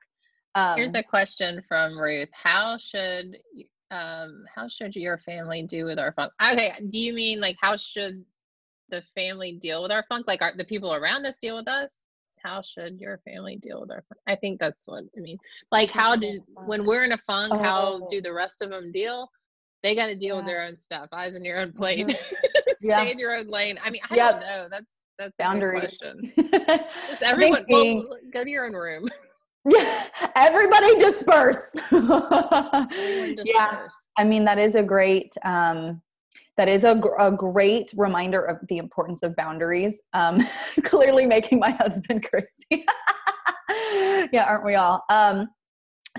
Um, 0.54 0.76
Here's 0.76 0.94
a 0.94 1.02
question 1.02 1.62
from 1.68 1.96
Ruth. 1.96 2.28
How 2.32 2.76
should 2.78 3.36
um 3.90 4.44
how 4.54 4.68
should 4.68 4.94
your 4.94 5.18
family 5.18 5.62
do 5.62 5.84
with 5.84 5.98
our 5.98 6.12
funk? 6.12 6.32
Okay, 6.42 6.72
do 6.90 6.98
you 6.98 7.14
mean 7.14 7.40
like 7.40 7.56
how 7.60 7.76
should 7.76 8.24
the 8.90 9.02
family 9.14 9.52
deal 9.52 9.82
with 9.82 9.92
our 9.92 10.04
funk? 10.08 10.26
Like 10.26 10.42
are 10.42 10.52
the 10.56 10.64
people 10.64 10.94
around 10.94 11.26
us 11.26 11.38
deal 11.38 11.56
with 11.56 11.68
us? 11.68 12.02
How 12.42 12.62
should 12.62 13.00
your 13.00 13.18
family 13.24 13.56
deal 13.56 13.80
with 13.80 13.90
our 13.90 14.04
funk? 14.08 14.20
I 14.26 14.36
think 14.36 14.60
that's 14.60 14.82
what 14.86 15.04
I 15.16 15.20
mean. 15.20 15.38
Like 15.72 15.90
how 15.90 16.16
do 16.16 16.40
when 16.66 16.84
we're 16.86 17.04
in 17.04 17.12
a 17.12 17.18
funk, 17.18 17.56
how 17.60 18.06
do 18.10 18.18
Oh. 18.18 18.20
the 18.20 18.32
rest 18.32 18.62
of 18.62 18.70
them 18.70 18.92
deal? 18.92 19.28
They 19.82 19.94
got 19.94 20.06
to 20.06 20.16
deal 20.16 20.36
with 20.36 20.46
their 20.46 20.62
own 20.64 20.76
stuff. 20.76 21.08
Eyes 21.12 21.34
in 21.34 21.44
your 21.44 21.58
own 21.60 21.72
plate. 21.72 22.06
Mhm. 22.06 22.16
Stay 22.78 22.88
Yeah. 22.88 23.02
in 23.04 23.18
your 23.18 23.34
own 23.34 23.46
lane. 23.48 23.78
I 23.84 23.90
mean, 23.90 24.02
I 24.10 24.16
Yep. 24.16 24.30
don't 24.32 24.40
know. 24.42 24.68
That's 24.70 24.94
that's 25.18 25.36
boundaries. 25.36 25.98
question. 25.98 26.32
I 26.38 26.78
Just 26.78 27.20
think 27.20 27.22
everyone, 27.22 27.66
well, 27.68 28.18
go 28.30 28.44
to 28.44 28.50
your 28.50 28.66
own 28.66 28.72
room. 28.74 29.08
Yeah, 29.64 30.04
everybody 30.36 30.96
disperse. 30.98 31.74
Everyone 31.92 33.36
yeah. 33.44 33.88
I 34.16 34.24
mean, 34.24 34.44
that 34.44 34.58
is 34.58 34.74
a 34.76 34.82
great, 34.82 35.32
um, 35.44 36.00
that 36.58 36.68
is 36.68 36.84
a, 36.84 37.00
a 37.18 37.32
great 37.32 37.94
reminder 37.96 38.42
of 38.42 38.58
the 38.68 38.76
importance 38.78 39.22
of 39.22 39.34
boundaries. 39.36 40.02
Um, 40.12 40.46
clearly 40.84 41.24
making 41.24 41.60
my 41.60 41.70
husband 41.70 42.28
crazy. 42.30 42.84
yeah, 44.32 44.44
aren't 44.44 44.66
we 44.66 44.74
all? 44.74 45.02
Um, 45.08 45.48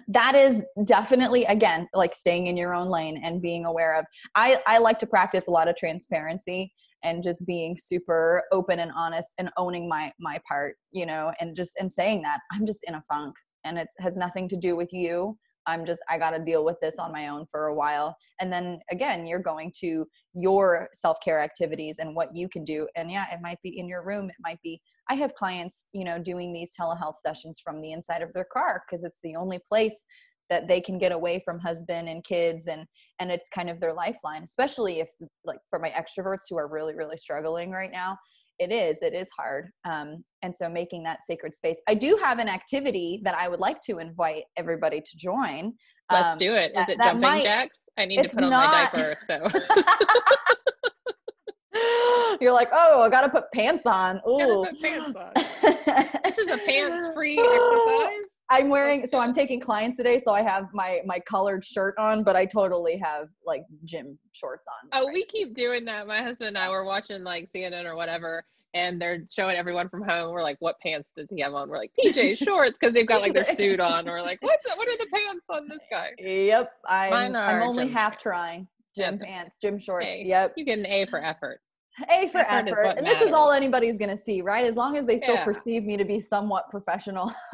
that 0.08 0.34
is 0.34 0.64
definitely 0.86 1.44
again 1.46 1.88
like 1.94 2.16
staying 2.16 2.48
in 2.48 2.56
your 2.56 2.74
own 2.74 2.88
lane 2.88 3.20
and 3.22 3.42
being 3.42 3.66
aware 3.66 3.96
of 3.96 4.06
i 4.36 4.58
i 4.66 4.78
like 4.78 4.98
to 4.98 5.08
practice 5.08 5.48
a 5.48 5.52
lot 5.52 5.68
of 5.68 5.76
transparency 5.76 6.72
and 7.04 7.22
just 7.22 7.46
being 7.46 7.76
super 7.78 8.44
open 8.54 8.80
and 8.80 8.92
honest 8.96 9.34
and 9.40 9.50
owning 9.58 9.90
my 9.90 10.10
my 10.20 10.40
part 10.48 10.76
you 10.92 11.06
know 11.06 11.34
and 11.42 11.54
just 11.54 11.74
and 11.80 11.92
saying 11.92 12.22
that 12.22 12.40
i'm 12.54 12.66
just 12.66 12.86
in 12.88 12.96
a 12.96 13.04
funk 13.12 13.36
and 13.66 13.78
it 13.78 13.88
has 13.98 14.16
nothing 14.16 14.48
to 14.48 14.56
do 14.56 14.76
with 14.76 14.94
you 14.94 15.38
i'm 15.68 15.86
just 15.86 16.02
i 16.10 16.18
got 16.18 16.32
to 16.32 16.40
deal 16.40 16.64
with 16.64 16.78
this 16.82 16.98
on 16.98 17.12
my 17.12 17.28
own 17.28 17.46
for 17.52 17.68
a 17.68 17.76
while. 17.76 18.16
And 18.40 18.52
then 18.52 18.80
again 18.92 19.26
you're 19.26 19.40
going 19.40 19.72
to 19.80 20.06
your 20.34 20.90
self-care 20.94 21.42
activities 21.42 22.00
and 22.00 22.16
what 22.16 22.36
you 22.36 22.50
can 22.50 22.64
do. 22.64 22.88
And 22.96 23.12
yeah 23.12 23.26
it 23.34 23.40
might 23.42 23.62
be 23.62 23.80
in 23.80 23.88
your 23.88 24.04
room. 24.04 24.30
It 24.30 24.36
might 24.40 24.62
be 24.64 24.82
i 25.10 25.16
have 25.16 25.34
clients 25.34 25.88
you 25.94 26.06
know 26.06 26.20
doing 26.20 26.54
these 26.54 26.72
telehealth 26.80 27.18
sessions 27.18 27.60
from 27.60 27.82
the 27.82 27.92
inside 27.92 28.22
of 28.22 28.32
their 28.34 28.46
car 28.46 28.84
because 28.86 29.04
it's 29.04 29.20
the 29.24 29.36
only 29.36 29.60
place 29.68 30.06
that 30.50 30.68
they 30.68 30.82
can 30.82 30.98
get 30.98 31.12
away 31.12 31.42
from 31.44 31.60
husband 31.60 32.10
and 32.10 32.24
kids 32.24 32.68
and 32.68 32.86
and 33.20 33.32
it's 33.32 33.50
kind 33.50 33.70
of 33.70 33.80
their 33.80 33.94
lifeline 33.94 34.44
especially 34.44 35.00
if 35.00 35.10
like 35.46 35.60
for 35.70 35.80
my 35.80 35.90
extroverts 35.92 36.46
who 36.50 36.58
are 36.58 36.68
really 36.68 36.96
really 36.96 37.18
struggling 37.18 37.72
right 37.72 37.92
now 37.92 38.18
it 38.60 38.72
is 38.72 39.02
it 39.02 39.14
is 39.14 39.30
hard 39.38 39.70
um, 39.86 40.24
and 40.42 40.56
so 40.56 40.70
making 40.70 41.04
that 41.04 41.24
sacred 41.24 41.54
space 41.56 41.78
i 41.88 41.94
do 41.94 42.18
have 42.22 42.40
an 42.40 42.50
activity 42.50 43.22
that 43.24 43.36
i 43.36 43.48
would 43.48 43.60
like 43.60 43.80
to 43.82 44.00
invite 44.00 44.44
everybody 44.58 45.00
to 45.02 45.18
join 45.18 45.74
Let's 46.12 46.34
Um, 46.34 46.38
do 46.40 46.56
it. 46.56 46.72
Is 46.76 46.86
it 46.90 46.98
jumping 46.98 47.22
might- 47.22 47.44
jacks? 47.44 47.82
I 47.96 48.06
need 48.06 48.24
to 48.24 48.30
put 48.30 48.44
on 48.44 48.50
not- 48.50 48.92
my 48.94 49.00
diaper. 49.00 49.16
So 49.28 49.48
You're 52.42 52.52
like, 52.52 52.70
oh, 52.72 53.04
I 53.04 53.10
gotta 53.10 53.30
put 53.30 53.44
pants 53.54 53.86
on. 53.86 54.20
Ooh. 54.28 54.66
put 54.66 54.82
pants 54.82 55.16
on. 55.16 55.32
This 56.24 56.38
is 56.40 56.48
a 56.48 56.58
pants-free 56.58 57.40
exercise. 57.54 58.26
I'm 58.52 58.70
wearing 58.70 59.06
so 59.06 59.20
I'm 59.20 59.34
taking 59.34 59.60
clients 59.60 59.98
today, 59.98 60.18
so 60.18 60.34
I 60.34 60.42
have 60.42 60.66
my 60.74 61.02
my 61.06 61.20
colored 61.20 61.64
shirt 61.64 61.96
on, 62.00 62.24
but 62.24 62.36
I 62.36 62.46
totally 62.46 62.98
have 62.98 63.28
like 63.46 63.64
gym 63.84 64.18
shorts 64.32 64.68
on. 64.68 64.90
Oh, 64.92 65.12
we 65.14 65.26
keep 65.26 65.54
doing 65.54 65.86
that. 65.86 66.08
My 66.08 66.22
husband 66.24 66.50
and 66.50 66.58
I 66.58 66.70
were 66.70 66.84
watching 66.84 67.24
like 67.24 67.50
CNN 67.56 67.86
or 67.86 67.96
whatever, 67.96 68.44
and 68.74 69.00
they're 69.00 69.24
showing 69.32 69.56
everyone 69.56 69.88
from 69.88 70.02
home. 70.02 70.32
We're 70.34 70.42
like, 70.42 70.58
"What 70.60 70.80
pants 70.82 71.10
does 71.16 71.28
he 71.30 71.42
have 71.42 71.54
on?" 71.54 71.70
We're 71.70 71.78
like, 71.78 71.92
"PJ 72.04 72.38
shorts," 72.44 72.78
because 72.80 72.94
they've 72.94 73.08
got 73.08 73.22
like 73.22 73.34
their 73.34 73.46
suit 73.56 73.80
on. 73.80 74.06
We're 74.06 74.22
like, 74.22 74.42
"What? 74.42 74.60
The, 74.66 74.76
what 74.76 74.88
are 74.88 74.98
the 74.98 75.08
pants 75.14 75.46
on 75.50 75.68
this 75.70 75.86
guy?" 75.92 76.10
Yep, 76.18 76.72
I'm 76.88 77.36
I'm 77.36 77.62
only 77.62 77.88
half 77.88 78.14
pants. 78.14 78.24
trying. 78.24 78.68
Gym 78.96 79.18
That's 79.18 79.30
pants, 79.30 79.58
gym 79.62 79.80
shorts. 79.80 80.08
Hey, 80.08 80.24
Yep. 80.26 80.54
You 80.58 80.66
get 80.66 80.80
an 80.80 80.88
A 80.88 81.06
for 81.06 81.24
effort. 81.24 81.62
A 82.10 82.28
for 82.30 82.40
Effort 82.40 82.68
effort. 82.68 82.98
And 82.98 83.06
this 83.06 83.22
is 83.22 83.34
all 83.34 83.52
anybody's 83.52 83.98
going 83.98 84.10
to 84.10 84.18
see, 84.18 84.42
right? 84.42 84.66
As 84.66 84.76
long 84.76 84.96
as 84.96 85.06
they 85.06 85.18
still 85.18 85.36
Yeah. 85.36 85.44
perceive 85.44 85.84
me 85.84 85.98
to 85.98 86.06
be 86.06 86.20
somewhat 86.20 86.70
professional. 86.70 87.34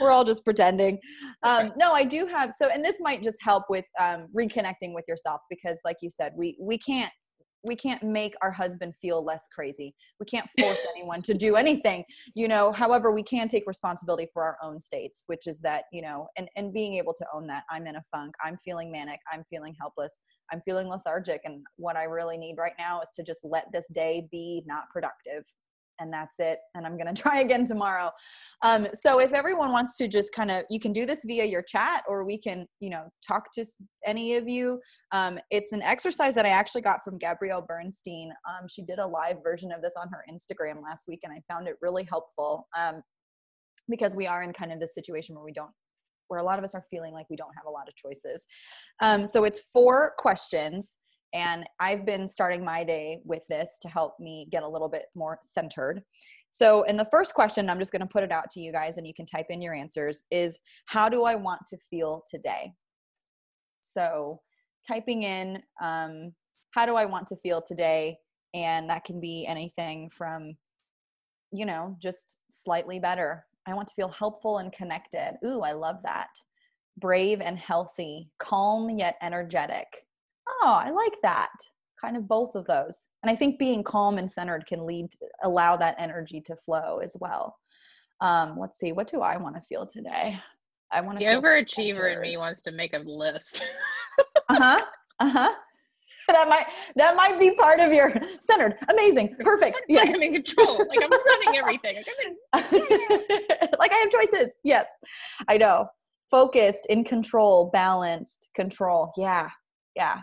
We're 0.00 0.10
all 0.10 0.24
just 0.24 0.44
pretending. 0.44 0.98
Um, 1.42 1.72
no, 1.76 1.92
I 1.92 2.04
do 2.04 2.26
have 2.26 2.52
so 2.52 2.68
and 2.68 2.84
this 2.84 3.00
might 3.00 3.22
just 3.22 3.38
help 3.42 3.64
with 3.68 3.86
um, 4.00 4.26
reconnecting 4.36 4.94
with 4.94 5.04
yourself 5.08 5.40
because 5.48 5.78
like 5.84 5.96
you 6.02 6.10
said, 6.10 6.32
we 6.36 6.56
we 6.60 6.78
can't 6.78 7.12
we 7.64 7.74
can't 7.74 8.02
make 8.02 8.34
our 8.42 8.50
husband 8.50 8.94
feel 9.00 9.24
less 9.24 9.48
crazy. 9.54 9.94
We 10.20 10.26
can't 10.26 10.48
force 10.58 10.80
anyone 10.96 11.22
to 11.22 11.34
do 11.34 11.56
anything, 11.56 12.04
you 12.34 12.46
know. 12.46 12.72
However, 12.72 13.10
we 13.10 13.22
can 13.22 13.48
take 13.48 13.66
responsibility 13.66 14.28
for 14.32 14.42
our 14.42 14.56
own 14.62 14.78
states, 14.80 15.24
which 15.26 15.46
is 15.46 15.60
that, 15.60 15.84
you 15.92 16.02
know, 16.02 16.28
and 16.36 16.48
and 16.56 16.72
being 16.72 16.94
able 16.94 17.14
to 17.14 17.26
own 17.34 17.46
that 17.48 17.64
I'm 17.70 17.86
in 17.86 17.96
a 17.96 18.04
funk, 18.12 18.34
I'm 18.42 18.58
feeling 18.64 18.92
manic, 18.92 19.20
I'm 19.32 19.44
feeling 19.50 19.74
helpless, 19.80 20.18
I'm 20.52 20.60
feeling 20.64 20.88
lethargic 20.88 21.40
and 21.44 21.64
what 21.76 21.96
I 21.96 22.04
really 22.04 22.36
need 22.36 22.56
right 22.58 22.74
now 22.78 23.00
is 23.00 23.10
to 23.16 23.22
just 23.22 23.40
let 23.44 23.66
this 23.72 23.86
day 23.94 24.28
be 24.30 24.62
not 24.66 24.84
productive. 24.92 25.44
And 26.00 26.12
that's 26.12 26.36
it. 26.38 26.58
And 26.74 26.86
I'm 26.86 26.96
going 26.96 27.06
to 27.14 27.20
try 27.20 27.40
again 27.40 27.64
tomorrow. 27.64 28.10
Um, 28.62 28.88
so 28.94 29.20
if 29.20 29.32
everyone 29.32 29.72
wants 29.72 29.96
to 29.98 30.08
just 30.08 30.32
kind 30.32 30.50
of, 30.50 30.64
you 30.70 30.80
can 30.80 30.92
do 30.92 31.06
this 31.06 31.20
via 31.24 31.44
your 31.44 31.62
chat 31.62 32.02
or 32.08 32.24
we 32.24 32.38
can, 32.38 32.66
you 32.80 32.90
know, 32.90 33.04
talk 33.26 33.52
to 33.54 33.64
any 34.06 34.36
of 34.36 34.48
you. 34.48 34.80
Um, 35.12 35.38
it's 35.50 35.72
an 35.72 35.82
exercise 35.82 36.34
that 36.34 36.46
I 36.46 36.50
actually 36.50 36.82
got 36.82 37.02
from 37.04 37.18
Gabrielle 37.18 37.64
Bernstein. 37.66 38.32
Um, 38.48 38.66
she 38.68 38.82
did 38.82 38.98
a 38.98 39.06
live 39.06 39.42
version 39.42 39.72
of 39.72 39.82
this 39.82 39.94
on 40.00 40.08
her 40.08 40.24
Instagram 40.30 40.82
last 40.82 41.04
week 41.08 41.20
and 41.24 41.32
I 41.32 41.40
found 41.52 41.68
it 41.68 41.76
really 41.80 42.04
helpful 42.04 42.68
um, 42.76 43.02
because 43.88 44.16
we 44.16 44.26
are 44.26 44.42
in 44.42 44.52
kind 44.52 44.72
of 44.72 44.80
this 44.80 44.94
situation 44.94 45.34
where 45.34 45.44
we 45.44 45.52
don't 45.52 45.70
where 46.28 46.40
a 46.40 46.42
lot 46.42 46.58
of 46.58 46.64
us 46.64 46.74
are 46.74 46.84
feeling 46.90 47.12
like 47.12 47.26
we 47.30 47.36
don't 47.36 47.54
have 47.56 47.66
a 47.66 47.70
lot 47.70 47.88
of 47.88 47.94
choices. 47.96 48.46
Um, 49.00 49.26
so 49.26 49.44
it's 49.44 49.60
four 49.72 50.12
questions, 50.18 50.96
and 51.34 51.66
I've 51.80 52.06
been 52.06 52.28
starting 52.28 52.64
my 52.64 52.84
day 52.84 53.20
with 53.24 53.44
this 53.48 53.78
to 53.82 53.88
help 53.88 54.18
me 54.20 54.46
get 54.50 54.62
a 54.62 54.68
little 54.68 54.88
bit 54.88 55.06
more 55.16 55.38
centered. 55.42 56.02
So, 56.50 56.84
in 56.84 56.96
the 56.96 57.04
first 57.06 57.34
question, 57.34 57.68
I'm 57.68 57.80
just 57.80 57.90
going 57.90 58.00
to 58.00 58.06
put 58.06 58.22
it 58.22 58.30
out 58.30 58.48
to 58.52 58.60
you 58.60 58.70
guys, 58.70 58.96
and 58.96 59.06
you 59.06 59.12
can 59.12 59.26
type 59.26 59.46
in 59.50 59.60
your 59.60 59.74
answers. 59.74 60.22
Is 60.30 60.60
how 60.86 61.08
do 61.08 61.24
I 61.24 61.34
want 61.34 61.62
to 61.70 61.76
feel 61.90 62.22
today? 62.30 62.72
So, 63.82 64.40
typing 64.86 65.24
in 65.24 65.60
um, 65.82 66.32
how 66.70 66.86
do 66.86 66.94
I 66.94 67.04
want 67.04 67.26
to 67.28 67.36
feel 67.36 67.60
today, 67.60 68.16
and 68.54 68.88
that 68.88 69.04
can 69.04 69.20
be 69.20 69.44
anything 69.46 70.10
from, 70.10 70.56
you 71.52 71.66
know, 71.66 71.96
just 72.00 72.36
slightly 72.50 73.00
better. 73.00 73.44
I 73.66 73.74
want 73.74 73.88
to 73.88 73.94
feel 73.94 74.08
helpful 74.08 74.58
and 74.58 74.72
connected. 74.72 75.36
Ooh, 75.44 75.62
I 75.62 75.72
love 75.72 75.96
that. 76.04 76.28
Brave 76.98 77.40
and 77.40 77.58
healthy, 77.58 78.30
calm 78.38 78.88
yet 78.88 79.16
energetic. 79.20 79.86
Oh, 80.48 80.80
I 80.84 80.90
like 80.90 81.14
that. 81.22 81.50
Kind 82.00 82.16
of 82.16 82.28
both 82.28 82.54
of 82.54 82.66
those. 82.66 83.06
And 83.22 83.30
I 83.30 83.36
think 83.36 83.58
being 83.58 83.82
calm 83.82 84.18
and 84.18 84.30
centered 84.30 84.66
can 84.66 84.84
lead 84.86 85.10
to 85.12 85.18
allow 85.42 85.76
that 85.76 85.96
energy 85.98 86.40
to 86.42 86.56
flow 86.56 86.98
as 87.02 87.16
well. 87.20 87.56
Um, 88.20 88.58
let's 88.58 88.78
see, 88.78 88.92
what 88.92 89.08
do 89.08 89.20
I 89.22 89.36
want 89.36 89.56
to 89.56 89.62
feel 89.62 89.86
today? 89.86 90.38
I 90.92 91.00
want 91.00 91.18
to 91.18 91.24
feel 91.24 91.40
overachiever 91.42 92.14
in 92.14 92.20
me 92.20 92.36
wants 92.36 92.62
to 92.62 92.72
make 92.72 92.94
a 92.94 92.98
list. 92.98 93.64
Uh-huh. 94.48 94.84
Uh-huh. 95.20 95.50
That 96.28 96.48
might 96.48 96.66
that 96.96 97.16
might 97.16 97.38
be 97.38 97.50
part 97.54 97.80
of 97.80 97.92
your 97.92 98.10
centered. 98.40 98.76
Amazing. 98.88 99.36
Perfect. 99.40 99.74
like 99.90 100.06
Yes. 100.06 100.14
I'm 100.14 100.22
in 100.22 100.32
control. 100.32 100.78
Like 100.88 101.02
I'm 101.02 101.10
running 101.10 101.56
everything. 101.58 101.96
Like, 101.96 102.06
I'm 102.72 102.74
in- 102.74 103.68
like 103.78 103.92
I 103.92 103.96
have 103.96 104.10
choices. 104.10 104.52
Yes, 104.62 104.86
I 105.48 105.58
know. 105.58 105.86
Focused, 106.30 106.86
in 106.88 107.04
control, 107.04 107.70
balanced, 107.74 108.48
control. 108.54 109.12
Yeah, 109.18 109.50
yeah. 109.96 110.20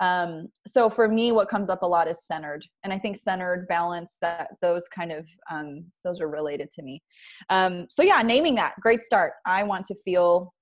Um, 0.00 0.48
so 0.66 0.90
for 0.90 1.06
me, 1.06 1.32
what 1.32 1.48
comes 1.48 1.68
up 1.68 1.82
a 1.82 1.86
lot 1.86 2.08
is 2.08 2.24
centered, 2.24 2.64
and 2.82 2.92
I 2.92 2.98
think 2.98 3.16
centered, 3.16 3.68
balance 3.68 4.16
that 4.20 4.48
those 4.60 4.88
kind 4.88 5.12
of 5.12 5.26
um, 5.50 5.84
those 6.04 6.20
are 6.20 6.28
related 6.28 6.70
to 6.72 6.82
me. 6.82 7.02
Um, 7.50 7.86
so 7.90 8.02
yeah, 8.02 8.22
naming 8.22 8.54
that 8.56 8.74
great 8.80 9.04
start. 9.04 9.34
I 9.46 9.62
want 9.62 9.86
to 9.86 9.94
feel 9.94 10.52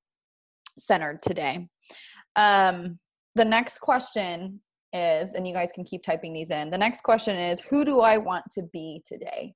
centered 0.78 1.22
today. 1.22 1.68
Um, 2.36 2.98
the 3.34 3.44
next 3.44 3.78
question 3.78 4.60
is, 4.92 5.34
and 5.34 5.46
you 5.46 5.54
guys 5.54 5.72
can 5.72 5.84
keep 5.84 6.02
typing 6.02 6.32
these 6.32 6.50
in. 6.50 6.70
The 6.70 6.78
next 6.78 7.02
question 7.02 7.36
is, 7.36 7.60
who 7.60 7.84
do 7.84 8.00
I 8.00 8.18
want 8.18 8.44
to 8.52 8.62
be 8.72 9.02
today? 9.06 9.54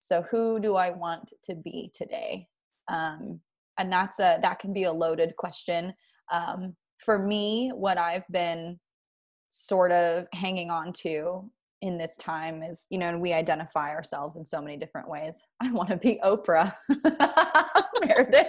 So 0.00 0.22
who 0.30 0.58
do 0.58 0.74
I 0.74 0.90
want 0.90 1.32
to 1.44 1.54
be 1.54 1.90
today? 1.94 2.48
Um, 2.88 3.40
and 3.78 3.90
that's 3.92 4.18
a 4.18 4.38
that 4.42 4.58
can 4.58 4.72
be 4.72 4.84
a 4.84 4.92
loaded 4.92 5.34
question. 5.36 5.94
Um, 6.30 6.74
for 7.04 7.18
me, 7.18 7.70
what 7.74 7.98
I've 7.98 8.26
been 8.30 8.78
sort 9.50 9.92
of 9.92 10.26
hanging 10.32 10.70
on 10.70 10.92
to 10.92 11.50
in 11.82 11.98
this 11.98 12.16
time 12.16 12.62
is, 12.62 12.86
you 12.90 12.98
know, 12.98 13.08
and 13.08 13.20
we 13.20 13.32
identify 13.32 13.90
ourselves 13.90 14.36
in 14.36 14.46
so 14.46 14.62
many 14.62 14.76
different 14.76 15.08
ways. 15.08 15.34
I 15.60 15.70
want 15.70 15.90
to 15.90 15.96
be 15.96 16.20
Oprah, 16.24 16.72
Meredith. 18.04 18.46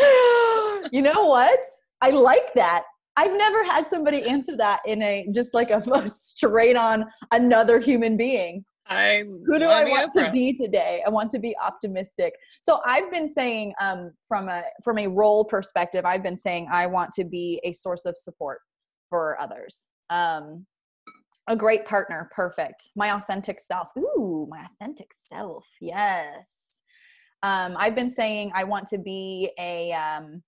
you 0.92 1.02
know 1.02 1.26
what? 1.26 1.60
I 2.00 2.10
like 2.10 2.52
that. 2.54 2.84
I've 3.16 3.36
never 3.36 3.62
had 3.62 3.88
somebody 3.88 4.22
answer 4.26 4.56
that 4.56 4.80
in 4.86 5.02
a 5.02 5.26
just 5.32 5.54
like 5.54 5.70
a, 5.70 5.82
a 5.92 6.08
straight 6.08 6.76
on 6.76 7.04
another 7.30 7.78
human 7.78 8.16
being 8.16 8.64
I 8.86 9.24
who 9.46 9.58
do 9.58 9.66
I 9.66 9.84
want 9.84 10.12
to 10.12 10.30
be 10.32 10.52
today? 10.52 11.02
I 11.06 11.10
want 11.10 11.30
to 11.32 11.38
be 11.38 11.56
optimistic. 11.62 12.34
So 12.60 12.80
I've 12.84 13.10
been 13.10 13.28
saying 13.28 13.74
um, 13.80 14.12
from 14.28 14.48
a 14.48 14.62
from 14.82 14.98
a 14.98 15.06
role 15.06 15.44
perspective, 15.44 16.04
I've 16.04 16.22
been 16.22 16.36
saying 16.36 16.68
I 16.70 16.86
want 16.86 17.12
to 17.12 17.24
be 17.24 17.60
a 17.64 17.72
source 17.72 18.04
of 18.04 18.16
support 18.18 18.60
for 19.08 19.40
others. 19.40 19.88
Um, 20.10 20.66
a 21.48 21.56
great 21.56 21.84
partner, 21.86 22.30
perfect. 22.34 22.90
My 22.94 23.14
authentic 23.14 23.60
self. 23.60 23.88
Ooh, 23.98 24.46
my 24.48 24.64
authentic 24.64 25.10
self. 25.12 25.66
Yes. 25.80 26.48
Um, 27.42 27.76
I've 27.76 27.94
been 27.94 28.10
saying 28.10 28.52
I 28.54 28.64
want 28.64 28.86
to 28.88 28.98
be 28.98 29.50
a 29.58 29.92
um, 29.92 30.42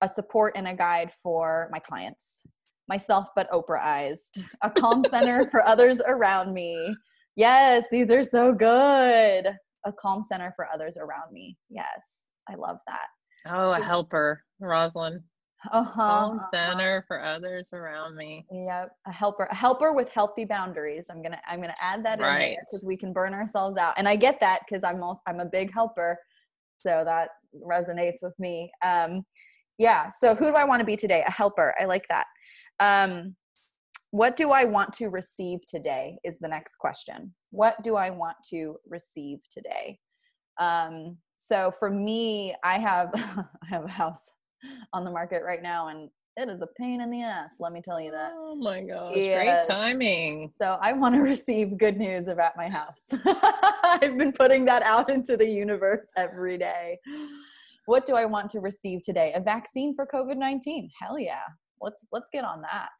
a 0.00 0.08
support 0.08 0.54
and 0.56 0.68
a 0.68 0.74
guide 0.74 1.12
for 1.22 1.68
my 1.72 1.78
clients, 1.78 2.46
myself 2.88 3.28
but 3.36 3.50
Oprahized, 3.50 4.42
a 4.62 4.70
calm 4.70 5.04
center 5.10 5.46
for 5.50 5.66
others 5.66 6.00
around 6.06 6.54
me. 6.54 6.94
Yes, 7.38 7.84
these 7.92 8.10
are 8.10 8.24
so 8.24 8.52
good. 8.52 9.46
A 9.86 9.92
calm 9.92 10.24
center 10.24 10.52
for 10.56 10.66
others 10.74 10.96
around 10.96 11.32
me. 11.32 11.56
Yes, 11.70 12.02
I 12.50 12.56
love 12.56 12.78
that. 12.88 13.06
Oh, 13.46 13.70
a 13.70 13.80
helper, 13.80 14.42
Rosalind. 14.58 15.20
Uh-huh. 15.70 15.94
Calm 15.94 16.38
uh-huh. 16.38 16.46
center 16.52 17.04
for 17.06 17.22
others 17.22 17.68
around 17.72 18.16
me. 18.16 18.44
Yep, 18.50 18.90
a 19.06 19.12
helper, 19.12 19.44
a 19.44 19.54
helper 19.54 19.92
with 19.92 20.08
healthy 20.08 20.46
boundaries. 20.46 21.06
I'm 21.10 21.22
gonna, 21.22 21.40
I'm 21.46 21.60
gonna 21.60 21.76
add 21.80 22.04
that 22.04 22.18
in 22.18 22.24
Right. 22.24 22.56
there 22.56 22.66
because 22.68 22.84
we 22.84 22.96
can 22.96 23.12
burn 23.12 23.32
ourselves 23.34 23.76
out, 23.76 23.94
and 23.98 24.08
I 24.08 24.16
get 24.16 24.40
that 24.40 24.62
because 24.68 24.82
I'm, 24.82 25.00
also, 25.00 25.20
I'm 25.28 25.38
a 25.38 25.46
big 25.46 25.72
helper, 25.72 26.18
so 26.78 27.04
that 27.04 27.28
resonates 27.64 28.18
with 28.20 28.36
me. 28.40 28.72
Um, 28.84 29.24
yeah. 29.78 30.08
So 30.08 30.34
who 30.34 30.46
do 30.46 30.56
I 30.56 30.64
want 30.64 30.80
to 30.80 30.86
be 30.86 30.96
today? 30.96 31.22
A 31.24 31.30
helper. 31.30 31.72
I 31.78 31.84
like 31.84 32.06
that. 32.08 32.26
Um, 32.80 33.36
what 34.10 34.36
do 34.36 34.52
I 34.52 34.64
want 34.64 34.92
to 34.94 35.08
receive 35.08 35.60
today? 35.66 36.18
Is 36.24 36.38
the 36.38 36.48
next 36.48 36.76
question. 36.78 37.34
What 37.50 37.82
do 37.82 37.96
I 37.96 38.10
want 38.10 38.36
to 38.50 38.76
receive 38.88 39.38
today? 39.50 39.98
Um, 40.58 41.18
so 41.36 41.72
for 41.78 41.90
me, 41.90 42.54
I 42.64 42.78
have, 42.78 43.10
I 43.14 43.66
have 43.68 43.84
a 43.84 43.88
house 43.88 44.24
on 44.92 45.04
the 45.04 45.10
market 45.10 45.42
right 45.44 45.62
now, 45.62 45.88
and 45.88 46.08
it 46.36 46.48
is 46.48 46.62
a 46.62 46.68
pain 46.78 47.00
in 47.00 47.10
the 47.10 47.22
ass. 47.22 47.54
Let 47.60 47.72
me 47.72 47.80
tell 47.82 48.00
you 48.00 48.10
that. 48.12 48.32
Oh 48.34 48.54
my 48.54 48.80
gosh, 48.80 49.14
Yes. 49.16 49.66
great 49.66 49.76
timing. 49.76 50.52
So 50.60 50.78
I 50.80 50.92
want 50.92 51.14
to 51.16 51.20
receive 51.34 51.76
good 51.76 51.96
news 51.98 52.28
about 52.28 52.56
my 52.56 52.68
house. 52.68 53.02
I've 53.84 54.16
been 54.16 54.32
putting 54.32 54.64
that 54.66 54.82
out 54.82 55.10
into 55.10 55.36
the 55.36 55.48
universe 55.48 56.08
every 56.16 56.56
day. 56.56 56.98
What 57.86 58.06
do 58.06 58.14
I 58.14 58.24
want 58.24 58.50
to 58.50 58.60
receive 58.60 59.02
today? 59.02 59.32
A 59.34 59.40
vaccine 59.40 59.94
for 59.94 60.06
COVID-19. 60.06 60.88
Hell 61.00 61.18
yeah. 61.18 61.40
Let's 61.80 62.04
let's 62.12 62.28
get 62.32 62.44
on 62.44 62.60
that. 62.62 62.90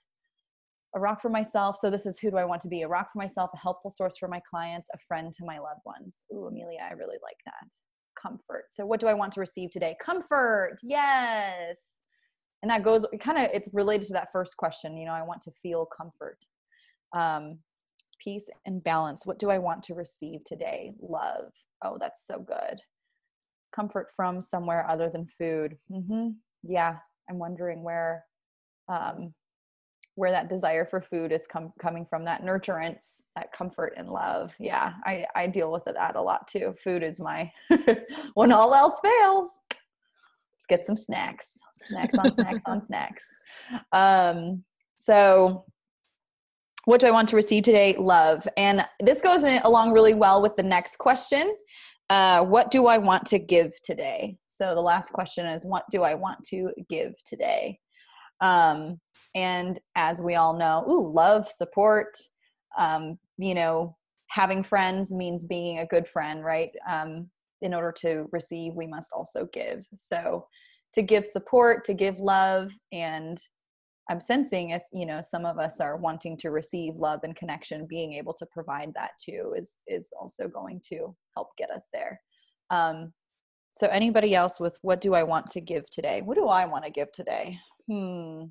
A 0.94 1.00
rock 1.00 1.20
for 1.20 1.28
myself. 1.28 1.76
So 1.80 1.90
this 1.90 2.06
is 2.06 2.18
who 2.18 2.30
do 2.30 2.38
I 2.38 2.44
want 2.46 2.62
to 2.62 2.68
be? 2.68 2.82
A 2.82 2.88
rock 2.88 3.08
for 3.12 3.18
myself, 3.18 3.50
a 3.54 3.58
helpful 3.58 3.90
source 3.90 4.16
for 4.18 4.28
my 4.28 4.40
clients, 4.48 4.88
a 4.94 4.98
friend 5.06 5.32
to 5.34 5.44
my 5.44 5.58
loved 5.58 5.82
ones. 5.84 6.16
Ooh, 6.34 6.46
Amelia, 6.46 6.80
I 6.88 6.92
really 6.94 7.18
like 7.22 7.36
that. 7.44 7.68
Comfort. 8.20 8.64
So 8.70 8.86
what 8.86 9.00
do 9.00 9.06
I 9.06 9.14
want 9.14 9.32
to 9.34 9.40
receive 9.40 9.70
today? 9.70 9.96
Comfort. 10.00 10.78
Yes. 10.82 11.78
and 12.62 12.70
that 12.70 12.82
goes 12.82 13.04
kind 13.20 13.38
of 13.38 13.50
it's 13.52 13.68
related 13.72 14.06
to 14.06 14.12
that 14.12 14.32
first 14.32 14.56
question 14.56 14.96
you 14.96 15.06
know 15.06 15.12
i 15.12 15.22
want 15.22 15.40
to 15.42 15.50
feel 15.62 15.86
comfort 15.96 16.38
um 17.16 17.58
peace 18.22 18.48
and 18.66 18.82
balance 18.82 19.24
what 19.26 19.38
do 19.38 19.50
i 19.50 19.58
want 19.58 19.82
to 19.82 19.94
receive 19.94 20.42
today 20.44 20.92
love 21.00 21.52
oh 21.84 21.96
that's 22.00 22.26
so 22.26 22.38
good 22.40 22.80
comfort 23.72 24.08
from 24.16 24.40
somewhere 24.40 24.88
other 24.90 25.08
than 25.08 25.26
food 25.26 25.76
mm-hmm. 25.90 26.30
yeah 26.64 26.96
i'm 27.30 27.38
wondering 27.38 27.82
where 27.84 28.24
um 28.88 29.32
where 30.18 30.32
that 30.32 30.48
desire 30.48 30.84
for 30.84 31.00
food 31.00 31.30
is 31.30 31.46
com- 31.46 31.72
coming 31.78 32.04
from 32.04 32.24
that 32.24 32.42
nurturance 32.42 33.26
that 33.36 33.52
comfort 33.52 33.94
and 33.96 34.08
love. 34.08 34.52
Yeah 34.58 34.94
i 35.06 35.24
i 35.36 35.46
deal 35.46 35.70
with 35.70 35.84
that 35.84 36.16
a 36.16 36.20
lot 36.20 36.48
too. 36.48 36.74
Food 36.82 37.04
is 37.04 37.20
my 37.20 37.50
when 38.34 38.50
all 38.50 38.74
else 38.74 38.98
fails 39.00 39.60
let's 39.70 40.66
get 40.68 40.84
some 40.84 40.96
snacks. 40.96 41.60
Snacks 41.82 42.16
on 42.16 42.34
snacks 42.34 42.62
on 42.66 42.82
snacks. 42.86 43.24
Um 43.92 44.64
so 44.96 45.64
what 46.84 47.00
do 47.00 47.06
i 47.06 47.12
want 47.12 47.28
to 47.28 47.36
receive 47.36 47.62
today? 47.62 47.94
Love. 47.96 48.48
And 48.56 48.84
this 48.98 49.20
goes 49.20 49.44
in, 49.44 49.60
along 49.62 49.92
really 49.92 50.14
well 50.14 50.42
with 50.42 50.56
the 50.56 50.64
next 50.64 50.96
question. 50.96 51.54
Uh, 52.10 52.42
what 52.42 52.72
do 52.72 52.88
i 52.88 52.98
want 52.98 53.24
to 53.26 53.38
give 53.38 53.80
today? 53.82 54.36
So 54.48 54.74
the 54.74 54.80
last 54.80 55.12
question 55.12 55.46
is 55.46 55.64
what 55.64 55.84
do 55.92 56.02
i 56.02 56.14
want 56.14 56.42
to 56.46 56.72
give 56.88 57.14
today 57.24 57.78
um, 58.40 59.00
and 59.34 59.78
as 59.96 60.20
we 60.20 60.34
all 60.34 60.56
know, 60.56 60.84
ooh, 60.88 61.12
love, 61.12 61.50
support, 61.50 62.16
um, 62.76 63.18
you 63.36 63.54
know, 63.54 63.96
having 64.28 64.62
friends 64.62 65.12
means 65.12 65.44
being 65.44 65.78
a 65.78 65.86
good 65.86 66.06
friend, 66.06 66.44
right? 66.44 66.70
Um, 66.88 67.30
in 67.62 67.74
order 67.74 67.92
to 68.00 68.26
receive, 68.30 68.74
we 68.74 68.86
must 68.86 69.08
also 69.12 69.48
give. 69.52 69.84
So 69.94 70.46
to 70.94 71.02
give 71.02 71.26
support, 71.26 71.84
to 71.86 71.94
give 71.94 72.20
love, 72.20 72.72
and 72.92 73.38
I'm 74.10 74.20
sensing 74.20 74.70
if 74.70 74.82
you 74.92 75.04
know 75.04 75.20
some 75.20 75.44
of 75.44 75.58
us 75.58 75.80
are 75.80 75.96
wanting 75.96 76.36
to 76.38 76.50
receive 76.50 76.94
love 76.94 77.20
and 77.24 77.36
connection, 77.36 77.86
being 77.86 78.14
able 78.14 78.32
to 78.34 78.46
provide 78.46 78.92
that 78.94 79.10
too 79.22 79.54
is 79.56 79.78
is 79.86 80.10
also 80.18 80.48
going 80.48 80.80
to 80.88 81.14
help 81.36 81.48
get 81.58 81.70
us 81.70 81.88
there. 81.92 82.20
Um, 82.70 83.12
so 83.74 83.86
anybody 83.88 84.34
else 84.34 84.58
with 84.58 84.78
what 84.82 85.00
do 85.00 85.14
I 85.14 85.22
want 85.22 85.50
to 85.50 85.60
give 85.60 85.88
today? 85.90 86.22
What 86.22 86.36
do 86.36 86.46
I 86.48 86.64
want 86.64 86.84
to 86.84 86.90
give 86.90 87.12
today? 87.12 87.58
Hmm. 87.88 88.44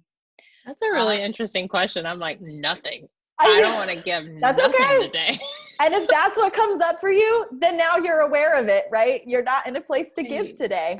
That's 0.66 0.82
a 0.82 0.92
really 0.92 1.22
uh, 1.22 1.26
interesting 1.26 1.68
question. 1.68 2.06
I'm 2.06 2.20
like, 2.20 2.42
nothing. 2.42 3.08
I, 3.40 3.46
I 3.46 3.62
don't 3.62 3.76
want 3.88 3.90
to 3.90 4.02
give 4.02 4.24
that's 4.42 4.58
nothing 4.58 4.86
okay. 4.86 5.00
today. 5.02 5.40
and 5.80 5.94
if 5.94 6.08
that's 6.10 6.38
what 6.38 6.54
comes 6.54 6.82
up 6.82 7.00
for 7.00 7.12
you, 7.12 7.46
then 7.60 7.78
now 7.78 7.98
you're 7.98 8.22
aware 8.22 8.60
of 8.60 8.68
it, 8.68 8.86
right? 8.92 9.22
You're 9.26 9.44
not 9.44 9.68
in 9.68 9.76
a 9.76 9.82
place 9.82 10.12
to 10.14 10.24
give 10.24 10.56
today. 10.56 11.00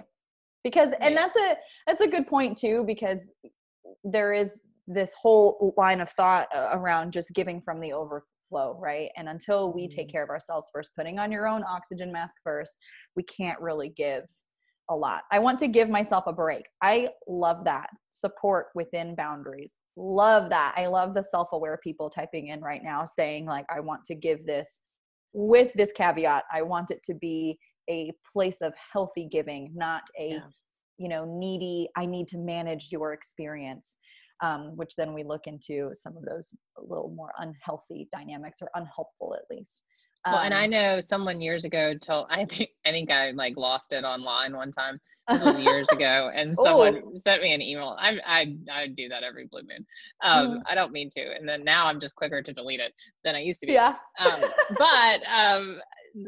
Because 0.64 0.90
and 1.00 1.16
that's 1.16 1.36
a 1.36 1.56
that's 1.86 2.02
a 2.02 2.08
good 2.08 2.28
point 2.28 2.58
too, 2.58 2.84
because 2.86 3.20
there 4.04 4.34
is 4.34 4.52
this 4.88 5.14
whole 5.20 5.74
line 5.78 6.02
of 6.02 6.10
thought 6.10 6.48
around 6.74 7.14
just 7.14 7.34
giving 7.34 7.62
from 7.62 7.80
the 7.80 7.94
overflow, 7.94 8.78
right? 8.80 9.10
And 9.16 9.30
until 9.30 9.74
we 9.74 9.88
take 9.88 10.08
mm-hmm. 10.08 10.14
care 10.14 10.24
of 10.24 10.30
ourselves 10.30 10.70
first, 10.74 10.92
putting 10.96 11.20
on 11.20 11.32
your 11.32 11.48
own 11.48 11.64
oxygen 11.68 12.12
mask 12.12 12.36
first, 12.44 12.78
we 13.16 13.24
can't 13.24 13.60
really 13.60 13.90
give 13.90 14.24
a 14.90 14.96
lot. 14.96 15.24
I 15.32 15.40
want 15.40 15.60
to 15.60 15.68
give 15.68 15.90
myself 15.90 16.26
a 16.28 16.34
break. 16.34 16.64
I 16.82 17.10
love 17.28 17.66
that. 17.66 17.90
Support 18.12 18.68
within 18.76 19.16
boundaries. 19.16 19.74
Love 19.96 20.50
that. 20.50 20.74
I 20.78 20.88
love 20.88 21.14
the 21.14 21.24
self 21.24 21.50
aware 21.52 21.80
people 21.84 22.10
typing 22.10 22.48
in 22.48 22.62
right 22.62 22.84
now 22.84 23.06
saying, 23.06 23.46
like, 23.46 23.66
I 23.70 23.80
want 23.80 24.06
to 24.06 24.16
give 24.16 24.46
this 24.46 24.82
with 25.34 25.74
this 25.74 25.92
caveat. 25.92 26.46
I 26.54 26.62
want 26.62 26.92
it 26.92 27.04
to 27.04 27.14
be 27.14 27.58
a 27.90 28.12
place 28.32 28.62
of 28.62 28.74
healthy 28.94 29.28
giving, 29.32 29.72
not 29.76 30.04
a, 30.20 30.30
yeah. 30.30 30.40
you 30.98 31.10
know, 31.10 31.26
needy, 31.26 31.90
I 31.96 32.06
need 32.06 32.28
to 32.30 32.38
manage 32.38 32.90
your 32.92 33.14
experience. 33.14 33.98
Um, 34.44 34.78
which 34.78 34.92
then 34.96 35.16
we 35.16 35.24
look 35.24 35.48
into 35.48 35.90
some 35.96 36.16
of 36.16 36.24
those 36.24 36.54
a 36.78 36.82
little 36.84 37.10
more 37.10 37.32
unhealthy 37.40 38.08
dynamics 38.12 38.60
or 38.62 38.70
unhelpful 38.76 39.34
at 39.34 39.42
least. 39.50 39.84
Well, 40.32 40.42
and 40.42 40.54
I 40.54 40.66
um 40.66 40.72
know 40.72 41.02
someone 41.06 41.42
years 41.42 41.64
ago 41.64 41.94
told 41.96 42.28
I 42.32 42.46
think 42.46 42.72
I 42.86 42.92
think 42.92 43.12
I 43.12 43.32
like 43.32 43.58
lost 43.58 43.94
it 43.94 44.04
online 44.04 44.56
one 44.56 44.72
time. 44.72 45.00
This 45.30 45.44
was 45.44 45.60
years 45.64 45.88
ago, 45.90 46.32
and 46.34 46.56
someone 46.56 47.02
oh. 47.06 47.20
sent 47.20 47.42
me 47.42 47.54
an 47.54 47.62
email. 47.62 47.98
I 48.00 48.18
I 48.26 48.56
I 48.72 48.88
do 48.88 49.10
that 49.10 49.24
every 49.24 49.48
blue 49.48 49.62
moon. 49.62 49.86
Um, 50.24 50.48
mm. 50.48 50.62
I 50.70 50.76
don't 50.76 50.94
mean 50.94 51.10
to, 51.12 51.36
and 51.38 51.48
then 51.48 51.64
now 51.64 51.88
I'm 51.88 52.00
just 52.00 52.16
quicker 52.16 52.42
to 52.42 52.54
delete 52.54 52.80
it 52.80 52.94
than 53.24 53.36
I 53.36 53.40
used 53.40 53.60
to 53.62 53.68
be. 53.68 53.74
Yeah. 53.74 53.96
um, 54.20 54.42
but 54.78 55.22
um, 55.28 55.80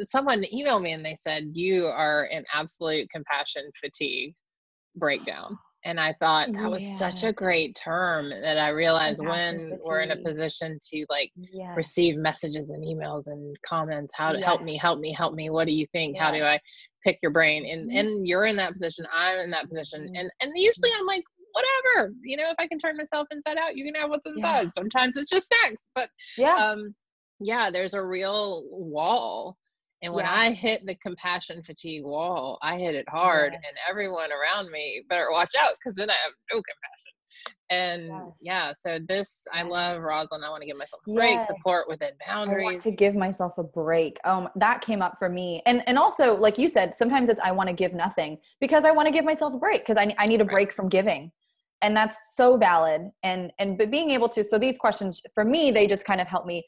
someone 0.05 0.43
emailed 0.53 0.81
me 0.81 0.91
and 0.91 1.05
they 1.05 1.17
said 1.21 1.51
you 1.53 1.85
are 1.85 2.25
in 2.25 2.43
absolute 2.53 3.09
compassion 3.09 3.71
fatigue 3.81 4.35
breakdown. 4.95 5.57
And 5.85 5.99
I 5.99 6.13
thought 6.19 6.51
that 6.51 6.69
was 6.69 6.85
such 6.97 7.23
a 7.23 7.31
great 7.31 7.75
term 7.75 8.29
that 8.29 8.57
I 8.57 8.69
realized 8.69 9.25
when 9.25 9.79
we're 9.83 10.01
in 10.01 10.11
a 10.11 10.17
position 10.17 10.77
to 10.91 11.05
like 11.09 11.31
yes. 11.35 11.75
receive 11.75 12.17
messages 12.17 12.69
and 12.69 12.83
emails 12.83 13.27
and 13.27 13.55
comments, 13.65 14.13
how 14.15 14.33
to 14.33 14.39
yes. 14.39 14.45
help 14.45 14.61
me, 14.61 14.77
help 14.77 14.99
me, 14.99 15.13
help 15.13 15.33
me. 15.33 15.49
What 15.49 15.67
do 15.67 15.73
you 15.73 15.87
think? 15.93 16.15
Yes. 16.15 16.23
How 16.23 16.31
do 16.31 16.43
I 16.43 16.59
pick 17.05 17.19
your 17.21 17.31
brain? 17.31 17.65
And 17.65 17.89
mm-hmm. 17.89 17.97
and 17.97 18.27
you're 18.27 18.45
in 18.45 18.57
that 18.57 18.73
position, 18.73 19.05
I'm 19.15 19.39
in 19.39 19.51
that 19.51 19.69
position. 19.69 20.01
Mm-hmm. 20.01 20.15
And 20.15 20.31
and 20.41 20.51
usually 20.55 20.91
I'm 20.99 21.05
like, 21.05 21.23
whatever, 21.53 22.13
you 22.23 22.35
know, 22.35 22.49
if 22.49 22.55
I 22.59 22.67
can 22.67 22.77
turn 22.77 22.97
myself 22.97 23.27
inside 23.31 23.57
out, 23.57 23.77
you 23.77 23.85
can 23.85 23.99
have 24.01 24.09
what's 24.09 24.25
inside. 24.25 24.63
Yeah. 24.63 24.69
Sometimes 24.71 25.15
it's 25.15 25.29
just 25.29 25.47
snacks. 25.47 25.87
But 25.95 26.09
yeah. 26.37 26.55
um 26.55 26.93
yeah, 27.39 27.71
there's 27.71 27.93
a 27.93 28.03
real 28.03 28.65
wall 28.69 29.57
and 30.01 30.13
when 30.13 30.25
yeah. 30.25 30.33
I 30.33 30.51
hit 30.51 30.85
the 30.85 30.95
compassion 30.95 31.61
fatigue 31.63 32.05
wall, 32.05 32.57
I 32.61 32.77
hit 32.77 32.95
it 32.95 33.07
hard, 33.09 33.53
yes. 33.53 33.61
and 33.67 33.77
everyone 33.89 34.29
around 34.31 34.71
me 34.71 35.03
better 35.09 35.27
watch 35.31 35.51
out 35.59 35.73
because 35.77 35.95
then 35.95 36.09
I 36.09 36.15
have 36.23 36.33
no 36.51 36.57
compassion. 36.57 36.95
And 37.71 38.07
yes. 38.07 38.39
yeah, 38.41 38.73
so 38.79 38.99
this 39.07 39.43
I 39.53 39.61
love 39.61 40.01
Rosalind. 40.01 40.43
I 40.43 40.49
want 40.49 40.61
to 40.61 40.67
give 40.67 40.77
myself 40.77 41.01
a 41.07 41.13
break, 41.13 41.39
yes. 41.39 41.47
support 41.47 41.85
within 41.87 42.11
boundaries. 42.25 42.61
I 42.61 42.71
want 42.71 42.81
to 42.81 42.91
give 42.91 43.15
myself 43.15 43.57
a 43.57 43.63
break. 43.63 44.19
Um, 44.23 44.49
that 44.55 44.81
came 44.81 45.01
up 45.01 45.19
for 45.19 45.29
me, 45.29 45.61
and 45.65 45.83
and 45.87 45.97
also 45.97 46.35
like 46.35 46.57
you 46.57 46.69
said, 46.69 46.95
sometimes 46.95 47.29
it's 47.29 47.39
I 47.41 47.51
want 47.51 47.69
to 47.69 47.75
give 47.75 47.93
nothing 47.93 48.39
because 48.59 48.85
I 48.85 48.91
want 48.91 49.07
to 49.07 49.11
give 49.11 49.25
myself 49.25 49.53
a 49.53 49.57
break 49.57 49.81
because 49.81 49.97
I 49.97 50.15
I 50.17 50.25
need 50.27 50.41
a 50.41 50.45
break 50.45 50.73
from 50.73 50.89
giving 50.89 51.31
and 51.81 51.95
that's 51.95 52.35
so 52.35 52.57
valid 52.57 53.09
and 53.23 53.51
and 53.59 53.77
but 53.77 53.91
being 53.91 54.11
able 54.11 54.29
to 54.29 54.43
so 54.43 54.57
these 54.57 54.77
questions 54.77 55.21
for 55.33 55.45
me 55.45 55.71
they 55.71 55.87
just 55.87 56.05
kind 56.05 56.19
of 56.19 56.27
help 56.27 56.45
me 56.45 56.63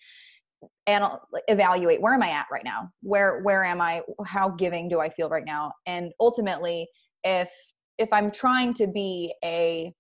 and 0.88 1.04
evaluate 1.48 2.02
where 2.02 2.14
am 2.14 2.24
i 2.24 2.30
at 2.30 2.48
right 2.52 2.64
now? 2.64 2.90
Where 3.02 3.42
where 3.42 3.64
am 3.64 3.82
i? 3.82 4.02
How 4.26 4.50
giving 4.50 4.90
do 4.90 5.00
i 5.00 5.10
feel 5.10 5.30
right 5.30 5.46
now? 5.46 5.74
And 5.86 6.12
ultimately 6.20 6.88
if 7.24 7.52
if 7.98 8.12
i'm 8.12 8.32
trying 8.32 8.74
to 8.76 8.88
be 8.88 9.34
a 9.44 9.94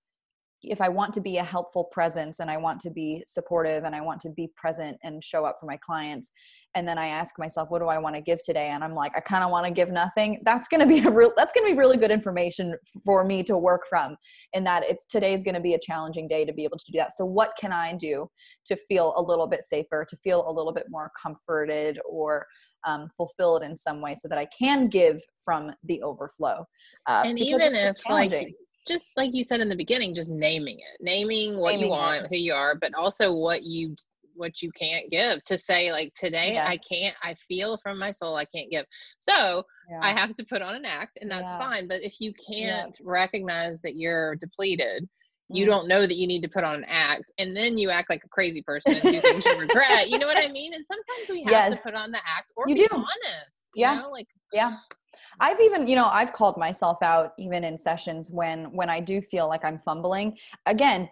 if 0.63 0.81
I 0.81 0.89
want 0.89 1.13
to 1.15 1.21
be 1.21 1.37
a 1.37 1.43
helpful 1.43 1.85
presence 1.85 2.39
and 2.39 2.49
I 2.49 2.57
want 2.57 2.79
to 2.81 2.89
be 2.89 3.23
supportive 3.25 3.83
and 3.83 3.95
I 3.95 4.01
want 4.01 4.21
to 4.21 4.29
be 4.29 4.51
present 4.55 4.97
and 5.03 5.23
show 5.23 5.45
up 5.45 5.57
for 5.59 5.65
my 5.65 5.77
clients, 5.77 6.31
and 6.73 6.87
then 6.87 6.97
I 6.97 7.07
ask 7.07 7.37
myself, 7.37 7.69
what 7.69 7.79
do 7.79 7.87
I 7.87 7.97
want 7.97 8.15
to 8.15 8.21
give 8.21 8.41
today? 8.43 8.69
And 8.69 8.83
I'm 8.83 8.93
like, 8.93 9.11
I 9.15 9.19
kind 9.19 9.43
of 9.43 9.51
want 9.51 9.65
to 9.65 9.71
give 9.71 9.89
nothing. 9.89 10.41
That's 10.45 10.67
going 10.67 10.79
to 10.79 10.85
be 10.85 10.99
a 10.99 11.11
real, 11.11 11.33
that's 11.35 11.51
going 11.53 11.67
to 11.67 11.73
be 11.73 11.77
really 11.77 11.97
good 11.97 12.11
information 12.11 12.75
for 13.05 13.25
me 13.25 13.43
to 13.43 13.57
work 13.57 13.83
from 13.89 14.15
in 14.53 14.63
that 14.63 14.83
it's 14.87 15.05
today's 15.05 15.43
going 15.43 15.55
to 15.55 15.61
be 15.61 15.73
a 15.73 15.79
challenging 15.79 16.27
day 16.27 16.45
to 16.45 16.53
be 16.53 16.63
able 16.63 16.77
to 16.77 16.91
do 16.91 16.97
that. 16.99 17.11
So 17.11 17.25
what 17.25 17.51
can 17.59 17.73
I 17.73 17.95
do 17.95 18.29
to 18.65 18.75
feel 18.75 19.13
a 19.17 19.21
little 19.21 19.47
bit 19.47 19.63
safer, 19.63 20.05
to 20.07 20.15
feel 20.17 20.49
a 20.49 20.51
little 20.51 20.73
bit 20.73 20.85
more 20.89 21.11
comforted 21.21 21.99
or 22.09 22.45
um, 22.85 23.09
fulfilled 23.17 23.63
in 23.63 23.75
some 23.75 24.01
way 24.01 24.15
so 24.15 24.27
that 24.27 24.37
I 24.37 24.45
can 24.45 24.87
give 24.87 25.21
from 25.43 25.73
the 25.83 26.01
overflow. 26.03 26.65
Uh, 27.05 27.23
and 27.25 27.39
even 27.39 27.75
if 27.75 27.97
like 28.09 28.55
just 28.87 29.05
like 29.15 29.33
you 29.33 29.43
said 29.43 29.59
in 29.59 29.69
the 29.69 29.75
beginning, 29.75 30.15
just 30.15 30.31
naming 30.31 30.79
it, 30.79 30.97
naming 31.01 31.57
what 31.57 31.71
naming 31.71 31.85
you 31.85 31.91
want, 31.91 32.25
it. 32.25 32.29
who 32.29 32.37
you 32.37 32.53
are, 32.53 32.75
but 32.75 32.93
also 32.93 33.33
what 33.33 33.63
you 33.63 33.95
what 34.35 34.61
you 34.61 34.71
can't 34.71 35.09
give 35.11 35.43
to 35.45 35.57
say 35.57 35.91
like 35.91 36.13
today 36.15 36.53
yes. 36.53 36.67
i 36.67 36.77
can't 36.77 37.15
i 37.21 37.35
feel 37.47 37.77
from 37.83 37.97
my 37.97 38.11
soul 38.11 38.35
i 38.35 38.45
can't 38.45 38.71
give 38.71 38.85
so 39.19 39.63
yeah. 39.89 39.99
i 40.01 40.11
have 40.11 40.35
to 40.35 40.43
put 40.45 40.61
on 40.61 40.75
an 40.75 40.85
act 40.85 41.17
and 41.21 41.29
that's 41.29 41.53
yeah. 41.53 41.59
fine 41.59 41.87
but 41.87 42.01
if 42.01 42.19
you 42.19 42.33
can't 42.33 42.97
yeah. 42.99 43.05
recognize 43.05 43.81
that 43.81 43.95
you're 43.95 44.35
depleted 44.37 45.07
you 45.49 45.65
mm. 45.65 45.69
don't 45.69 45.87
know 45.87 46.01
that 46.01 46.15
you 46.15 46.27
need 46.27 46.41
to 46.41 46.49
put 46.49 46.63
on 46.63 46.75
an 46.75 46.85
act 46.87 47.31
and 47.37 47.55
then 47.55 47.77
you 47.77 47.89
act 47.89 48.09
like 48.09 48.23
a 48.23 48.29
crazy 48.29 48.61
person 48.61 48.93
and 48.93 49.03
do 49.03 49.21
things 49.21 49.45
you 49.45 49.59
regret 49.59 50.09
you 50.09 50.17
know 50.17 50.27
what 50.27 50.37
i 50.37 50.47
mean 50.51 50.73
and 50.73 50.85
sometimes 50.85 51.29
we 51.29 51.43
have 51.43 51.51
yes. 51.51 51.73
to 51.73 51.81
put 51.81 51.93
on 51.93 52.11
the 52.11 52.19
act 52.19 52.51
or 52.55 52.65
you 52.67 52.75
be 52.75 52.81
do. 52.81 52.95
honest 52.95 53.67
yeah 53.75 53.99
know? 53.99 54.09
like 54.09 54.27
yeah 54.53 54.77
I've 55.39 55.59
even, 55.59 55.87
you 55.87 55.95
know, 55.95 56.07
I've 56.07 56.33
called 56.33 56.57
myself 56.57 56.97
out 57.01 57.31
even 57.39 57.63
in 57.63 57.77
sessions 57.77 58.29
when 58.31 58.65
when 58.75 58.89
I 58.89 58.99
do 58.99 59.21
feel 59.21 59.47
like 59.47 59.65
I'm 59.65 59.79
fumbling. 59.79 60.37
Again, 60.65 61.09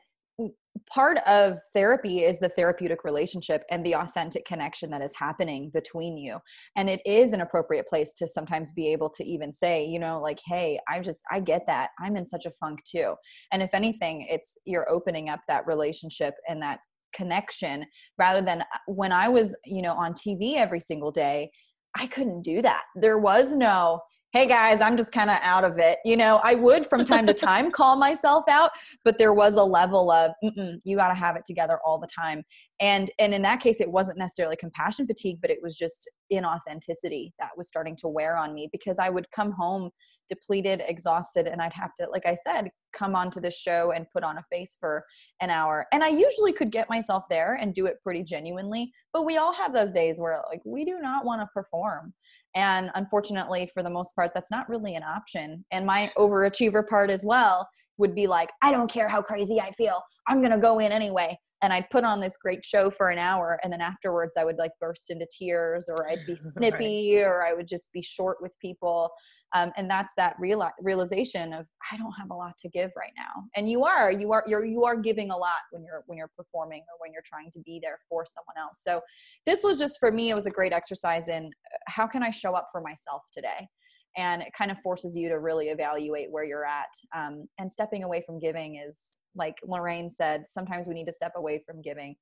part 0.89 1.18
of 1.28 1.60
therapy 1.74 2.24
is 2.24 2.39
the 2.39 2.49
therapeutic 2.49 3.03
relationship 3.03 3.64
and 3.70 3.86
the 3.86 3.95
authentic 3.95 4.45
connection 4.45 4.89
that 4.89 5.01
is 5.01 5.14
happening 5.16 5.70
between 5.74 6.18
you. 6.18 6.38
And 6.76 6.89
it 6.89 7.01
is 7.05 7.34
an 7.34 7.41
appropriate 7.41 7.88
place 7.88 8.14
to 8.16 8.28
sometimes 8.28 8.72
be 8.72 8.88
able 8.91 9.10
to 9.12 9.24
even 9.24 9.51
say 9.51 9.86
you 9.86 9.99
know 9.99 10.20
like 10.20 10.39
hey 10.45 10.80
i 10.88 10.99
just 10.99 11.22
i 11.32 11.39
get 11.39 11.64
that. 11.68 11.89
I'm 11.99 12.16
in 12.16 12.26
such 12.26 12.45
a 12.45 12.51
funk 12.51 12.80
too. 12.86 13.16
And 13.51 13.62
if 13.62 13.74
anything 13.74 14.26
it's 14.30 14.57
you're 14.66 14.89
opening 14.89 15.30
up 15.30 15.41
that 15.47 15.68
relationship 15.68 16.36
and 16.47 16.62
that 16.62 16.80
connection 17.14 17.86
rather 18.20 18.41
than 18.41 18.62
uh, 18.62 18.66
when 18.86 19.12
i 19.12 19.28
was 19.28 19.57
you 19.66 19.82
know 19.82 19.93
on 19.93 20.14
tv 20.14 20.57
every 20.57 20.80
single 20.80 21.12
day 21.12 21.49
i 21.96 22.08
couldn't 22.08 22.42
do 22.42 22.62
that. 22.62 22.84
There 22.96 23.18
was 23.18 23.50
no 23.50 24.02
hey 24.32 24.46
guys, 24.46 24.80
I'm 24.80 24.96
just 24.96 25.12
kind 25.12 25.32
of 25.32 25.38
out 25.42 25.64
of 25.64 25.80
it. 25.80 25.98
You 26.06 26.16
know, 26.16 26.40
I 26.44 26.54
would 26.54 26.86
from 26.86 27.04
time 27.04 27.26
to 27.26 27.34
time 27.34 27.72
call 27.80 27.96
myself 27.96 28.44
out, 28.48 28.70
but 29.04 29.18
there 29.18 29.34
was 29.34 29.56
a 29.56 29.64
level 29.64 30.12
of 30.12 30.32
mm-mm, 30.44 30.76
you 30.84 30.98
got 30.98 31.08
to 31.08 31.16
have 31.16 31.36
it 31.36 31.46
together 31.48 31.80
all 31.84 31.98
the 31.98 32.08
time. 32.08 32.44
And 32.80 33.10
and 33.18 33.34
in 33.34 33.42
that 33.42 33.60
case, 33.60 33.82
it 33.82 33.92
wasn't 33.92 34.20
necessarily 34.20 34.56
compassion 34.56 35.08
fatigue, 35.08 35.40
but 35.42 35.50
it 35.50 35.58
was 35.64 35.76
just 35.76 36.08
inauthenticity 36.32 37.32
that 37.40 37.58
was 37.58 37.68
starting 37.68 37.96
to 37.98 38.08
wear 38.08 38.38
on 38.38 38.54
me 38.54 38.70
because 38.72 39.00
I 39.00 39.10
would 39.10 39.30
come 39.32 39.52
home 39.52 39.90
depleted, 40.30 40.84
exhausted, 40.88 41.48
and 41.48 41.60
I'd 41.60 41.74
have 41.74 41.96
to, 41.96 42.08
like 42.12 42.28
I 42.28 42.36
said, 42.36 42.70
come 42.94 43.16
onto 43.16 43.42
the 43.42 43.50
show 43.50 43.92
and 43.92 44.06
put 44.14 44.24
on 44.24 44.38
a 44.38 44.46
face 44.52 44.78
for 44.80 45.04
an 45.42 45.50
hour. 45.50 45.88
And 45.92 46.04
I 46.04 46.10
usually 46.10 46.54
could 46.54 46.72
get 46.72 46.88
myself 46.88 47.26
there 47.30 47.56
and 47.60 47.74
do 47.74 47.88
it 47.88 47.98
pretty 48.04 48.24
genuinely, 48.24 48.92
but 49.12 49.26
we 49.26 49.38
all 49.38 49.54
have 49.54 49.74
those 49.74 49.92
days 49.92 50.20
where 50.20 50.42
like 50.50 50.62
we 50.66 50.86
do 50.86 51.00
not 51.02 51.26
want 51.26 51.42
to 51.42 51.48
perform 51.52 52.14
and 52.56 52.89
unfortunately, 52.95 53.70
for 53.74 53.84
the 53.84 53.89
most 53.89 54.16
part, 54.16 54.32
that's 54.34 54.52
not 54.52 54.70
really 54.70 54.95
an 54.95 55.04
option. 55.04 55.66
And 55.72 55.86
my 55.86 56.12
overachiever 56.18 56.88
part 56.88 57.12
as 57.12 57.24
well 57.26 57.68
would 57.97 58.16
be 58.16 58.28
like, 58.28 58.50
I 58.62 58.72
don't 58.72 58.89
care 58.89 59.08
how 59.08 59.22
crazy 59.22 59.60
I 59.60 59.72
feel, 59.74 60.02
I'm 60.28 60.39
going 60.39 60.52
to 60.52 60.58
go 60.58 60.80
in 60.80 60.91
anyway. 60.91 61.38
And 61.62 61.74
I'd 61.74 61.89
put 61.89 62.06
on 62.06 62.22
this 62.22 62.38
great 62.38 62.66
show 62.66 62.89
for 62.89 63.10
an 63.10 63.20
hour. 63.20 63.60
And 63.64 63.74
then 63.74 63.82
afterwards, 63.82 64.32
I 64.39 64.45
would 64.45 64.58
like 64.58 64.72
burst 64.80 65.10
into 65.10 65.28
tears 65.38 65.89
or 65.89 66.10
I'd 66.10 66.26
be 66.26 66.36
snippy 66.54 67.18
right. 67.18 67.24
or 67.24 67.45
I 67.45 67.54
would 67.54 67.68
just 67.68 67.91
be 67.91 68.02
short 68.02 68.38
with 68.41 68.58
people 68.62 69.12
um, 69.54 69.72
and 69.78 69.89
that's 69.89 70.14
that 70.16 70.36
real, 70.39 70.68
realization 70.82 71.54
of 71.54 71.66
i 71.91 71.97
don't 71.97 72.14
have 72.14 72.30
a 72.30 72.36
lot 72.36 72.58
to 72.60 72.70
give 72.70 72.91
right 72.95 73.14
now. 73.18 73.43
And 73.56 73.70
you 73.70 73.84
are 73.84 74.12
you 74.12 74.32
are 74.32 74.43
you're 74.47 74.66
you 74.66 74.84
are 74.86 74.95
giving 74.95 75.32
a 75.32 75.38
lot 75.38 75.60
when 75.72 75.84
you're 75.84 76.04
when 76.08 76.18
you're 76.18 76.32
performing 76.36 76.82
or 76.82 76.97
when 77.00 77.12
you're 77.12 77.24
trying 77.26 77.52
to 77.52 77.60
be 77.60 77.80
there 77.82 78.00
for 78.10 78.26
someone 78.26 78.64
else. 78.64 78.80
So 78.82 79.02
this 79.45 79.64
was 79.64 79.80
just 79.80 80.00
for 80.00 80.12
me 80.12 80.30
it 80.30 80.36
was 80.36 80.45
a 80.45 80.52
great 80.52 80.74
exercise 80.74 81.28
in 81.28 81.45
uh, 81.45 81.78
how 81.88 82.08
can 82.08 82.24
i 82.24 82.30
show 82.30 82.54
up 82.54 82.70
for 82.72 82.82
myself 82.82 83.24
today? 83.34 83.68
And 84.18 84.41
it 84.41 84.50
kind 84.58 84.72
of 84.72 84.80
forces 84.80 85.16
you 85.16 85.30
to 85.30 85.39
really 85.39 85.70
evaluate 85.70 86.32
where 86.32 86.43
you're 86.43 86.66
at. 86.66 86.89
Um, 87.16 87.47
and 87.60 87.72
stepping 87.72 88.04
away 88.04 88.24
from 88.26 88.39
giving 88.39 88.76
is 88.76 88.97
like 89.36 89.56
lorraine 89.64 90.10
said 90.10 90.45
sometimes 90.47 90.88
we 90.88 90.93
need 90.93 91.06
to 91.06 91.14
step 91.14 91.34
away 91.36 91.64
from 91.66 91.82
giving. 91.82 92.16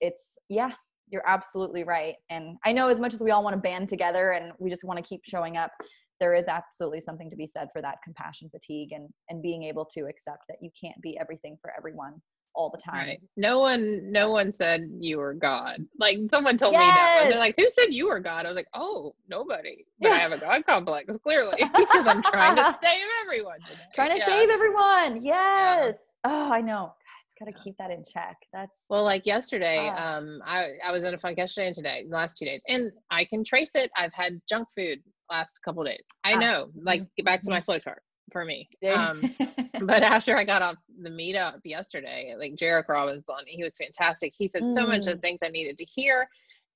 It's 0.00 0.38
yeah 0.48 0.72
you're 1.08 1.26
absolutely 1.26 1.84
right. 1.84 2.14
And 2.30 2.56
i 2.64 2.72
know 2.72 2.88
as 2.88 3.00
much 3.00 3.14
as 3.14 3.20
we 3.20 3.30
all 3.32 3.42
want 3.42 3.54
to 3.54 3.60
band 3.60 3.88
together 3.88 4.32
and 4.32 4.52
we 4.58 4.70
just 4.70 4.84
want 4.84 4.98
to 4.98 5.08
keep 5.08 5.22
showing 5.24 5.56
up 5.56 5.72
there 6.20 6.34
is 6.34 6.46
absolutely 6.48 7.00
something 7.00 7.30
to 7.30 7.36
be 7.36 7.46
said 7.46 7.68
for 7.72 7.82
that 7.82 7.98
compassion 8.04 8.48
fatigue 8.50 8.92
and 8.92 9.08
and 9.28 9.42
being 9.42 9.64
able 9.64 9.84
to 9.86 10.02
accept 10.02 10.44
that 10.48 10.58
you 10.60 10.70
can't 10.78 11.00
be 11.02 11.18
everything 11.18 11.56
for 11.60 11.72
everyone 11.76 12.20
all 12.54 12.70
the 12.70 12.78
time. 12.78 13.06
Right. 13.06 13.20
No 13.36 13.60
one 13.60 14.10
no 14.10 14.30
one 14.30 14.52
said 14.52 14.90
you 14.98 15.18
were 15.18 15.34
God. 15.34 15.86
Like 15.98 16.18
someone 16.30 16.58
told 16.58 16.72
yes. 16.72 16.80
me 16.82 16.86
that. 16.86 17.26
They're 17.30 17.38
like, 17.38 17.54
who 17.56 17.68
said 17.68 17.92
you 17.92 18.08
were 18.08 18.20
God? 18.20 18.46
I 18.46 18.48
was 18.48 18.56
like, 18.56 18.68
oh, 18.74 19.14
nobody. 19.28 19.84
But 20.00 20.12
I 20.12 20.18
have 20.18 20.32
a 20.32 20.38
God 20.38 20.64
complex, 20.66 21.16
clearly. 21.18 21.56
because 21.58 22.06
I'm 22.06 22.22
trying 22.22 22.56
to 22.56 22.78
save 22.82 23.06
everyone. 23.22 23.60
Today. 23.60 23.80
Trying 23.94 24.10
to 24.12 24.18
yeah. 24.18 24.26
save 24.26 24.50
everyone. 24.50 25.22
Yes. 25.22 25.94
Yeah. 26.24 26.30
Oh, 26.32 26.52
I 26.52 26.60
know. 26.60 26.94
got 27.38 27.46
to 27.46 27.62
keep 27.62 27.76
that 27.78 27.90
in 27.90 28.02
check. 28.02 28.36
That's 28.52 28.78
well, 28.88 29.04
like 29.04 29.26
yesterday, 29.26 29.90
oh. 29.92 30.02
um, 30.02 30.40
I, 30.44 30.68
I 30.84 30.90
was 30.90 31.04
in 31.04 31.12
a 31.12 31.18
funk 31.18 31.36
yesterday 31.36 31.66
and 31.66 31.76
today, 31.76 32.06
the 32.08 32.16
last 32.16 32.36
two 32.38 32.46
days, 32.46 32.62
and 32.66 32.92
I 33.10 33.24
can 33.26 33.44
trace 33.44 33.74
it. 33.74 33.90
I've 33.94 34.12
had 34.14 34.40
junk 34.48 34.68
food 34.74 35.00
last 35.30 35.60
couple 35.64 35.84
days. 35.84 36.06
I 36.24 36.34
ah, 36.34 36.38
know, 36.38 36.70
like 36.74 37.02
get 37.16 37.24
back 37.24 37.42
to 37.42 37.50
my 37.50 37.60
flow 37.60 37.78
chart 37.78 38.02
for 38.32 38.44
me. 38.44 38.68
Um, 38.94 39.34
but 39.82 40.02
after 40.02 40.36
I 40.36 40.44
got 40.44 40.62
off 40.62 40.76
the 41.00 41.10
meetup 41.10 41.60
yesterday, 41.64 42.34
like 42.38 42.56
Jairek 42.56 42.88
Robbins 42.88 43.26
on, 43.28 43.44
he 43.46 43.62
was 43.62 43.76
fantastic. 43.76 44.32
He 44.36 44.48
said 44.48 44.62
mm. 44.62 44.74
so 44.74 44.86
much 44.86 45.06
of 45.06 45.18
mm. 45.18 45.22
things 45.22 45.40
I 45.42 45.48
needed 45.48 45.78
to 45.78 45.84
hear. 45.84 46.28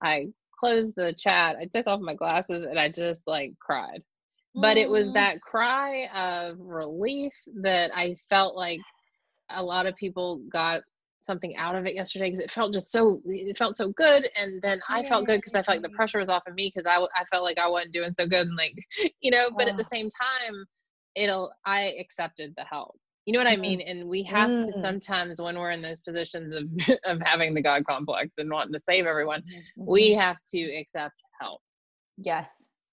I 0.03 0.27
closed 0.59 0.95
the 0.97 1.15
chat, 1.17 1.57
I 1.61 1.67
took 1.67 1.87
off 1.87 2.01
my 2.01 2.15
glasses, 2.15 2.65
and 2.65 2.79
I 2.79 2.91
just 2.91 3.27
like 3.27 3.53
cried. 3.61 4.03
But 4.55 4.77
it 4.77 4.89
was 4.89 5.09
mm. 5.09 5.15
that 5.15 5.41
cry 5.41 6.07
of 6.15 6.59
relief 6.61 7.33
that 7.61 7.91
I 7.95 8.17
felt 8.31 8.55
like 8.55 8.81
a 9.51 9.63
lot 9.63 9.87
of 9.87 9.97
people 9.97 10.43
got 10.51 10.83
something 11.25 11.57
out 11.57 11.75
of 11.75 11.87
it 11.87 11.95
yesterday 11.95 12.27
because 12.27 12.41
it 12.41 12.51
felt 12.51 12.73
just 12.73 12.91
so 12.91 13.21
it 13.25 13.57
felt 13.57 13.77
so 13.77 13.89
good 13.91 14.29
and 14.37 14.61
then 14.63 14.81
i 14.89 15.01
yeah. 15.01 15.09
felt 15.09 15.27
good 15.27 15.39
because 15.39 15.55
i 15.55 15.63
felt 15.63 15.77
like 15.77 15.83
the 15.83 15.97
pressure 15.97 16.19
was 16.19 16.29
off 16.29 16.43
of 16.47 16.55
me 16.55 16.73
because 16.75 16.87
I, 16.87 17.03
I 17.19 17.25
felt 17.31 17.45
like 17.45 17.59
i 17.59 17.69
wasn't 17.69 17.93
doing 17.93 18.13
so 18.13 18.27
good 18.27 18.47
and 18.47 18.57
like 18.57 18.75
you 19.21 19.31
know 19.31 19.51
but 19.57 19.67
oh. 19.67 19.71
at 19.71 19.77
the 19.77 19.85
same 19.85 20.11
time 20.11 20.65
it'll 21.15 21.53
i 21.65 21.95
accepted 21.99 22.55
the 22.57 22.65
help 22.65 22.97
you 23.27 23.33
know 23.33 23.39
what 23.39 23.47
i 23.47 23.57
mean 23.57 23.81
and 23.81 24.09
we 24.09 24.23
have 24.25 24.51
mm. 24.51 24.67
to 24.67 24.81
sometimes 24.81 25.41
when 25.41 25.59
we're 25.59 25.71
in 25.71 25.83
those 25.83 26.03
positions 26.03 26.53
of 26.53 26.65
of 27.05 27.21
having 27.23 27.55
the 27.55 27.63
god 27.63 27.85
complex 27.87 28.35
and 28.39 28.51
wanting 28.51 28.73
to 28.73 28.81
save 28.89 29.07
everyone 29.07 29.41
mm-hmm. 29.41 29.85
we 29.87 30.13
have 30.13 30.37
to 30.51 30.61
accept 30.77 31.15
help 31.41 31.61
yes 32.19 32.49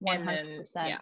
100% 0.08 0.74
then, 0.74 0.88
yeah 0.88 0.98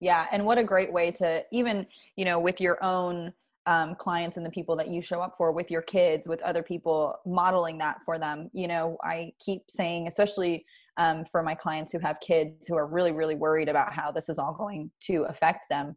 yeah 0.00 0.26
and 0.32 0.44
what 0.44 0.58
a 0.58 0.64
great 0.64 0.92
way 0.92 1.10
to 1.10 1.44
even 1.52 1.86
you 2.16 2.24
know 2.24 2.40
with 2.40 2.60
your 2.60 2.82
own 2.82 3.32
um, 3.66 3.94
clients 3.94 4.36
and 4.36 4.44
the 4.44 4.50
people 4.50 4.76
that 4.76 4.88
you 4.88 5.00
show 5.00 5.20
up 5.20 5.34
for 5.36 5.52
with 5.52 5.70
your 5.70 5.82
kids 5.82 6.26
with 6.26 6.42
other 6.42 6.62
people 6.62 7.14
modeling 7.26 7.78
that 7.78 7.98
for 8.04 8.18
them 8.18 8.50
you 8.52 8.66
know 8.66 8.96
i 9.04 9.30
keep 9.44 9.62
saying 9.68 10.06
especially 10.06 10.64
um, 10.98 11.24
for 11.24 11.42
my 11.42 11.54
clients 11.54 11.92
who 11.92 11.98
have 11.98 12.20
kids 12.20 12.66
who 12.66 12.76
are 12.76 12.86
really 12.86 13.12
really 13.12 13.34
worried 13.34 13.68
about 13.68 13.92
how 13.92 14.10
this 14.10 14.28
is 14.28 14.38
all 14.38 14.54
going 14.54 14.90
to 15.00 15.22
affect 15.24 15.66
them 15.70 15.96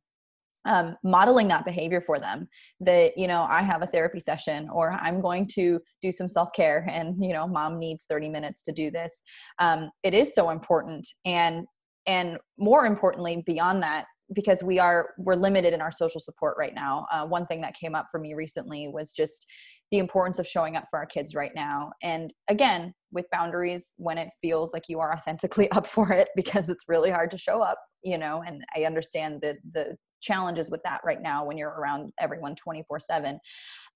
um, 0.66 0.95
modeling 1.03 1.47
that 1.47 1.63
behavior 1.63 2.01
for 2.01 2.20
them 2.20 2.47
that 2.80 3.18
you 3.18 3.28
know 3.28 3.45
i 3.49 3.61
have 3.61 3.82
a 3.82 3.88
therapy 3.88 4.20
session 4.20 4.70
or 4.70 4.91
i'm 4.93 5.22
going 5.22 5.47
to 5.47 5.80
do 6.01 6.11
some 6.11 6.28
self-care 6.28 6.86
and 6.89 7.16
you 7.24 7.34
know 7.34 7.47
mom 7.47 7.80
needs 7.80 8.05
30 8.09 8.30
minutes 8.30 8.63
to 8.63 8.72
do 8.72 8.91
this. 8.91 9.24
Um, 9.59 9.89
it 10.03 10.13
is 10.13 10.34
so 10.34 10.49
important 10.49 11.07
and 11.26 11.66
and 12.07 12.38
more 12.57 12.86
importantly 12.86 13.43
beyond 13.45 13.82
that 13.84 14.05
because 14.34 14.64
we 14.64 14.80
are 14.80 15.10
we're 15.18 15.36
limited 15.36 15.74
in 15.74 15.82
our 15.82 15.92
social 15.92 16.20
support 16.20 16.56
right 16.58 16.74
now. 16.74 17.06
Uh, 17.12 17.26
one 17.26 17.46
thing 17.46 17.62
that 17.62 17.76
came 17.76 17.96
up 17.96 18.08
for 18.12 18.20
me 18.20 18.34
recently 18.34 18.88
was 18.88 19.12
just 19.12 19.46
the 19.92 20.00
importance 20.00 20.40
of 20.40 20.48
showing 20.48 20.76
up 20.76 20.86
for 20.90 20.98
our 20.98 21.06
kids 21.06 21.36
right 21.36 21.52
now. 21.56 21.92
And 22.02 22.34
again 22.50 22.94
with 23.12 23.30
boundaries 23.32 23.94
when 23.98 24.18
it 24.18 24.30
feels 24.42 24.74
like 24.74 24.84
you 24.90 25.00
are 25.00 25.14
authentically 25.14 25.72
up 25.72 25.88
for 25.88 26.12
it 26.12 26.30
because 26.36 26.70
it's 26.70 26.86
really 26.88 27.10
hard 27.10 27.32
to 27.32 27.38
show 27.38 27.62
up 27.62 27.80
you 28.04 28.18
know 28.18 28.44
and 28.46 28.64
i 28.78 28.84
understand 28.84 29.42
the 29.42 29.58
the 29.74 29.98
challenges 30.26 30.70
with 30.70 30.82
that 30.84 31.02
right 31.04 31.22
now 31.22 31.46
when 31.46 31.58
you're 31.58 31.70
around 31.70 32.12
everyone 32.20 32.56
24 32.56 33.00
7 33.00 33.40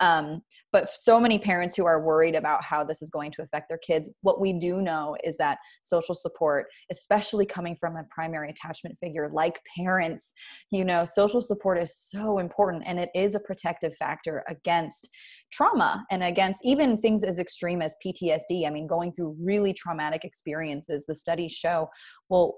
um, 0.01 0.41
but 0.71 0.89
so 0.89 1.19
many 1.19 1.37
parents 1.37 1.75
who 1.75 1.85
are 1.85 2.01
worried 2.01 2.35
about 2.35 2.63
how 2.63 2.83
this 2.83 3.01
is 3.01 3.09
going 3.09 3.31
to 3.31 3.41
affect 3.41 3.69
their 3.69 3.79
kids 3.79 4.13
what 4.21 4.39
we 4.39 4.53
do 4.53 4.81
know 4.81 5.15
is 5.23 5.37
that 5.37 5.57
social 5.81 6.15
support 6.15 6.67
especially 6.91 7.45
coming 7.45 7.75
from 7.75 7.95
a 7.95 8.03
primary 8.09 8.49
attachment 8.49 8.97
figure 9.01 9.29
like 9.33 9.59
parents 9.75 10.33
you 10.71 10.85
know 10.85 11.05
social 11.05 11.41
support 11.41 11.77
is 11.77 11.95
so 11.97 12.39
important 12.39 12.83
and 12.85 12.99
it 12.99 13.09
is 13.15 13.35
a 13.35 13.39
protective 13.39 13.95
factor 13.97 14.43
against 14.47 15.09
trauma 15.51 16.05
and 16.11 16.23
against 16.23 16.63
even 16.63 16.97
things 16.97 17.23
as 17.23 17.39
extreme 17.39 17.81
as 17.81 17.95
ptsd 18.05 18.67
i 18.67 18.69
mean 18.69 18.87
going 18.87 19.11
through 19.11 19.35
really 19.41 19.73
traumatic 19.73 20.23
experiences. 20.23 21.05
The 21.07 21.15
studies 21.15 21.53
show 21.53 21.89
well 22.29 22.57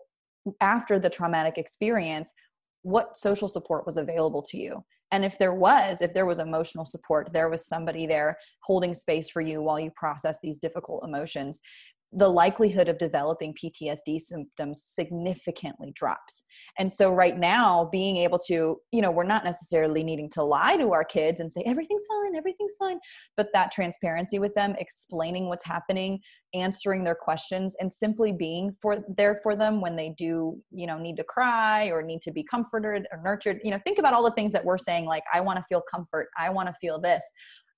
after 0.60 0.98
the 0.98 1.10
traumatic 1.10 1.58
experience 1.58 2.32
what 2.84 3.18
social 3.18 3.48
support 3.48 3.86
was 3.86 3.98
available 3.98 4.42
to 4.42 4.58
you. 4.58 4.84
And 5.12 5.26
if 5.26 5.38
there 5.38 5.54
was 5.54 6.02
if 6.02 6.14
there 6.14 6.26
was 6.26 6.40
emotional 6.40 6.86
support 6.86 7.34
there 7.34 7.50
was 7.50 7.68
somebody 7.68 8.06
there 8.06 8.38
holding 8.64 8.94
space 8.94 9.30
for 9.30 9.42
you 9.42 9.62
while 9.62 9.80
you 9.80 9.92
process 9.96 10.38
these 10.42 10.58
difficult 10.58 11.04
emotions 11.04 11.60
the 12.14 12.28
likelihood 12.28 12.90
of 12.90 12.98
developing 12.98 13.54
PTSD 13.54 14.20
symptoms 14.20 14.84
significantly 14.84 15.92
drops. 15.96 16.44
And 16.78 16.92
so 16.92 17.12
right 17.12 17.38
now 17.38 17.88
being 17.92 18.18
able 18.18 18.40
to, 18.48 18.78
you 18.92 19.02
know, 19.02 19.12
we're 19.12 19.24
not 19.24 19.46
necessarily 19.46 20.04
needing 20.04 20.30
to 20.32 20.44
lie 20.44 20.76
to 20.76 20.92
our 20.92 21.06
kids 21.06 21.40
and 21.40 21.52
say 21.52 21.64
everything's 21.66 22.04
fine, 22.08 22.36
everything's 22.36 22.76
fine, 22.78 23.00
but 23.38 23.48
that 23.54 23.72
transparency 23.72 24.40
with 24.40 24.54
them, 24.54 24.76
explaining 24.78 25.48
what's 25.48 25.66
happening, 25.66 26.20
answering 26.54 27.06
their 27.06 27.16
questions 27.16 27.76
and 27.80 27.92
simply 27.92 28.34
being 28.34 28.76
for 28.82 29.00
there 29.16 29.40
for 29.42 29.56
them 29.56 29.80
when 29.80 29.96
they 29.96 30.10
do, 30.18 30.58
you 30.72 30.88
know, 30.88 30.98
need 30.98 31.16
to 31.16 31.24
cry 31.24 31.86
or 31.86 32.02
need 32.02 32.22
to 32.22 32.32
be 32.32 32.44
comforted 32.44 33.08
or 33.14 33.22
nurtured. 33.24 33.60
You 33.64 33.72
know, 33.72 33.80
think 33.86 34.00
about 34.00 34.14
all 34.14 34.24
the 34.24 34.32
things 34.32 34.52
that 34.52 34.66
we're 34.66 34.78
saying 34.78 35.06
like 35.06 35.24
I 35.34 35.40
want 35.40 35.60
to 35.60 35.66
feel 35.70 35.82
comfort, 35.90 36.28
I 36.38 36.50
want 36.50 36.68
to 36.68 36.76
feel 36.82 37.00
this 37.00 37.24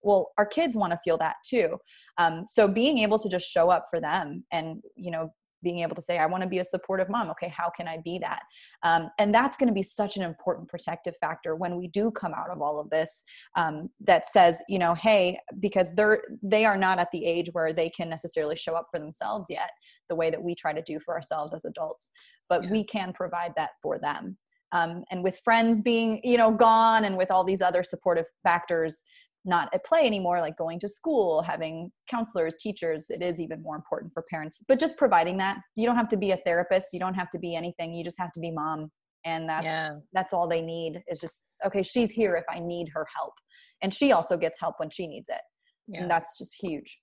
well 0.03 0.31
our 0.37 0.45
kids 0.45 0.75
want 0.75 0.91
to 0.91 0.99
feel 1.03 1.17
that 1.17 1.35
too. 1.47 1.77
Um, 2.17 2.45
so 2.47 2.67
being 2.67 2.99
able 2.99 3.19
to 3.19 3.29
just 3.29 3.49
show 3.49 3.69
up 3.69 3.85
for 3.89 3.99
them 3.99 4.43
and 4.51 4.81
you 4.95 5.11
know 5.11 5.29
being 5.61 5.79
able 5.79 5.95
to 5.95 6.01
say 6.01 6.17
i 6.17 6.25
want 6.25 6.43
to 6.43 6.49
be 6.49 6.59
a 6.59 6.63
supportive 6.63 7.07
mom 7.07 7.29
okay 7.29 7.47
how 7.47 7.69
can 7.69 7.87
i 7.87 7.97
be 8.03 8.19
that? 8.19 8.41
Um, 8.83 9.09
and 9.17 9.33
that's 9.33 9.55
going 9.55 9.69
to 9.69 9.73
be 9.73 9.81
such 9.81 10.17
an 10.17 10.23
important 10.23 10.67
protective 10.67 11.15
factor 11.17 11.55
when 11.55 11.77
we 11.77 11.87
do 11.87 12.11
come 12.11 12.33
out 12.33 12.49
of 12.49 12.61
all 12.61 12.81
of 12.81 12.89
this 12.89 13.23
um, 13.55 13.89
that 14.01 14.27
says 14.27 14.61
you 14.67 14.77
know 14.77 14.93
hey 14.93 15.39
because 15.59 15.95
they're 15.95 16.21
they 16.41 16.65
are 16.65 16.77
not 16.77 16.99
at 16.99 17.09
the 17.11 17.25
age 17.25 17.49
where 17.53 17.71
they 17.71 17.89
can 17.89 18.09
necessarily 18.09 18.57
show 18.57 18.73
up 18.73 18.87
for 18.91 18.99
themselves 18.99 19.47
yet 19.49 19.69
the 20.09 20.15
way 20.15 20.29
that 20.29 20.43
we 20.43 20.53
try 20.53 20.73
to 20.73 20.81
do 20.81 20.99
for 20.99 21.15
ourselves 21.15 21.53
as 21.53 21.63
adults 21.63 22.11
but 22.49 22.63
yeah. 22.63 22.71
we 22.71 22.83
can 22.83 23.13
provide 23.13 23.53
that 23.57 23.71
for 23.81 23.97
them. 23.97 24.37
Um, 24.71 25.03
and 25.11 25.23
with 25.23 25.39
friends 25.43 25.81
being 25.81 26.19
you 26.23 26.37
know 26.37 26.51
gone 26.51 27.05
and 27.05 27.15
with 27.15 27.29
all 27.29 27.43
these 27.43 27.61
other 27.61 27.83
supportive 27.83 28.25
factors 28.43 29.03
not 29.45 29.69
at 29.73 29.83
play 29.85 30.05
anymore, 30.05 30.39
like 30.39 30.57
going 30.57 30.79
to 30.79 30.87
school, 30.89 31.41
having 31.41 31.91
counselors, 32.09 32.55
teachers, 32.59 33.09
it 33.09 33.21
is 33.21 33.39
even 33.41 33.61
more 33.61 33.75
important 33.75 34.13
for 34.13 34.23
parents. 34.29 34.61
But 34.67 34.79
just 34.79 34.97
providing 34.97 35.37
that, 35.37 35.57
you 35.75 35.85
don't 35.85 35.95
have 35.97 36.09
to 36.09 36.17
be 36.17 36.31
a 36.31 36.37
therapist, 36.45 36.93
you 36.93 36.99
don't 36.99 37.13
have 37.13 37.29
to 37.31 37.39
be 37.39 37.55
anything, 37.55 37.93
you 37.93 38.03
just 38.03 38.19
have 38.19 38.31
to 38.33 38.39
be 38.39 38.51
mom 38.51 38.89
and 39.25 39.47
that's 39.47 39.65
Yeah. 39.65 39.95
that's 40.11 40.33
all 40.33 40.47
they 40.47 40.61
need 40.61 41.01
is 41.07 41.19
just 41.21 41.45
okay 41.65 41.81
she's 41.81 42.11
here 42.11 42.35
if 42.35 42.43
i 42.49 42.59
need 42.59 42.89
her 42.93 43.07
help 43.17 43.33
and 43.81 43.93
she 43.93 44.11
also 44.11 44.35
gets 44.37 44.59
help 44.59 44.75
when 44.79 44.89
she 44.89 45.07
needs 45.07 45.29
it 45.29 45.41
Yeah. 45.87 46.01
and 46.01 46.11
that's 46.11 46.37
just 46.37 46.55
huge 46.59 46.99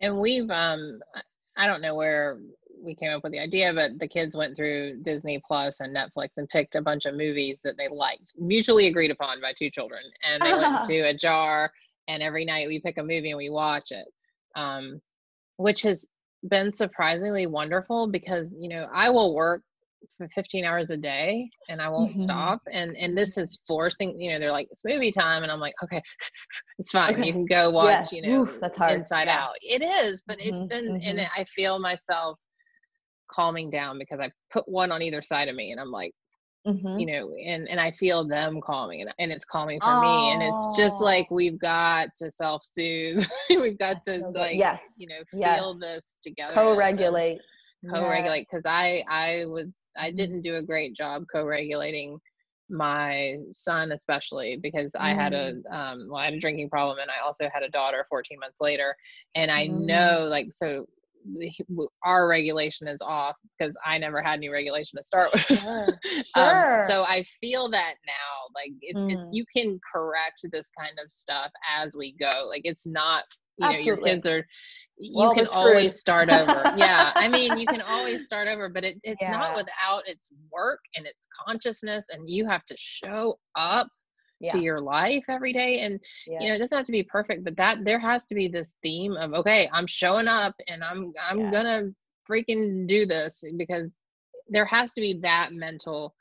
And 0.00 0.18
we've 0.18 0.50
um 0.50 1.00
I- 1.14 1.22
I 1.56 1.66
don't 1.68 1.82
know 1.82 1.94
where 1.94 2.40
we 2.84 2.94
came 2.94 3.12
up 3.12 3.22
with 3.22 3.32
the 3.32 3.38
idea, 3.38 3.72
but 3.74 3.98
the 3.98 4.08
kids 4.08 4.36
went 4.36 4.56
through 4.56 4.98
Disney 5.02 5.40
Plus 5.46 5.80
and 5.80 5.96
Netflix 5.96 6.30
and 6.36 6.48
picked 6.48 6.74
a 6.74 6.82
bunch 6.82 7.06
of 7.06 7.14
movies 7.14 7.60
that 7.64 7.76
they 7.76 7.88
liked, 7.88 8.32
mutually 8.38 8.86
agreed 8.86 9.10
upon 9.10 9.40
by 9.40 9.52
two 9.56 9.70
children. 9.70 10.02
And 10.22 10.44
they 10.44 10.54
went 10.54 10.80
to 10.86 11.00
a 11.00 11.14
jar 11.14 11.72
and 12.08 12.22
every 12.22 12.44
night 12.44 12.68
we 12.68 12.80
pick 12.80 12.98
a 12.98 13.02
movie 13.02 13.30
and 13.30 13.38
we 13.38 13.50
watch 13.50 13.90
it. 13.90 14.06
Um 14.56 15.00
which 15.56 15.82
has 15.82 16.06
been 16.48 16.72
surprisingly 16.74 17.46
wonderful 17.46 18.08
because, 18.08 18.52
you 18.58 18.68
know, 18.68 18.88
I 18.92 19.08
will 19.10 19.34
work 19.34 19.62
for 20.18 20.28
15 20.34 20.64
hours 20.64 20.90
a 20.90 20.96
day 20.96 21.48
and 21.68 21.80
I 21.80 21.88
won't 21.88 22.16
Mhm. 22.16 22.22
stop. 22.22 22.60
And 22.72 22.96
and 22.96 23.16
this 23.16 23.36
is 23.38 23.58
forcing, 23.66 24.18
you 24.20 24.32
know, 24.32 24.38
they're 24.38 24.52
like, 24.52 24.68
it's 24.70 24.84
movie 24.84 25.12
time. 25.12 25.42
And 25.42 25.50
I'm 25.52 25.60
like, 25.60 25.74
okay, 25.82 26.02
it's 26.78 26.90
fine. 26.90 27.12
Okay. 27.12 27.26
You 27.26 27.32
can 27.32 27.46
go 27.46 27.70
watch, 27.70 27.98
Yes. 28.00 28.12
you 28.12 28.22
know, 28.22 28.42
Oof, 28.42 28.60
that's 28.60 28.76
hard. 28.78 29.00
inside 29.00 29.28
Yeah. 29.28 29.44
out. 29.44 29.54
It 29.62 29.82
is, 29.82 30.22
but 30.26 30.36
it's 30.40 30.64
Mhm, 30.64 30.68
been 30.68 30.96
and 31.04 31.18
mhm. 31.18 31.26
I 31.36 31.44
feel 31.44 31.78
myself 31.78 32.38
calming 33.34 33.70
down 33.70 33.98
because 33.98 34.20
I 34.20 34.30
put 34.52 34.68
one 34.68 34.92
on 34.92 35.02
either 35.02 35.22
side 35.22 35.48
of 35.48 35.56
me 35.56 35.72
and 35.72 35.80
I'm 35.80 35.90
like, 35.90 36.12
Mhm. 36.66 37.00
you 37.00 37.06
know, 37.06 37.34
and 37.44 37.68
and 37.68 37.80
I 37.80 37.90
feel 37.90 38.26
them 38.26 38.60
calming 38.60 39.02
and, 39.02 39.14
and 39.18 39.32
it's 39.32 39.44
calming 39.44 39.80
for 39.80 39.96
me. 39.96 40.30
And 40.30 40.42
it's 40.42 40.70
just 40.70 41.00
like 41.00 41.30
we've 41.30 41.58
got 41.58 42.08
to 42.18 42.30
self-soothe. 42.30 43.26
we've 43.50 43.78
got 43.78 44.04
to 44.06 44.20
so 44.20 44.30
like 44.34 44.56
Yes. 44.56 44.94
you 44.96 45.06
know, 45.08 45.16
feel 45.30 45.74
Yes. 45.74 45.78
this 45.80 46.16
together. 46.22 46.54
co-regulate 46.54 47.40
Co-regulate 47.90 48.40
Yes. 48.40 48.48
because 48.50 48.64
I 48.66 49.02
I 49.08 49.44
was 49.46 49.84
I 49.96 50.10
Mhm. 50.10 50.16
didn't 50.16 50.40
do 50.42 50.56
a 50.56 50.62
great 50.62 50.94
job 50.94 51.24
co-regulating 51.32 52.18
my 52.70 53.36
son 53.52 53.92
especially 53.92 54.56
because 54.62 54.92
I 54.98 55.12
had 55.12 55.34
a 55.34 55.52
Mm. 55.52 55.70
um 55.70 56.08
well 56.08 56.16
I 56.20 56.24
had 56.26 56.34
a 56.34 56.38
drinking 56.40 56.70
problem 56.70 56.98
and 56.98 57.10
I 57.10 57.22
also 57.24 57.50
had 57.52 57.62
a 57.62 57.68
daughter 57.68 58.06
14 58.08 58.38
months 58.38 58.58
later 58.60 58.96
and 59.34 59.50
I 59.50 59.66
Mm. 59.66 59.86
know 59.86 60.26
like 60.30 60.48
so 60.50 60.86
our 62.04 62.28
regulation 62.28 62.86
is 62.88 63.00
off 63.00 63.36
because 63.58 63.76
I 63.84 63.98
never 63.98 64.22
had 64.22 64.34
any 64.34 64.48
regulation 64.48 64.98
to 64.98 65.04
start 65.04 65.32
with. 65.32 65.42
Sure. 65.60 65.86
Um, 66.36 66.88
so 66.88 67.04
I 67.04 67.24
feel 67.40 67.68
that 67.70 67.94
now, 68.06 68.48
like 68.54 68.72
it's, 68.80 69.00
it, 69.12 69.18
Mm. 69.18 69.28
you 69.32 69.44
can 69.54 69.78
correct 69.92 70.40
this 70.50 70.70
kind 70.78 70.98
of 71.02 71.10
stuff 71.12 71.50
as 71.76 71.94
we 71.96 72.12
go. 72.18 72.46
Like 72.48 72.62
it's 72.64 72.86
not, 72.86 73.24
you 73.58 73.70
know, 73.70 73.78
your 73.78 73.96
kids 73.96 74.26
are, 74.26 74.44
you 74.96 75.18
Well, 75.18 75.34
can 75.34 75.46
always 75.54 75.98
start 76.00 76.30
over. 76.30 76.72
yeah. 76.76 77.12
I 77.14 77.28
mean, 77.28 77.56
you 77.58 77.66
can 77.66 77.80
always 77.82 78.26
start 78.26 78.48
over, 78.48 78.68
but 78.68 78.84
it, 78.84 78.98
it's 79.02 79.22
not 79.22 79.54
without 79.56 80.06
its 80.06 80.28
work 80.52 80.80
and 80.96 81.06
its 81.06 81.26
consciousness 81.46 82.06
and 82.10 82.28
you 82.28 82.46
have 82.46 82.64
to 82.66 82.74
show 82.78 83.38
up 83.56 83.88
yeah. 84.44 84.52
to 84.52 84.60
your 84.60 84.80
life 84.80 85.24
every 85.28 85.52
day. 85.52 85.80
And 85.80 86.00
yeah. 86.26 86.40
you 86.40 86.48
know 86.48 86.54
it 86.56 86.58
doesn't 86.58 86.76
have 86.76 86.86
to 86.86 86.92
be 86.92 87.02
perfect 87.04 87.44
but 87.44 87.56
that 87.56 87.78
there 87.84 88.00
has 88.00 88.24
to 88.26 88.34
be 88.34 88.48
this 88.48 88.74
theme 88.82 89.14
of 89.16 89.32
okay 89.34 89.68
i'm 89.72 89.86
showing 89.86 90.28
up 90.28 90.54
and 90.68 90.82
i'm 90.84 91.12
i'm 91.30 91.48
Yes. 91.48 91.50
gonna 91.50 91.82
freaking 92.30 92.86
do 92.88 93.06
this 93.06 93.42
because 93.56 93.96
there 94.48 94.66
has 94.66 94.92
to 94.92 95.00
be 95.00 95.18
that 95.22 95.50
mental 95.52 96.14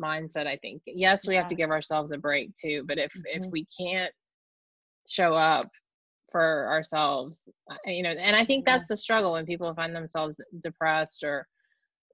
mindset 0.00 0.46
i 0.46 0.56
think 0.56 0.82
yes 0.86 1.26
we 1.26 1.34
have 1.36 1.48
to 1.48 1.54
give 1.54 1.70
ourselves 1.70 2.12
a 2.12 2.18
break 2.18 2.50
too 2.56 2.84
but 2.86 2.98
if 2.98 3.12
if 3.26 3.42
Mhm. 3.42 3.52
we 3.52 3.66
can't 3.78 4.12
show 5.08 5.32
up 5.34 5.68
for 6.30 6.68
ourselves 6.68 7.48
uh, 7.70 7.76
you 7.86 8.02
know 8.02 8.10
and 8.10 8.36
i 8.36 8.44
think 8.44 8.64
Yeah. 8.64 8.76
that's 8.76 8.88
the 8.88 8.96
struggle 8.96 9.32
when 9.32 9.46
people 9.46 9.72
find 9.74 9.94
themselves 9.94 10.40
depressed 10.62 11.22
or 11.24 11.46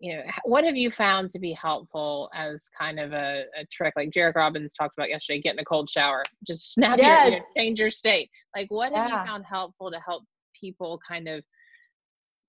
you 0.03 0.17
know 0.17 0.23
what 0.45 0.65
have 0.65 0.75
you 0.75 0.91
found 0.91 1.31
to 1.31 1.39
be 1.39 1.53
helpful 1.53 2.29
as 2.35 2.69
kind 2.77 2.99
of 2.99 3.13
a, 3.13 3.45
a 3.57 3.65
trick? 3.71 3.95
Like 3.97 4.11
Jairek 4.11 4.35
Robbins 4.35 4.73
talked 4.73 4.99
about 4.99 5.09
yesterday 5.09 5.41
getting 5.41 5.61
a 5.61 5.65
cold 5.65 5.89
shower 5.89 6.25
just 6.45 6.73
snap 6.75 6.99
your, 6.99 7.37
your 7.37 7.41
change 7.57 7.79
your 7.79 7.89
state. 7.89 8.29
Like 8.55 8.69
what 8.71 8.93
have 8.93 9.09
you 9.09 9.15
found 9.15 9.45
helpful 9.49 9.93
to 9.93 10.01
help 10.01 10.25
people 10.61 11.01
kind 11.09 11.29
of 11.29 11.45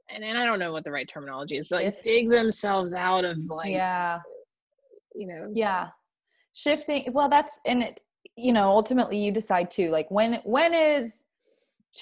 and, 0.09 0.23
and 0.23 0.37
I 0.37 0.45
don't 0.45 0.59
know 0.59 0.71
what 0.71 0.83
the 0.83 0.91
right 0.91 1.07
terminology 1.07 1.55
is 1.55 1.67
but 1.67 1.83
like 1.83 1.93
Shift. 1.93 2.03
dig 2.03 2.29
themselves 2.29 2.91
out 2.91 3.23
of 3.23 3.37
like 3.45 3.71
yeah. 3.71 4.19
you 5.15 5.27
know 5.27 5.51
yeah. 5.53 5.89
Shifting 6.53 7.05
well 7.13 7.29
that's 7.29 7.59
and 7.67 7.83
it 7.83 7.99
you 8.35 8.51
know 8.51 8.67
ultimately 8.69 9.23
you 9.23 9.31
decide 9.31 9.69
too 9.69 9.91
like 9.91 10.09
when 10.09 10.41
when 10.43 10.73
is 10.73 11.21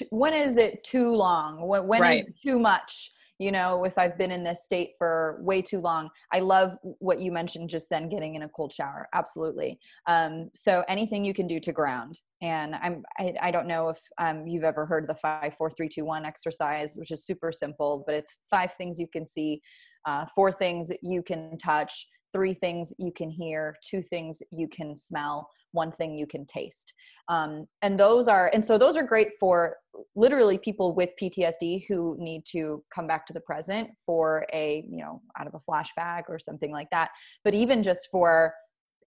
when 0.10 0.34
is 0.34 0.56
it 0.56 0.84
too 0.86 1.14
long? 1.14 1.68
When, 1.68 1.86
when 1.88 2.02
is 2.02 2.24
Right. 2.24 2.26
too 2.42 2.58
much 2.58 3.12
you 3.42 3.52
know 3.52 3.84
if 3.84 3.98
i've 3.98 4.18
been 4.20 4.32
in 4.32 4.44
this 4.44 4.64
state 4.64 4.92
for 4.98 5.40
way 5.42 5.62
too 5.62 5.80
long 5.80 6.10
i 6.32 6.40
love 6.40 6.78
what 7.00 7.20
you 7.20 7.32
mentioned 7.32 7.70
just 7.70 7.90
then 7.90 8.08
getting 8.08 8.36
in 8.36 8.44
a 8.44 8.50
cold 8.50 8.72
shower 8.72 9.08
absolutely. 9.14 9.80
Um, 10.06 10.52
so 10.54 10.84
anything 10.88 11.26
you 11.26 11.34
can 11.34 11.48
do 11.48 11.60
to 11.60 11.72
ground 11.72 12.20
and 12.42 12.76
i'm 12.76 13.04
i, 13.18 13.34
I 13.42 13.52
don't 13.52 13.68
know 13.68 13.90
if 13.90 14.00
um, 14.20 14.46
you've 14.46 14.64
ever 14.64 14.86
heard 14.86 15.08
the 15.08 15.16
five 15.16 15.56
four 15.56 15.72
three 15.72 15.90
two 15.90 16.06
one 16.06 16.24
exercise 16.24 16.96
which 16.96 17.10
is 17.10 17.26
super 17.26 17.52
simple 17.52 18.04
but 18.06 18.16
it's 18.16 18.38
five 18.50 18.74
things 18.74 19.00
you 19.00 19.08
can 19.08 19.26
see 19.26 19.62
uh, 20.06 20.26
four 20.36 20.52
things 20.52 20.92
you 21.02 21.24
can 21.24 21.58
touch 21.58 22.08
three 22.34 22.54
things 22.54 22.94
you 23.00 23.12
can 23.12 23.30
hear 23.30 23.76
two 23.86 24.04
things 24.04 24.42
you 24.52 24.68
can 24.68 24.96
smell 24.96 25.50
one 25.72 25.92
thing 25.92 26.18
you 26.18 26.28
can 26.28 26.46
taste. 26.46 26.94
Um, 27.28 27.68
and 27.82 28.00
those 28.00 28.28
are 28.28 28.50
and 28.54 28.64
so 28.64 28.78
those 28.78 28.98
are 28.98 29.04
great 29.04 29.30
for 29.40 29.78
literally 30.16 30.58
people 30.58 30.96
with 30.96 31.12
ptsd 31.22 31.86
who 31.88 32.16
need 32.20 32.44
to 32.46 32.84
come 32.94 33.08
back 33.08 33.26
to 33.28 33.34
the 33.34 33.42
present 33.42 33.90
for 34.06 34.46
a 34.54 34.84
you 34.90 34.98
know 34.98 35.22
out 35.40 35.48
of 35.48 35.54
a 35.54 35.60
flashback 35.60 36.24
or 36.28 36.40
something 36.40 36.72
like 36.72 36.90
that. 36.92 37.12
But 37.44 37.54
even 37.54 37.84
just 37.84 38.10
for 38.12 38.54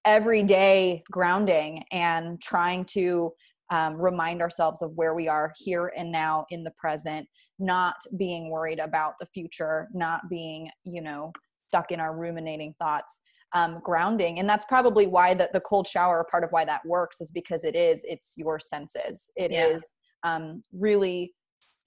everyday 0.05 1.03
grounding 1.11 1.85
and 1.91 2.41
trying 2.41 2.85
to 2.85 3.33
um, 3.71 3.95
remind 3.95 4.43
ourselves 4.43 4.83
of 4.83 4.93
where 4.95 5.15
we 5.15 5.27
are 5.27 5.53
here 5.57 5.91
and 5.97 6.13
now 6.13 6.45
in 6.51 6.63
the 6.63 6.73
present 6.73 7.27
not 7.59 7.97
being 8.19 8.51
worried 8.51 8.79
about 8.79 9.15
the 9.19 9.27
future 9.27 9.89
not 9.95 10.21
being 10.29 10.69
you 10.85 11.01
know 11.01 11.33
stuck 11.69 11.91
in 11.91 12.01
our 12.01 12.17
ruminating 12.17 12.75
thoughts 12.79 13.21
um, 13.55 13.81
grounding. 13.83 14.39
And 14.41 14.49
that's 14.49 14.65
probably 14.65 15.07
why 15.07 15.33
the, 15.35 15.49
the 15.53 15.61
cold 15.61 15.87
shower 15.87 16.27
part 16.31 16.45
of 16.45 16.51
why 16.51 16.65
that 16.65 16.85
works 16.85 17.21
is 17.21 17.31
because 17.31 17.65
it 17.65 17.77
is 17.77 18.05
it's 18.07 18.35
your 18.37 18.59
senses. 18.59 19.31
It 19.37 19.53
is 19.53 19.85
Yeah. 20.25 20.35
um, 20.37 20.63
really 20.73 21.33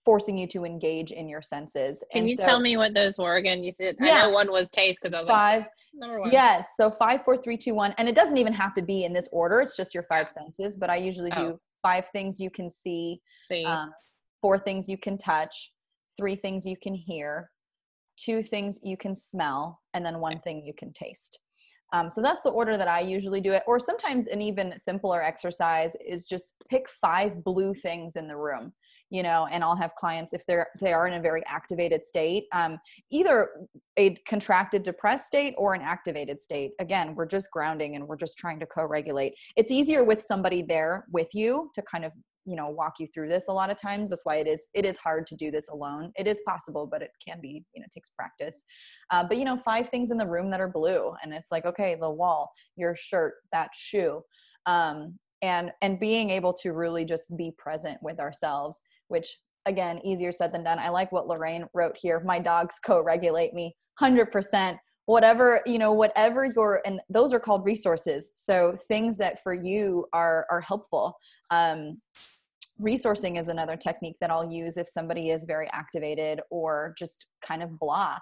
forcing 0.06 0.38
you 0.38 0.48
to 0.48 0.64
engage 0.64 1.12
in 1.12 1.28
your 1.28 1.42
senses. 1.42 2.02
Can 2.12 2.22
And 2.22 2.30
you 2.30 2.38
so 2.38 2.46
tell 2.46 2.60
me 2.62 2.78
what 2.78 2.94
those 2.94 3.18
were 3.18 3.36
again? 3.36 3.62
You 3.64 3.72
said 3.74 3.98
I 4.02 4.06
know 4.06 4.30
one 4.30 4.50
was 4.50 4.70
taste 4.72 5.00
because 5.02 5.14
I 5.14 5.20
was 5.22 5.28
like 5.28 5.36
five 5.38 5.64
number 5.94 6.22
one. 6.22 6.32
Yes 6.32 6.70
so 6.78 6.90
five 6.90 7.24
four 7.26 7.36
three 7.36 7.58
two 7.58 7.74
one 7.74 7.94
and 7.98 8.08
it 8.08 8.16
doesn't 8.16 8.38
even 8.38 8.54
have 8.54 8.74
to 8.76 8.82
be 8.82 9.04
in 9.04 9.12
this 9.12 9.28
order 9.34 9.60
it's 9.60 9.76
just 9.76 9.94
your 9.94 10.04
five 10.04 10.30
senses 10.30 10.78
but 10.78 10.90
i 10.90 10.96
usually 10.96 11.32
do 11.32 11.38
Oh. 11.56 11.60
five 11.82 12.08
things 12.10 12.40
you 12.40 12.50
can 12.52 12.70
see 12.70 13.20
see. 13.42 13.66
um, 13.66 13.92
four 14.42 14.58
things 14.60 14.88
you 14.88 14.98
can 14.98 15.18
touch 15.18 15.74
three 16.16 16.36
things 16.36 16.66
you 16.66 16.78
can 16.82 16.94
hear 16.94 17.50
two 18.16 18.44
things 18.44 18.80
you 18.84 18.96
can 18.96 19.16
smell 19.16 19.80
and 19.94 20.06
then 20.06 20.20
one 20.20 20.40
thing 20.40 20.64
you 20.64 20.74
can 20.74 20.94
taste 20.94 21.40
um, 21.94 22.10
so 22.10 22.22
that's 22.22 22.44
the 22.44 22.50
order 22.50 22.78
that 22.78 22.88
i 22.88 23.00
usually 23.00 23.42
do 23.42 23.52
it 23.52 23.64
or 23.68 23.80
sometimes 23.80 24.28
an 24.28 24.42
even 24.42 24.78
simpler 24.78 25.22
exercise 25.22 25.96
is 26.06 26.26
just 26.26 26.56
pick 26.70 26.90
five 26.90 27.44
blue 27.44 27.74
things 27.74 28.16
in 28.16 28.28
the 28.28 28.38
room 28.38 28.74
you 29.10 29.24
know 29.24 29.48
and 29.52 29.64
i'll 29.64 29.76
have 29.76 29.94
clients 29.96 30.34
if 30.34 30.46
they're 30.46 30.68
they 30.80 30.94
are 30.94 31.08
in 31.08 31.14
a 31.14 31.22
very 31.22 31.44
activated 31.48 32.04
state 32.04 32.46
um, 32.54 32.78
either 33.12 33.50
a 33.98 34.14
contracted 34.28 34.84
depressed 34.84 35.26
state 35.26 35.56
or 35.58 35.74
an 35.74 35.82
activated 35.82 36.40
state. 36.40 36.72
Again 36.80 37.16
we're 37.16 37.26
just 37.26 37.52
grounding 37.52 37.96
and 37.96 38.08
we're 38.08 38.16
just 38.16 38.38
trying 38.38 38.60
to 38.60 38.66
co-regulate. 38.66 39.34
It's 39.56 39.72
easier 39.72 40.04
with 40.04 40.22
somebody 40.22 40.62
there 40.62 41.06
with 41.12 41.34
you 41.34 41.70
to 41.74 41.82
kind 41.82 42.06
of 42.06 42.12
you 42.48 42.56
know 42.56 42.70
walk 42.70 42.94
you 43.00 43.08
through 43.14 43.30
this 43.30 43.48
a 43.50 43.52
lot 43.52 43.70
of 43.70 43.78
times 43.78 44.10
that's 44.10 44.26
why 44.26 44.38
it 44.38 44.48
is 44.48 44.70
it 44.74 44.86
is 44.86 44.98
hard 44.98 45.28
to 45.28 45.36
do 45.36 45.52
this 45.52 45.68
alone. 45.70 46.12
It 46.18 46.28
is 46.28 46.42
possible 46.48 46.88
but 46.90 47.02
it 47.02 47.12
can 47.26 47.40
be 47.42 47.64
you 47.76 47.82
know 47.82 47.88
takes 47.94 48.10
practice. 48.10 48.64
Uh, 49.12 49.24
but 49.28 49.38
you 49.38 49.46
know 49.46 49.58
five 49.58 49.90
things 49.90 50.10
in 50.10 50.18
the 50.18 50.28
room 50.28 50.50
that 50.52 50.62
are 50.62 50.70
blue 50.70 51.14
and 51.22 51.34
it's 51.34 51.52
like 51.52 51.66
okay 51.66 51.96
the 52.00 52.10
wall 52.10 52.52
your 52.76 52.96
shirt 52.96 53.36
that 53.52 53.70
shoe 53.76 54.22
um, 54.66 55.20
and 55.42 55.72
and 55.82 56.00
being 56.00 56.30
able 56.30 56.54
to 56.54 56.72
really 56.72 57.06
just 57.06 57.28
be 57.38 57.52
present 57.58 57.98
with 58.02 58.20
ourselves 58.20 58.82
which 59.10 59.38
again 59.66 60.00
easier 60.04 60.32
said 60.32 60.54
than 60.54 60.64
done. 60.64 60.80
I 60.80 60.90
like 60.90 61.12
what 61.12 61.28
lorraine 61.28 61.66
wrote 61.74 61.98
here 61.98 62.22
my 62.26 62.40
dogs 62.40 62.80
co-regulate 62.84 63.54
me. 63.54 63.76
100% 64.02 64.78
whatever 65.08 65.62
you 65.66 65.80
know 65.80 65.94
whatever 65.94 66.46
your 66.54 66.82
and 66.86 67.00
those 67.10 67.34
are 67.34 67.40
called 67.40 67.64
resources 67.64 68.34
so 68.36 68.76
things 68.90 69.18
that 69.18 69.42
for 69.42 69.54
you 69.54 70.06
are 70.14 70.46
are 70.52 70.62
helpful. 70.62 71.16
Um 71.50 72.00
resourcing 72.82 73.40
is 73.40 73.48
another 73.48 73.76
technique 73.76 74.16
that 74.22 74.30
i'll 74.30 74.52
use 74.52 74.78
if 74.78 74.88
somebody 74.88 75.32
is 75.32 75.46
very 75.46 75.70
activated 75.72 76.40
or 76.50 76.94
just 76.98 77.26
kind 77.46 77.64
of 77.64 77.78
blah. 77.80 78.18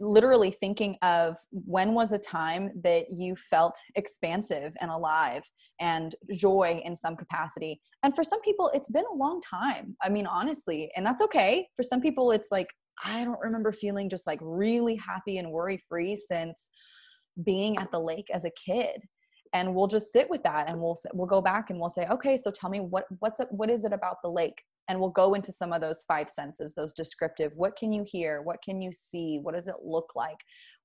Literally 0.00 0.52
thinking 0.52 0.96
of 1.02 1.36
when 1.50 1.92
was 1.92 2.12
a 2.12 2.18
time 2.18 2.70
that 2.84 3.06
you 3.10 3.34
felt 3.50 3.76
expansive 3.96 4.72
and 4.80 4.90
alive 4.90 5.42
and 5.80 6.14
joy 6.32 6.80
in 6.84 6.94
some 6.94 7.16
capacity. 7.16 7.80
And 8.04 8.14
for 8.14 8.22
some 8.22 8.40
people 8.42 8.70
it's 8.74 8.90
been 8.90 9.04
a 9.12 9.16
long 9.16 9.40
time. 9.40 9.96
I 10.02 10.08
mean 10.08 10.26
honestly 10.26 10.90
and 10.96 11.04
that's 11.04 11.22
okay. 11.22 11.68
For 11.76 11.82
some 11.82 12.00
people 12.00 12.30
it's 12.30 12.48
like 12.50 12.68
i 13.04 13.24
don't 13.24 13.40
remember 13.40 13.70
feeling 13.72 14.08
just 14.08 14.26
like 14.26 14.40
really 14.42 14.96
happy 14.96 15.38
and 15.38 15.52
worry 15.52 15.80
free 15.88 16.16
since 16.16 16.68
being 17.44 17.76
at 17.78 17.90
the 17.92 18.00
lake 18.00 18.28
as 18.32 18.44
a 18.44 18.50
kid 18.50 19.00
and 19.52 19.74
we'll 19.74 19.86
just 19.86 20.12
sit 20.12 20.28
with 20.28 20.42
that 20.42 20.68
and 20.68 20.80
we'll 20.80 20.98
we'll 21.12 21.26
go 21.26 21.40
back 21.40 21.70
and 21.70 21.78
we'll 21.78 21.88
say 21.88 22.06
okay 22.10 22.36
so 22.36 22.50
tell 22.50 22.70
me 22.70 22.80
what 22.80 23.04
what's 23.20 23.40
it, 23.40 23.48
what 23.50 23.70
is 23.70 23.84
it 23.84 23.92
about 23.92 24.22
the 24.22 24.28
lake? 24.28 24.62
And 24.90 24.98
we'll 24.98 25.10
go 25.10 25.34
into 25.34 25.52
some 25.52 25.72
of 25.72 25.80
those 25.80 26.04
five 26.06 26.30
senses 26.30 26.74
those 26.74 26.92
descriptive 26.92 27.52
what 27.54 27.76
can 27.76 27.92
you 27.92 28.04
hear? 28.06 28.42
What 28.42 28.62
can 28.62 28.80
you 28.80 28.92
see? 28.92 29.38
What 29.42 29.54
does 29.54 29.68
it 29.68 29.76
look 29.82 30.14
like? 30.14 30.38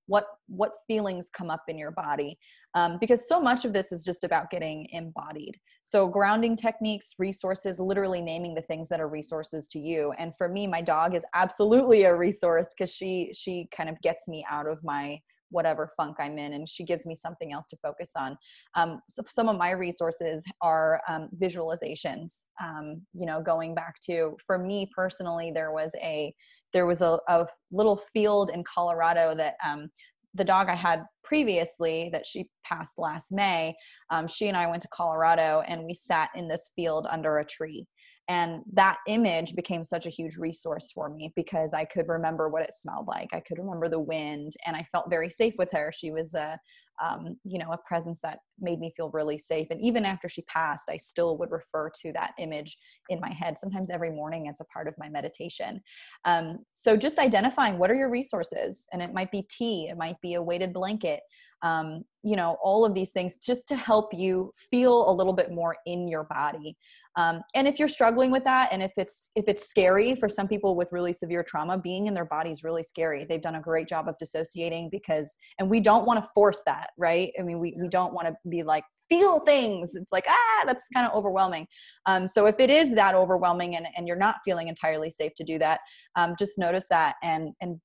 What 0.08 0.26
what 0.48 0.72
feelings 0.88 1.30
come 1.34 1.50
up 1.50 1.64
in 1.68 1.78
your 1.78 1.92
body? 1.92 2.38
Um, 2.76 2.98
because 3.00 3.28
so 3.28 3.40
much 3.40 3.64
of 3.64 3.72
this 3.72 3.92
is 3.92 4.04
just 4.04 4.24
about 4.24 4.50
getting 4.50 4.88
embodied. 4.92 5.58
So 5.84 6.08
grounding 6.08 6.56
techniques 6.56 7.14
resources 7.18 7.80
literally 7.80 8.22
naming 8.22 8.56
the 8.56 8.62
things 8.62 8.90
that 8.90 9.00
are 9.00 9.08
resources 9.08 9.68
to 9.70 9.80
you. 9.80 10.14
And 10.18 10.34
for 10.38 10.50
me 10.50 10.68
my 10.68 10.82
dog 10.82 11.16
is 11.16 11.26
absolutely 11.34 12.04
a 12.04 12.16
resource 12.16 12.70
because 12.78 12.94
she 12.94 13.32
she 13.34 13.70
kind 13.76 13.90
of 13.90 14.02
gets 14.02 14.28
me 14.28 14.46
out 14.50 14.68
of 14.68 14.84
my 14.84 15.20
whatever 15.54 15.92
funk 15.96 16.18
I'm 16.20 16.38
in, 16.38 16.54
and 16.54 16.68
she 16.68 16.84
gives 16.84 17.06
me 17.06 17.16
something 17.16 17.54
else 17.54 17.68
to 17.68 17.78
focus 17.78 18.14
on. 18.18 18.38
Um, 18.76 19.02
so 19.10 19.24
some 19.28 19.48
of 19.48 19.58
my 19.58 19.72
resources 19.72 20.44
are 20.62 21.02
um, 21.08 21.30
visualizations. 21.42 22.46
Um, 22.62 23.02
you 23.14 23.26
know, 23.26 23.42
going 23.42 23.76
back 23.76 23.96
to 24.08 24.36
for 24.46 24.58
me 24.58 24.90
personally, 24.96 25.52
there 25.54 25.72
was 25.72 25.96
a 26.02 26.34
there 26.74 26.88
was 26.88 27.02
a, 27.02 27.20
a 27.28 27.46
little 27.72 27.98
field 27.98 28.50
in 28.52 28.64
Colorado 28.64 29.36
that 29.36 29.56
um, 29.66 29.90
the 30.34 30.44
dog 30.44 30.68
I 30.68 30.76
had 30.76 31.06
previously 31.24 32.10
that 32.12 32.26
she 32.26 32.50
passed 32.66 32.98
last 32.98 33.32
May, 33.32 33.76
um, 34.10 34.28
she 34.28 34.48
and 34.48 34.58
I 34.58 34.68
went 34.68 34.82
to 34.82 34.88
Colorado 34.90 35.62
and 35.68 35.86
we 35.86 35.94
sat 35.94 36.30
in 36.36 36.48
this 36.48 36.72
field 36.76 37.08
under 37.10 37.38
a 37.38 37.46
tree 37.46 37.86
and 38.30 38.62
that 38.72 38.98
image 39.08 39.56
became 39.56 39.84
such 39.84 40.06
a 40.06 40.10
huge 40.10 40.38
resource 40.38 40.92
for 40.92 41.10
me 41.10 41.34
because 41.36 41.74
i 41.74 41.84
could 41.84 42.08
remember 42.08 42.48
what 42.50 42.64
it 42.64 42.72
smelled 42.72 43.08
like 43.08 43.30
i 43.34 43.40
could 43.40 43.58
remember 43.58 43.90
the 43.90 44.00
wind 44.00 44.54
and 44.66 44.76
i 44.76 44.86
felt 44.92 45.10
very 45.10 45.30
safe 45.30 45.54
with 45.58 45.70
her. 45.72 45.92
She 45.94 46.12
was 46.12 46.34
a 46.34 46.60
um, 47.04 47.38
you 47.44 47.58
know 47.58 47.72
a 47.72 47.78
presence 47.88 48.20
that 48.22 48.40
made 48.60 48.80
me 48.80 48.94
feel 48.96 49.10
really 49.12 49.38
safe 49.38 49.68
and 49.72 49.82
even 49.82 50.06
after 50.06 50.30
she 50.30 50.44
passed 50.44 50.90
i 50.92 50.98
still 50.98 51.38
would 51.40 51.52
refer 51.52 51.90
to 52.02 52.14
that 52.14 52.34
image 52.38 52.78
in 53.10 53.20
my 53.20 53.32
head. 53.32 53.58
Sometimes 53.58 53.90
every 53.90 54.12
morning 54.12 54.48
as 54.48 54.60
a 54.62 54.66
part 54.66 54.88
of 54.88 54.94
my 54.98 55.10
meditation. 55.10 55.82
Um, 56.24 56.58
so 56.72 56.96
just 56.96 57.18
identifying 57.18 57.80
what 57.80 57.90
are 57.90 57.96
your 57.96 58.12
resources 58.12 58.86
and 58.94 59.02
it 59.02 59.14
might 59.14 59.32
be 59.32 59.48
tea 59.50 59.88
it 59.90 59.98
might 59.98 60.22
be 60.22 60.36
a 60.36 60.42
weighted 60.42 60.72
blanket 60.72 61.22
um, 61.64 62.04
you 62.24 62.36
know 62.36 62.58
all 62.62 62.86
of 62.86 62.94
these 62.94 63.12
things 63.12 63.38
just 63.38 63.68
to 63.70 63.76
help 63.76 64.14
you 64.14 64.52
feel 64.70 65.10
a 65.10 65.14
little 65.14 65.34
bit 65.34 65.52
more 65.52 65.76
in 65.86 66.08
your 66.08 66.26
body 66.26 66.78
um, 67.16 67.42
and 67.54 67.68
if 67.68 67.78
you're 67.78 67.88
struggling 67.88 68.32
with 68.32 68.44
that 68.44 68.70
and 68.72 68.82
if 68.82 68.92
it's 68.98 69.30
if 69.36 69.46
it's 69.48 69.70
scary 69.70 70.16
for 70.16 70.28
some 70.28 70.48
people 70.48 70.76
with 70.76 70.88
really 70.92 71.14
severe 71.14 71.44
trauma 71.44 71.78
being 71.78 72.08
in 72.08 72.14
their 72.14 72.26
body 72.26 72.50
is 72.50 72.64
really 72.64 72.84
scary. 72.84 73.26
They've 73.26 73.42
done 73.42 73.56
a 73.56 73.62
great 73.62 73.88
job 73.88 74.08
of 74.08 74.18
dissociating 74.18 74.90
because 74.92 75.36
and 75.60 75.70
we 75.70 75.80
don't 75.80 76.06
want 76.06 76.24
to 76.24 76.30
force 76.34 76.62
that 76.66 76.90
right? 76.98 77.32
I 77.40 77.44
mean 77.44 77.60
we, 77.60 77.76
we 77.80 77.88
don't 77.88 78.14
want 78.14 78.28
to 78.28 78.36
be 78.50 78.64
like 78.64 78.84
feel 79.10 79.40
things. 79.42 79.96
It's 79.96 80.12
like 80.12 80.26
ah 80.28 80.64
that's 80.66 80.86
kind 80.94 81.06
of 81.06 81.14
overwhelming. 81.14 81.68
Um, 82.06 82.28
so 82.28 82.48
if 82.48 82.56
it 82.60 82.70
is 82.70 82.94
that 82.96 83.16
overwhelming 83.16 83.76
and, 83.76 83.88
and 83.96 84.08
you're 84.08 84.18
not 84.18 84.38
feeling 84.44 84.68
entirely 84.68 85.12
safe 85.12 85.34
to 85.36 85.44
do 85.44 85.60
that 85.60 85.82
um, 86.16 86.36
just 86.38 86.58
notice 86.58 86.88
that 86.90 87.16
and 87.22 87.54
and 87.62 87.80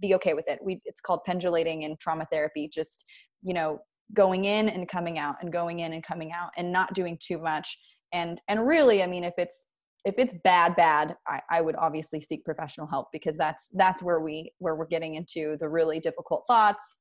be 0.00 0.14
okay 0.14 0.34
with 0.34 0.48
it. 0.48 0.58
We 0.62 0.80
it's 0.84 1.00
called 1.00 1.20
pendulating 1.24 1.82
in 1.82 1.96
trauma 1.98 2.26
therapy 2.30 2.68
just 2.72 3.04
you 3.42 3.54
know 3.54 3.80
going 4.14 4.44
in 4.44 4.68
and 4.68 4.88
coming 4.88 5.18
out 5.18 5.36
and 5.40 5.52
going 5.52 5.80
in 5.80 5.92
and 5.92 6.02
coming 6.02 6.32
out 6.32 6.50
and 6.56 6.70
not 6.70 6.92
doing 6.92 7.18
too 7.20 7.38
much 7.38 7.78
and 8.12 8.40
and 8.48 8.66
really 8.66 9.02
i 9.02 9.06
mean 9.06 9.24
if 9.24 9.34
it's 9.38 9.66
if 10.04 10.14
it's 10.18 10.34
bad 10.44 10.74
bad 10.76 11.16
I, 11.28 11.40
I 11.50 11.60
would 11.60 11.76
obviously 11.76 12.20
seek 12.20 12.44
professional 12.44 12.86
help 12.86 13.08
because 13.12 13.36
that's 13.36 13.68
that's 13.74 14.02
where 14.02 14.20
we 14.20 14.52
where 14.58 14.74
we're 14.74 14.86
getting 14.86 15.14
into 15.14 15.56
the 15.58 15.68
really 15.68 16.00
difficult 16.00 16.44
thoughts 16.46 16.98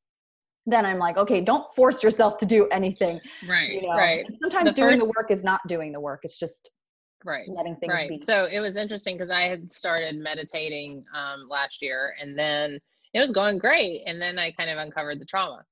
then 0.65 0.85
i'm 0.85 0.99
like 0.99 1.17
okay 1.17 1.41
don't 1.41 1.71
force 1.73 2.03
yourself 2.03 2.37
to 2.37 2.45
do 2.45 2.67
anything 2.69 3.19
right 3.47 3.69
you 3.69 3.81
know? 3.81 3.89
right 3.89 4.25
and 4.25 4.37
sometimes 4.41 4.69
the 4.69 4.75
doing 4.75 4.91
first, 4.91 4.99
the 4.99 5.05
work 5.17 5.31
is 5.31 5.43
not 5.43 5.61
doing 5.67 5.91
the 5.91 5.99
work 5.99 6.21
it's 6.23 6.37
just 6.37 6.69
right 7.23 7.47
letting 7.49 7.75
things 7.77 7.93
right 7.93 8.09
be. 8.09 8.19
so 8.19 8.47
it 8.51 8.59
was 8.59 8.75
interesting 8.75 9.17
because 9.17 9.31
i 9.31 9.43
had 9.43 9.71
started 9.71 10.17
meditating 10.17 11.03
um, 11.15 11.47
last 11.49 11.81
year 11.81 12.15
and 12.21 12.37
then 12.37 12.79
it 13.13 13.19
was 13.19 13.31
going 13.31 13.57
great 13.57 14.01
and 14.05 14.21
then 14.21 14.37
i 14.37 14.51
kind 14.51 14.69
of 14.69 14.77
uncovered 14.77 15.19
the 15.19 15.25
trauma 15.25 15.63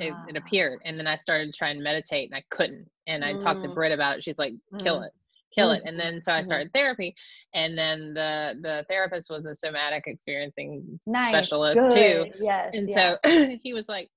it, 0.00 0.06
it, 0.06 0.14
ah. 0.14 0.38
appeared 0.38 0.80
and 0.84 0.98
then 0.98 1.06
i 1.06 1.16
started 1.16 1.54
trying 1.54 1.76
to 1.76 1.82
meditate 1.82 2.30
and 2.30 2.36
i 2.36 2.42
couldn't 2.50 2.88
and 3.06 3.24
i 3.24 3.32
mm. 3.32 3.40
talked 3.40 3.62
to 3.62 3.68
mm. 3.68 3.74
Britt 3.74 3.92
about 3.92 4.18
it 4.18 4.24
she's 4.24 4.38
like 4.38 4.54
kill 4.78 5.00
mm. 5.00 5.06
it 5.06 5.12
kill 5.56 5.70
it 5.70 5.82
and 5.86 5.98
then 5.98 6.20
so 6.22 6.32
i 6.32 6.36
mm-hmm. 6.36 6.44
started 6.44 6.70
therapy 6.74 7.14
and 7.54 7.78
then 7.78 8.12
the 8.14 8.58
the 8.62 8.84
therapist 8.88 9.30
was 9.30 9.46
a 9.46 9.54
somatic 9.54 10.04
experiencing 10.06 11.00
nice. 11.06 11.28
specialist 11.28 11.76
Good. 11.76 12.32
too 12.32 12.44
yes 12.44 12.70
and 12.74 12.90
yeah. 12.90 13.16
so 13.24 13.56
he 13.62 13.72
was 13.72 13.88
like 13.88 14.10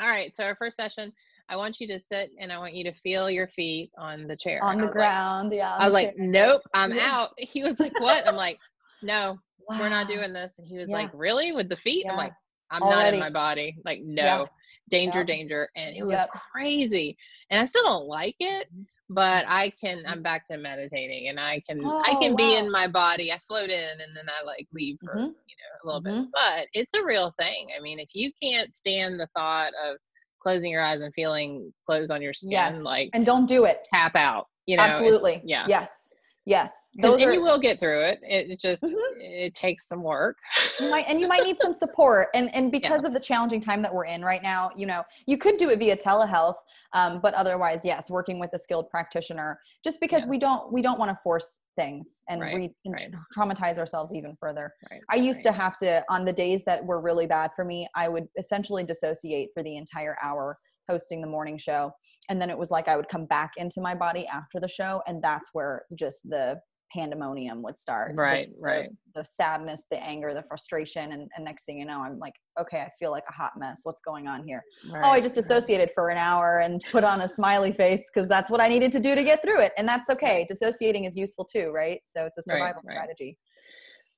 all 0.00 0.08
right 0.08 0.34
so 0.36 0.44
our 0.44 0.56
first 0.56 0.76
session 0.76 1.12
I 1.50 1.56
want 1.56 1.80
you 1.80 1.88
to 1.88 1.98
sit 1.98 2.30
and 2.38 2.52
I 2.52 2.58
want 2.58 2.74
you 2.74 2.84
to 2.84 2.92
feel 2.92 3.28
your 3.28 3.48
feet 3.48 3.90
on 3.98 4.28
the 4.28 4.36
chair. 4.36 4.62
On 4.62 4.80
the 4.80 4.86
ground, 4.86 5.50
like, 5.50 5.58
yeah. 5.58 5.74
I 5.74 5.84
was 5.84 5.92
like, 5.92 6.14
nope, 6.16 6.62
I'm 6.72 6.92
yeah. 6.92 7.10
out. 7.10 7.30
He 7.38 7.64
was 7.64 7.80
like, 7.80 7.98
what? 8.00 8.26
I'm 8.26 8.36
like, 8.36 8.56
no, 9.02 9.36
wow. 9.68 9.80
we're 9.80 9.88
not 9.88 10.06
doing 10.06 10.32
this. 10.32 10.52
And 10.58 10.66
he 10.66 10.78
was 10.78 10.88
yeah. 10.88 10.96
like, 10.96 11.10
really? 11.12 11.50
With 11.50 11.68
the 11.68 11.76
feet? 11.76 12.04
Yeah. 12.04 12.12
I'm 12.12 12.18
like, 12.18 12.32
I'm 12.70 12.82
Already. 12.82 13.02
not 13.02 13.14
in 13.14 13.20
my 13.20 13.30
body. 13.30 13.76
Like, 13.84 14.00
no 14.02 14.46
danger, 14.88 15.24
danger. 15.24 15.68
And 15.76 15.96
it 15.96 16.04
was 16.04 16.18
yep. 16.18 16.30
crazy. 16.52 17.16
And 17.50 17.60
I 17.60 17.64
still 17.64 17.84
don't 17.84 18.06
like 18.06 18.36
it, 18.40 18.66
mm-hmm. 18.72 18.82
but 19.08 19.44
I 19.48 19.72
can. 19.80 20.04
I'm 20.06 20.22
back 20.22 20.46
to 20.48 20.56
meditating 20.56 21.28
and 21.28 21.40
I 21.40 21.62
can, 21.68 21.78
oh, 21.82 22.02
I 22.06 22.14
can 22.20 22.32
wow. 22.32 22.36
be 22.36 22.56
in 22.56 22.70
my 22.70 22.86
body. 22.86 23.32
I 23.32 23.38
float 23.46 23.70
in 23.70 23.90
and 23.90 24.16
then 24.16 24.26
I 24.28 24.44
like 24.44 24.66
leave 24.72 24.98
for, 25.04 25.14
mm-hmm. 25.14 25.26
you 25.26 25.26
know, 25.28 25.34
a 25.82 25.86
little 25.86 26.02
mm-hmm. 26.02 26.22
bit, 26.22 26.30
but 26.32 26.66
it's 26.74 26.94
a 26.94 27.04
real 27.04 27.34
thing. 27.40 27.68
I 27.76 27.80
mean, 27.80 27.98
if 27.98 28.10
you 28.12 28.30
can't 28.42 28.74
stand 28.74 29.18
the 29.18 29.28
thought 29.36 29.72
of 29.84 29.96
closing 30.42 30.70
your 30.70 30.82
eyes 30.82 31.00
and 31.00 31.12
feeling 31.14 31.72
clothes 31.86 32.10
on 32.10 32.22
your 32.22 32.32
skin, 32.32 32.52
yes. 32.52 32.76
like, 32.78 33.10
and 33.12 33.26
don't 33.26 33.46
do 33.46 33.64
it, 33.64 33.86
tap 33.92 34.16
out, 34.16 34.46
you 34.66 34.76
know, 34.76 34.82
absolutely. 34.82 35.42
Yeah. 35.44 35.66
Yes. 35.68 36.09
Yes. 36.46 36.70
Those 37.00 37.20
and 37.22 37.30
are, 37.30 37.34
you 37.34 37.42
will 37.42 37.60
get 37.60 37.78
through 37.78 38.00
it. 38.00 38.18
It 38.22 38.60
just 38.60 38.82
mm-hmm. 38.82 39.20
it 39.20 39.54
takes 39.54 39.86
some 39.86 40.02
work. 40.02 40.38
You 40.80 40.90
might 40.90 41.04
and 41.06 41.20
you 41.20 41.28
might 41.28 41.44
need 41.44 41.58
some 41.60 41.74
support. 41.74 42.28
And 42.34 42.52
and 42.54 42.72
because 42.80 43.02
yeah. 43.02 43.08
of 43.08 43.14
the 43.14 43.20
challenging 43.20 43.60
time 43.60 43.82
that 43.82 43.92
we're 43.92 44.06
in 44.06 44.22
right 44.22 44.42
now, 44.42 44.70
you 44.76 44.86
know, 44.86 45.02
you 45.26 45.36
could 45.36 45.58
do 45.58 45.70
it 45.70 45.78
via 45.78 45.96
telehealth. 45.96 46.56
Um, 46.92 47.20
but 47.22 47.34
otherwise, 47.34 47.82
yes, 47.84 48.10
working 48.10 48.40
with 48.40 48.50
a 48.52 48.58
skilled 48.58 48.90
practitioner, 48.90 49.60
just 49.84 50.00
because 50.00 50.24
yeah. 50.24 50.30
we 50.30 50.38
don't 50.38 50.72
we 50.72 50.82
don't 50.82 50.98
want 50.98 51.10
to 51.10 51.18
force 51.22 51.60
things 51.76 52.22
and 52.28 52.40
right. 52.40 52.54
re 52.54 52.74
right. 52.86 53.10
traumatize 53.36 53.78
ourselves 53.78 54.12
even 54.14 54.36
further. 54.40 54.72
Right. 54.90 55.00
I 55.10 55.16
used 55.16 55.42
to 55.44 55.52
have 55.52 55.78
to 55.78 56.04
on 56.08 56.24
the 56.24 56.32
days 56.32 56.64
that 56.64 56.84
were 56.84 57.00
really 57.00 57.26
bad 57.26 57.50
for 57.54 57.64
me, 57.64 57.86
I 57.94 58.08
would 58.08 58.26
essentially 58.38 58.82
dissociate 58.82 59.50
for 59.54 59.62
the 59.62 59.76
entire 59.76 60.16
hour 60.22 60.58
hosting 60.88 61.20
the 61.20 61.28
morning 61.28 61.56
show 61.56 61.92
and 62.30 62.40
then 62.40 62.48
it 62.48 62.56
was 62.56 62.70
like 62.70 62.88
i 62.88 62.96
would 62.96 63.08
come 63.08 63.26
back 63.26 63.50
into 63.58 63.80
my 63.80 63.94
body 63.94 64.26
after 64.26 64.58
the 64.58 64.68
show 64.68 65.02
and 65.06 65.22
that's 65.22 65.50
where 65.52 65.84
just 65.98 66.22
the 66.28 66.58
pandemonium 66.92 67.62
would 67.62 67.78
start. 67.78 68.16
Right 68.16 68.48
the, 68.48 68.60
right. 68.60 68.88
the, 69.14 69.20
the, 69.20 69.24
sadness 69.24 69.84
the 69.90 70.02
anger 70.02 70.34
the 70.34 70.42
frustration 70.42 71.12
and, 71.12 71.30
and, 71.36 71.44
next 71.44 71.64
thing 71.64 71.78
you 71.78 71.84
know 71.84 72.00
i'm 72.00 72.18
like 72.18 72.34
okay 72.60 72.80
i 72.80 72.90
feel 72.98 73.10
like 73.10 73.24
a 73.28 73.32
hot 73.32 73.52
mess. 73.56 73.80
What's 73.84 74.00
going 74.00 74.26
on 74.26 74.44
here? 74.44 74.62
Right, 74.90 75.04
oh 75.04 75.10
i 75.10 75.20
just 75.20 75.34
dissociated 75.34 75.88
right. 75.88 75.94
for 75.94 76.10
an 76.10 76.18
hour 76.18 76.58
and 76.58 76.82
put 76.90 77.04
on 77.04 77.20
a 77.20 77.28
smiley 77.28 77.72
face 77.72 78.02
because 78.12 78.28
that's 78.28 78.50
what 78.50 78.60
i 78.60 78.68
needed 78.68 78.92
to 78.92 79.00
do 79.00 79.14
to 79.14 79.22
get 79.22 79.42
through 79.42 79.60
it 79.60 79.72
and 79.76 79.86
that's 79.86 80.10
okay. 80.10 80.46
Dissociating 80.48 81.04
is 81.04 81.16
useful 81.16 81.44
too 81.44 81.70
right? 81.70 82.00
So 82.04 82.26
it's 82.26 82.38
a 82.38 82.42
survival 82.42 82.82
right, 82.84 82.92
strategy 82.92 83.38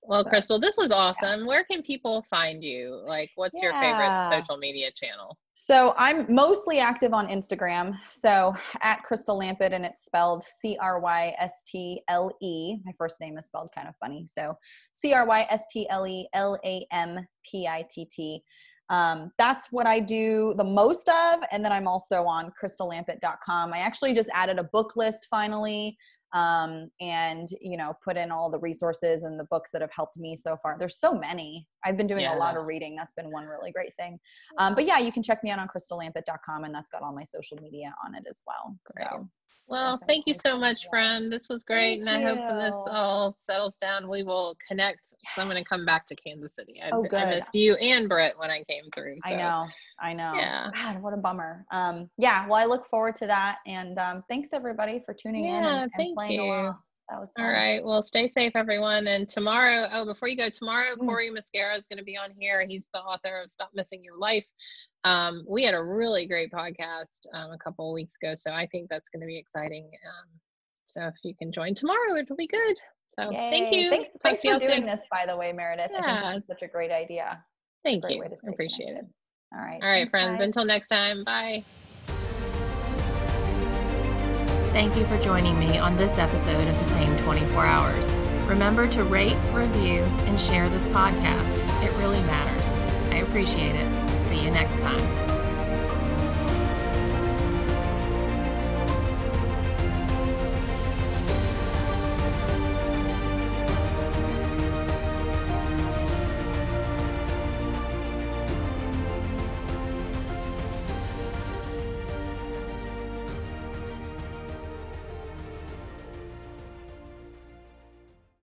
well, 0.05 0.25
Crystle, 0.25 0.61
this 0.61 0.77
was 0.77 0.91
awesome. 0.91 1.41
Yeah. 1.41 1.47
Where 1.47 1.65
can 1.65 1.83
people 1.83 2.25
find 2.29 2.63
you? 2.63 3.01
Like, 3.05 3.31
what's 3.37 3.59
yeah. 3.63 3.71
your 3.71 3.81
favorite 3.81 4.37
social 4.37 4.57
media 4.57 4.91
channel? 4.91 5.39
So, 5.55 5.95
I'm 5.97 6.27
mostly 6.33 6.81
active 6.81 7.15
on 7.15 7.29
Instagram. 7.29 7.97
So, 8.11 8.55
at 8.81 9.01
Crystle 9.09 9.39
Lampitt, 9.39 9.73
and 9.73 9.85
it's 9.85 10.05
spelled 10.05 10.43
C 10.43 10.77
R 10.81 10.99
Y 10.99 11.35
S 11.39 11.63
T 11.67 12.03
L 12.09 12.37
E. 12.43 12.79
My 12.85 12.93
first 12.99 13.21
name 13.21 13.39
is 13.39 13.47
spelled 13.47 13.69
kind 13.75 13.89
of 13.89 13.95
funny. 14.01 14.27
So, 14.31 14.55
C 14.93 15.13
R 15.13 15.25
Y 15.25 15.47
S 15.51 15.67
T 15.73 15.87
L 15.89 16.07
E 16.07 16.27
L 16.33 16.59
A 16.65 16.85
M 16.91 17.25
P 17.49 17.69
I 17.69 17.85
T 17.89 18.09
T. 18.11 18.43
Um, 18.91 19.31
that's 19.39 19.69
what 19.71 19.87
I 19.87 20.01
do 20.01 20.53
the 20.57 20.65
most 20.65 21.09
of. 21.09 21.41
And 21.51 21.65
then 21.65 21.73
I'm 21.73 21.89
also 21.89 22.25
on 22.25 22.53
crystlelampitt.com. 22.61 23.73
I 23.73 23.79
actually 23.79 24.13
just 24.13 24.29
added 24.35 24.59
a 24.59 24.65
book 24.65 24.97
list 24.97 25.29
finally 25.31 25.97
um, 26.33 26.89
and 27.01 27.49
you 27.61 27.77
know 27.77 27.95
put 28.05 28.17
in 28.17 28.31
all 28.31 28.51
the 28.51 28.59
resources 28.59 29.25
and 29.25 29.39
the 29.39 29.45
books 29.45 29.71
that 29.71 29.81
have 29.81 29.91
helped 29.95 30.19
me 30.19 30.35
so 30.35 30.57
far 30.63 30.77
there's 30.79 30.99
so 30.99 31.13
many 31.13 31.67
i've 31.85 31.97
been 31.97 32.07
doing 32.07 32.23
yeah. 32.23 32.37
a 32.37 32.39
lot 32.39 32.57
of 32.57 32.65
reading 32.65 32.97
that's 32.97 33.15
been 33.15 33.31
one 33.31 33.45
really 33.45 33.73
great 33.73 33.95
thing 33.95 34.19
um, 34.59 34.75
but 34.75 34.87
yeah 34.87 34.99
you 34.99 35.13
can 35.13 35.23
check 35.23 35.43
me 35.45 35.51
out 35.51 35.59
on 35.59 35.69
crystlelampitt.com 35.69 36.65
and 36.65 36.75
that's 36.75 36.91
got 36.91 37.03
all 37.03 37.15
my 37.15 37.25
social 37.25 37.59
media 37.63 37.95
on 38.05 38.15
it 38.15 38.25
as 38.29 38.43
well 38.47 38.77
great. 38.95 39.09
so 39.11 39.29
well 39.69 40.01
thank 40.09 40.25
you 40.27 40.35
so 40.35 40.57
much 40.57 40.87
friend 40.89 41.31
this 41.31 41.49
was 41.49 41.63
great 41.63 42.03
thank 42.03 42.09
and 42.09 42.11
i 42.11 42.21
you. 42.21 42.27
hope 42.27 42.39
when 42.39 42.59
this 42.59 42.77
all 42.89 43.33
settles 43.33 43.77
down 43.77 44.09
we 44.09 44.23
will 44.23 44.57
connect 44.67 45.01
yes. 45.23 45.33
i'm 45.37 45.49
going 45.49 45.63
to 45.63 45.69
come 45.69 45.85
back 45.85 46.07
to 46.07 46.17
kansas 46.17 46.55
city 46.55 46.81
I, 46.83 46.91
oh, 46.93 47.03
good. 47.03 47.15
I 47.15 47.31
missed 47.31 47.55
you 47.55 47.75
and 47.75 48.09
Britt 48.09 48.39
when 48.39 48.51
i 48.51 48.63
came 48.69 48.85
through 48.95 49.17
so. 49.27 49.35
i 49.35 49.37
know 49.37 49.67
I 50.03 50.13
know. 50.13 50.35
Yeah. 50.35 50.69
God, 50.75 51.01
what 51.01 51.15
a 51.15 51.17
bummer. 51.17 51.65
Um, 51.71 52.11
yeah. 52.19 52.47
Well, 52.47 52.57
I 52.59 52.65
look 52.65 52.87
forward 52.89 53.15
to 53.17 53.27
that. 53.29 53.59
And 53.67 53.99
um, 53.99 54.25
thanks 54.29 54.51
everybody 54.53 55.01
for 55.07 55.15
tuning 55.15 55.45
yeah, 55.45 55.59
in 55.59 55.65
and, 55.65 55.91
and 55.97 56.15
playing 56.17 56.33
you. 56.33 56.43
along. 56.43 56.77
That 57.09 57.21
was 57.21 57.31
fun. 57.37 57.45
All 57.47 57.53
right. 57.53 57.85
Well, 57.85 58.03
stay 58.03 58.27
safe, 58.27 58.53
everyone. 58.55 59.07
And 59.07 59.29
tomorrow, 59.29 59.87
oh, 59.93 60.05
before 60.05 60.29
you 60.29 60.37
go, 60.37 60.49
tomorrow, 60.49 60.95
mm. 60.97 61.07
Cory 61.07 61.31
Muscara 61.31 61.77
is 61.79 61.87
going 61.87 61.99
to 61.99 62.05
be 62.05 62.17
on 62.17 62.31
here. 62.39 62.65
He's 62.67 62.87
the 62.93 63.01
author 63.01 63.43
of 63.43 63.51
Stop 63.51 63.71
Missing 63.75 64.03
Your 64.03 64.19
Life. 64.19 64.47
um, 65.05 65.45
we 65.49 65.63
had 65.65 65.75
a 65.75 65.83
really 65.83 66.27
great 66.27 66.51
podcast 66.51 67.27
um, 67.35 67.51
a 67.53 67.59
couple 67.59 67.91
of 67.91 67.95
weeks 67.95 68.17
ago, 68.21 68.35
so 68.35 68.53
I 68.53 68.67
think 68.73 68.89
that's 68.89 69.09
going 69.09 69.21
to 69.21 69.27
be 69.27 69.37
exciting. 69.39 69.85
Um, 69.85 70.29
so 70.87 71.03
if 71.07 71.15
you 71.23 71.35
can 71.35 71.53
join 71.53 71.75
tomorrow, 71.75 72.17
it'll 72.17 72.37
be 72.37 72.47
good. 72.47 72.77
So 73.19 73.31
Yay. 73.31 73.51
thank 73.51 73.75
you. 73.75 73.91
Thanks, 73.91 74.09
Talk 74.13 74.23
thanks 74.23 74.41
for 74.43 74.59
doing 74.59 74.79
soon. 74.79 74.87
this, 74.87 75.01
by 75.11 75.27
the 75.27 75.37
way, 75.37 75.53
Meredith. 75.53 75.91
I 75.91 75.95
think 75.95 76.07
Yeah. 76.07 76.33
this 76.33 76.41
is 76.43 76.47
such 76.47 76.63
a 76.63 76.69
great 76.69 76.91
idea. 76.91 77.45
Thank 77.85 78.03
Great 78.05 78.17
you. 78.17 78.23
way 78.23 78.29
to 78.29 78.37
I 78.47 78.51
appreciate 78.51 78.97
it. 78.97 79.05
Connected. 79.53 79.59
All 79.59 79.65
right. 79.65 79.83
All 79.83 79.89
right, 79.89 79.99
thanks, 79.99 80.11
friends. 80.11 80.39
guys. 80.39 80.47
Until 80.47 80.65
next 80.65 80.87
time. 80.89 81.25
Bye. 81.25 81.65
Thank 84.73 84.97
you 84.97 85.05
for 85.05 85.19
joining 85.19 85.59
me 85.59 85.79
on 85.79 85.97
this 85.97 86.17
episode 86.19 86.67
of 86.67 86.79
The 86.79 86.85
Same 86.85 87.17
24 87.25 87.67
Hours. 87.67 88.11
Remember 88.49 88.89
to 88.89 89.05
rate, 89.05 89.37
review, 89.53 90.03
and 90.27 90.41
share 90.41 90.69
this 90.69 90.87
podcast. 90.87 91.59
It 91.85 91.93
really 91.99 92.23
matters. 92.23 92.67
I 93.13 93.17
appreciate 93.17 93.77
it. 93.77 94.25
See 94.25 94.41
you 94.43 94.51
next 94.51 94.81
time. 94.81 95.32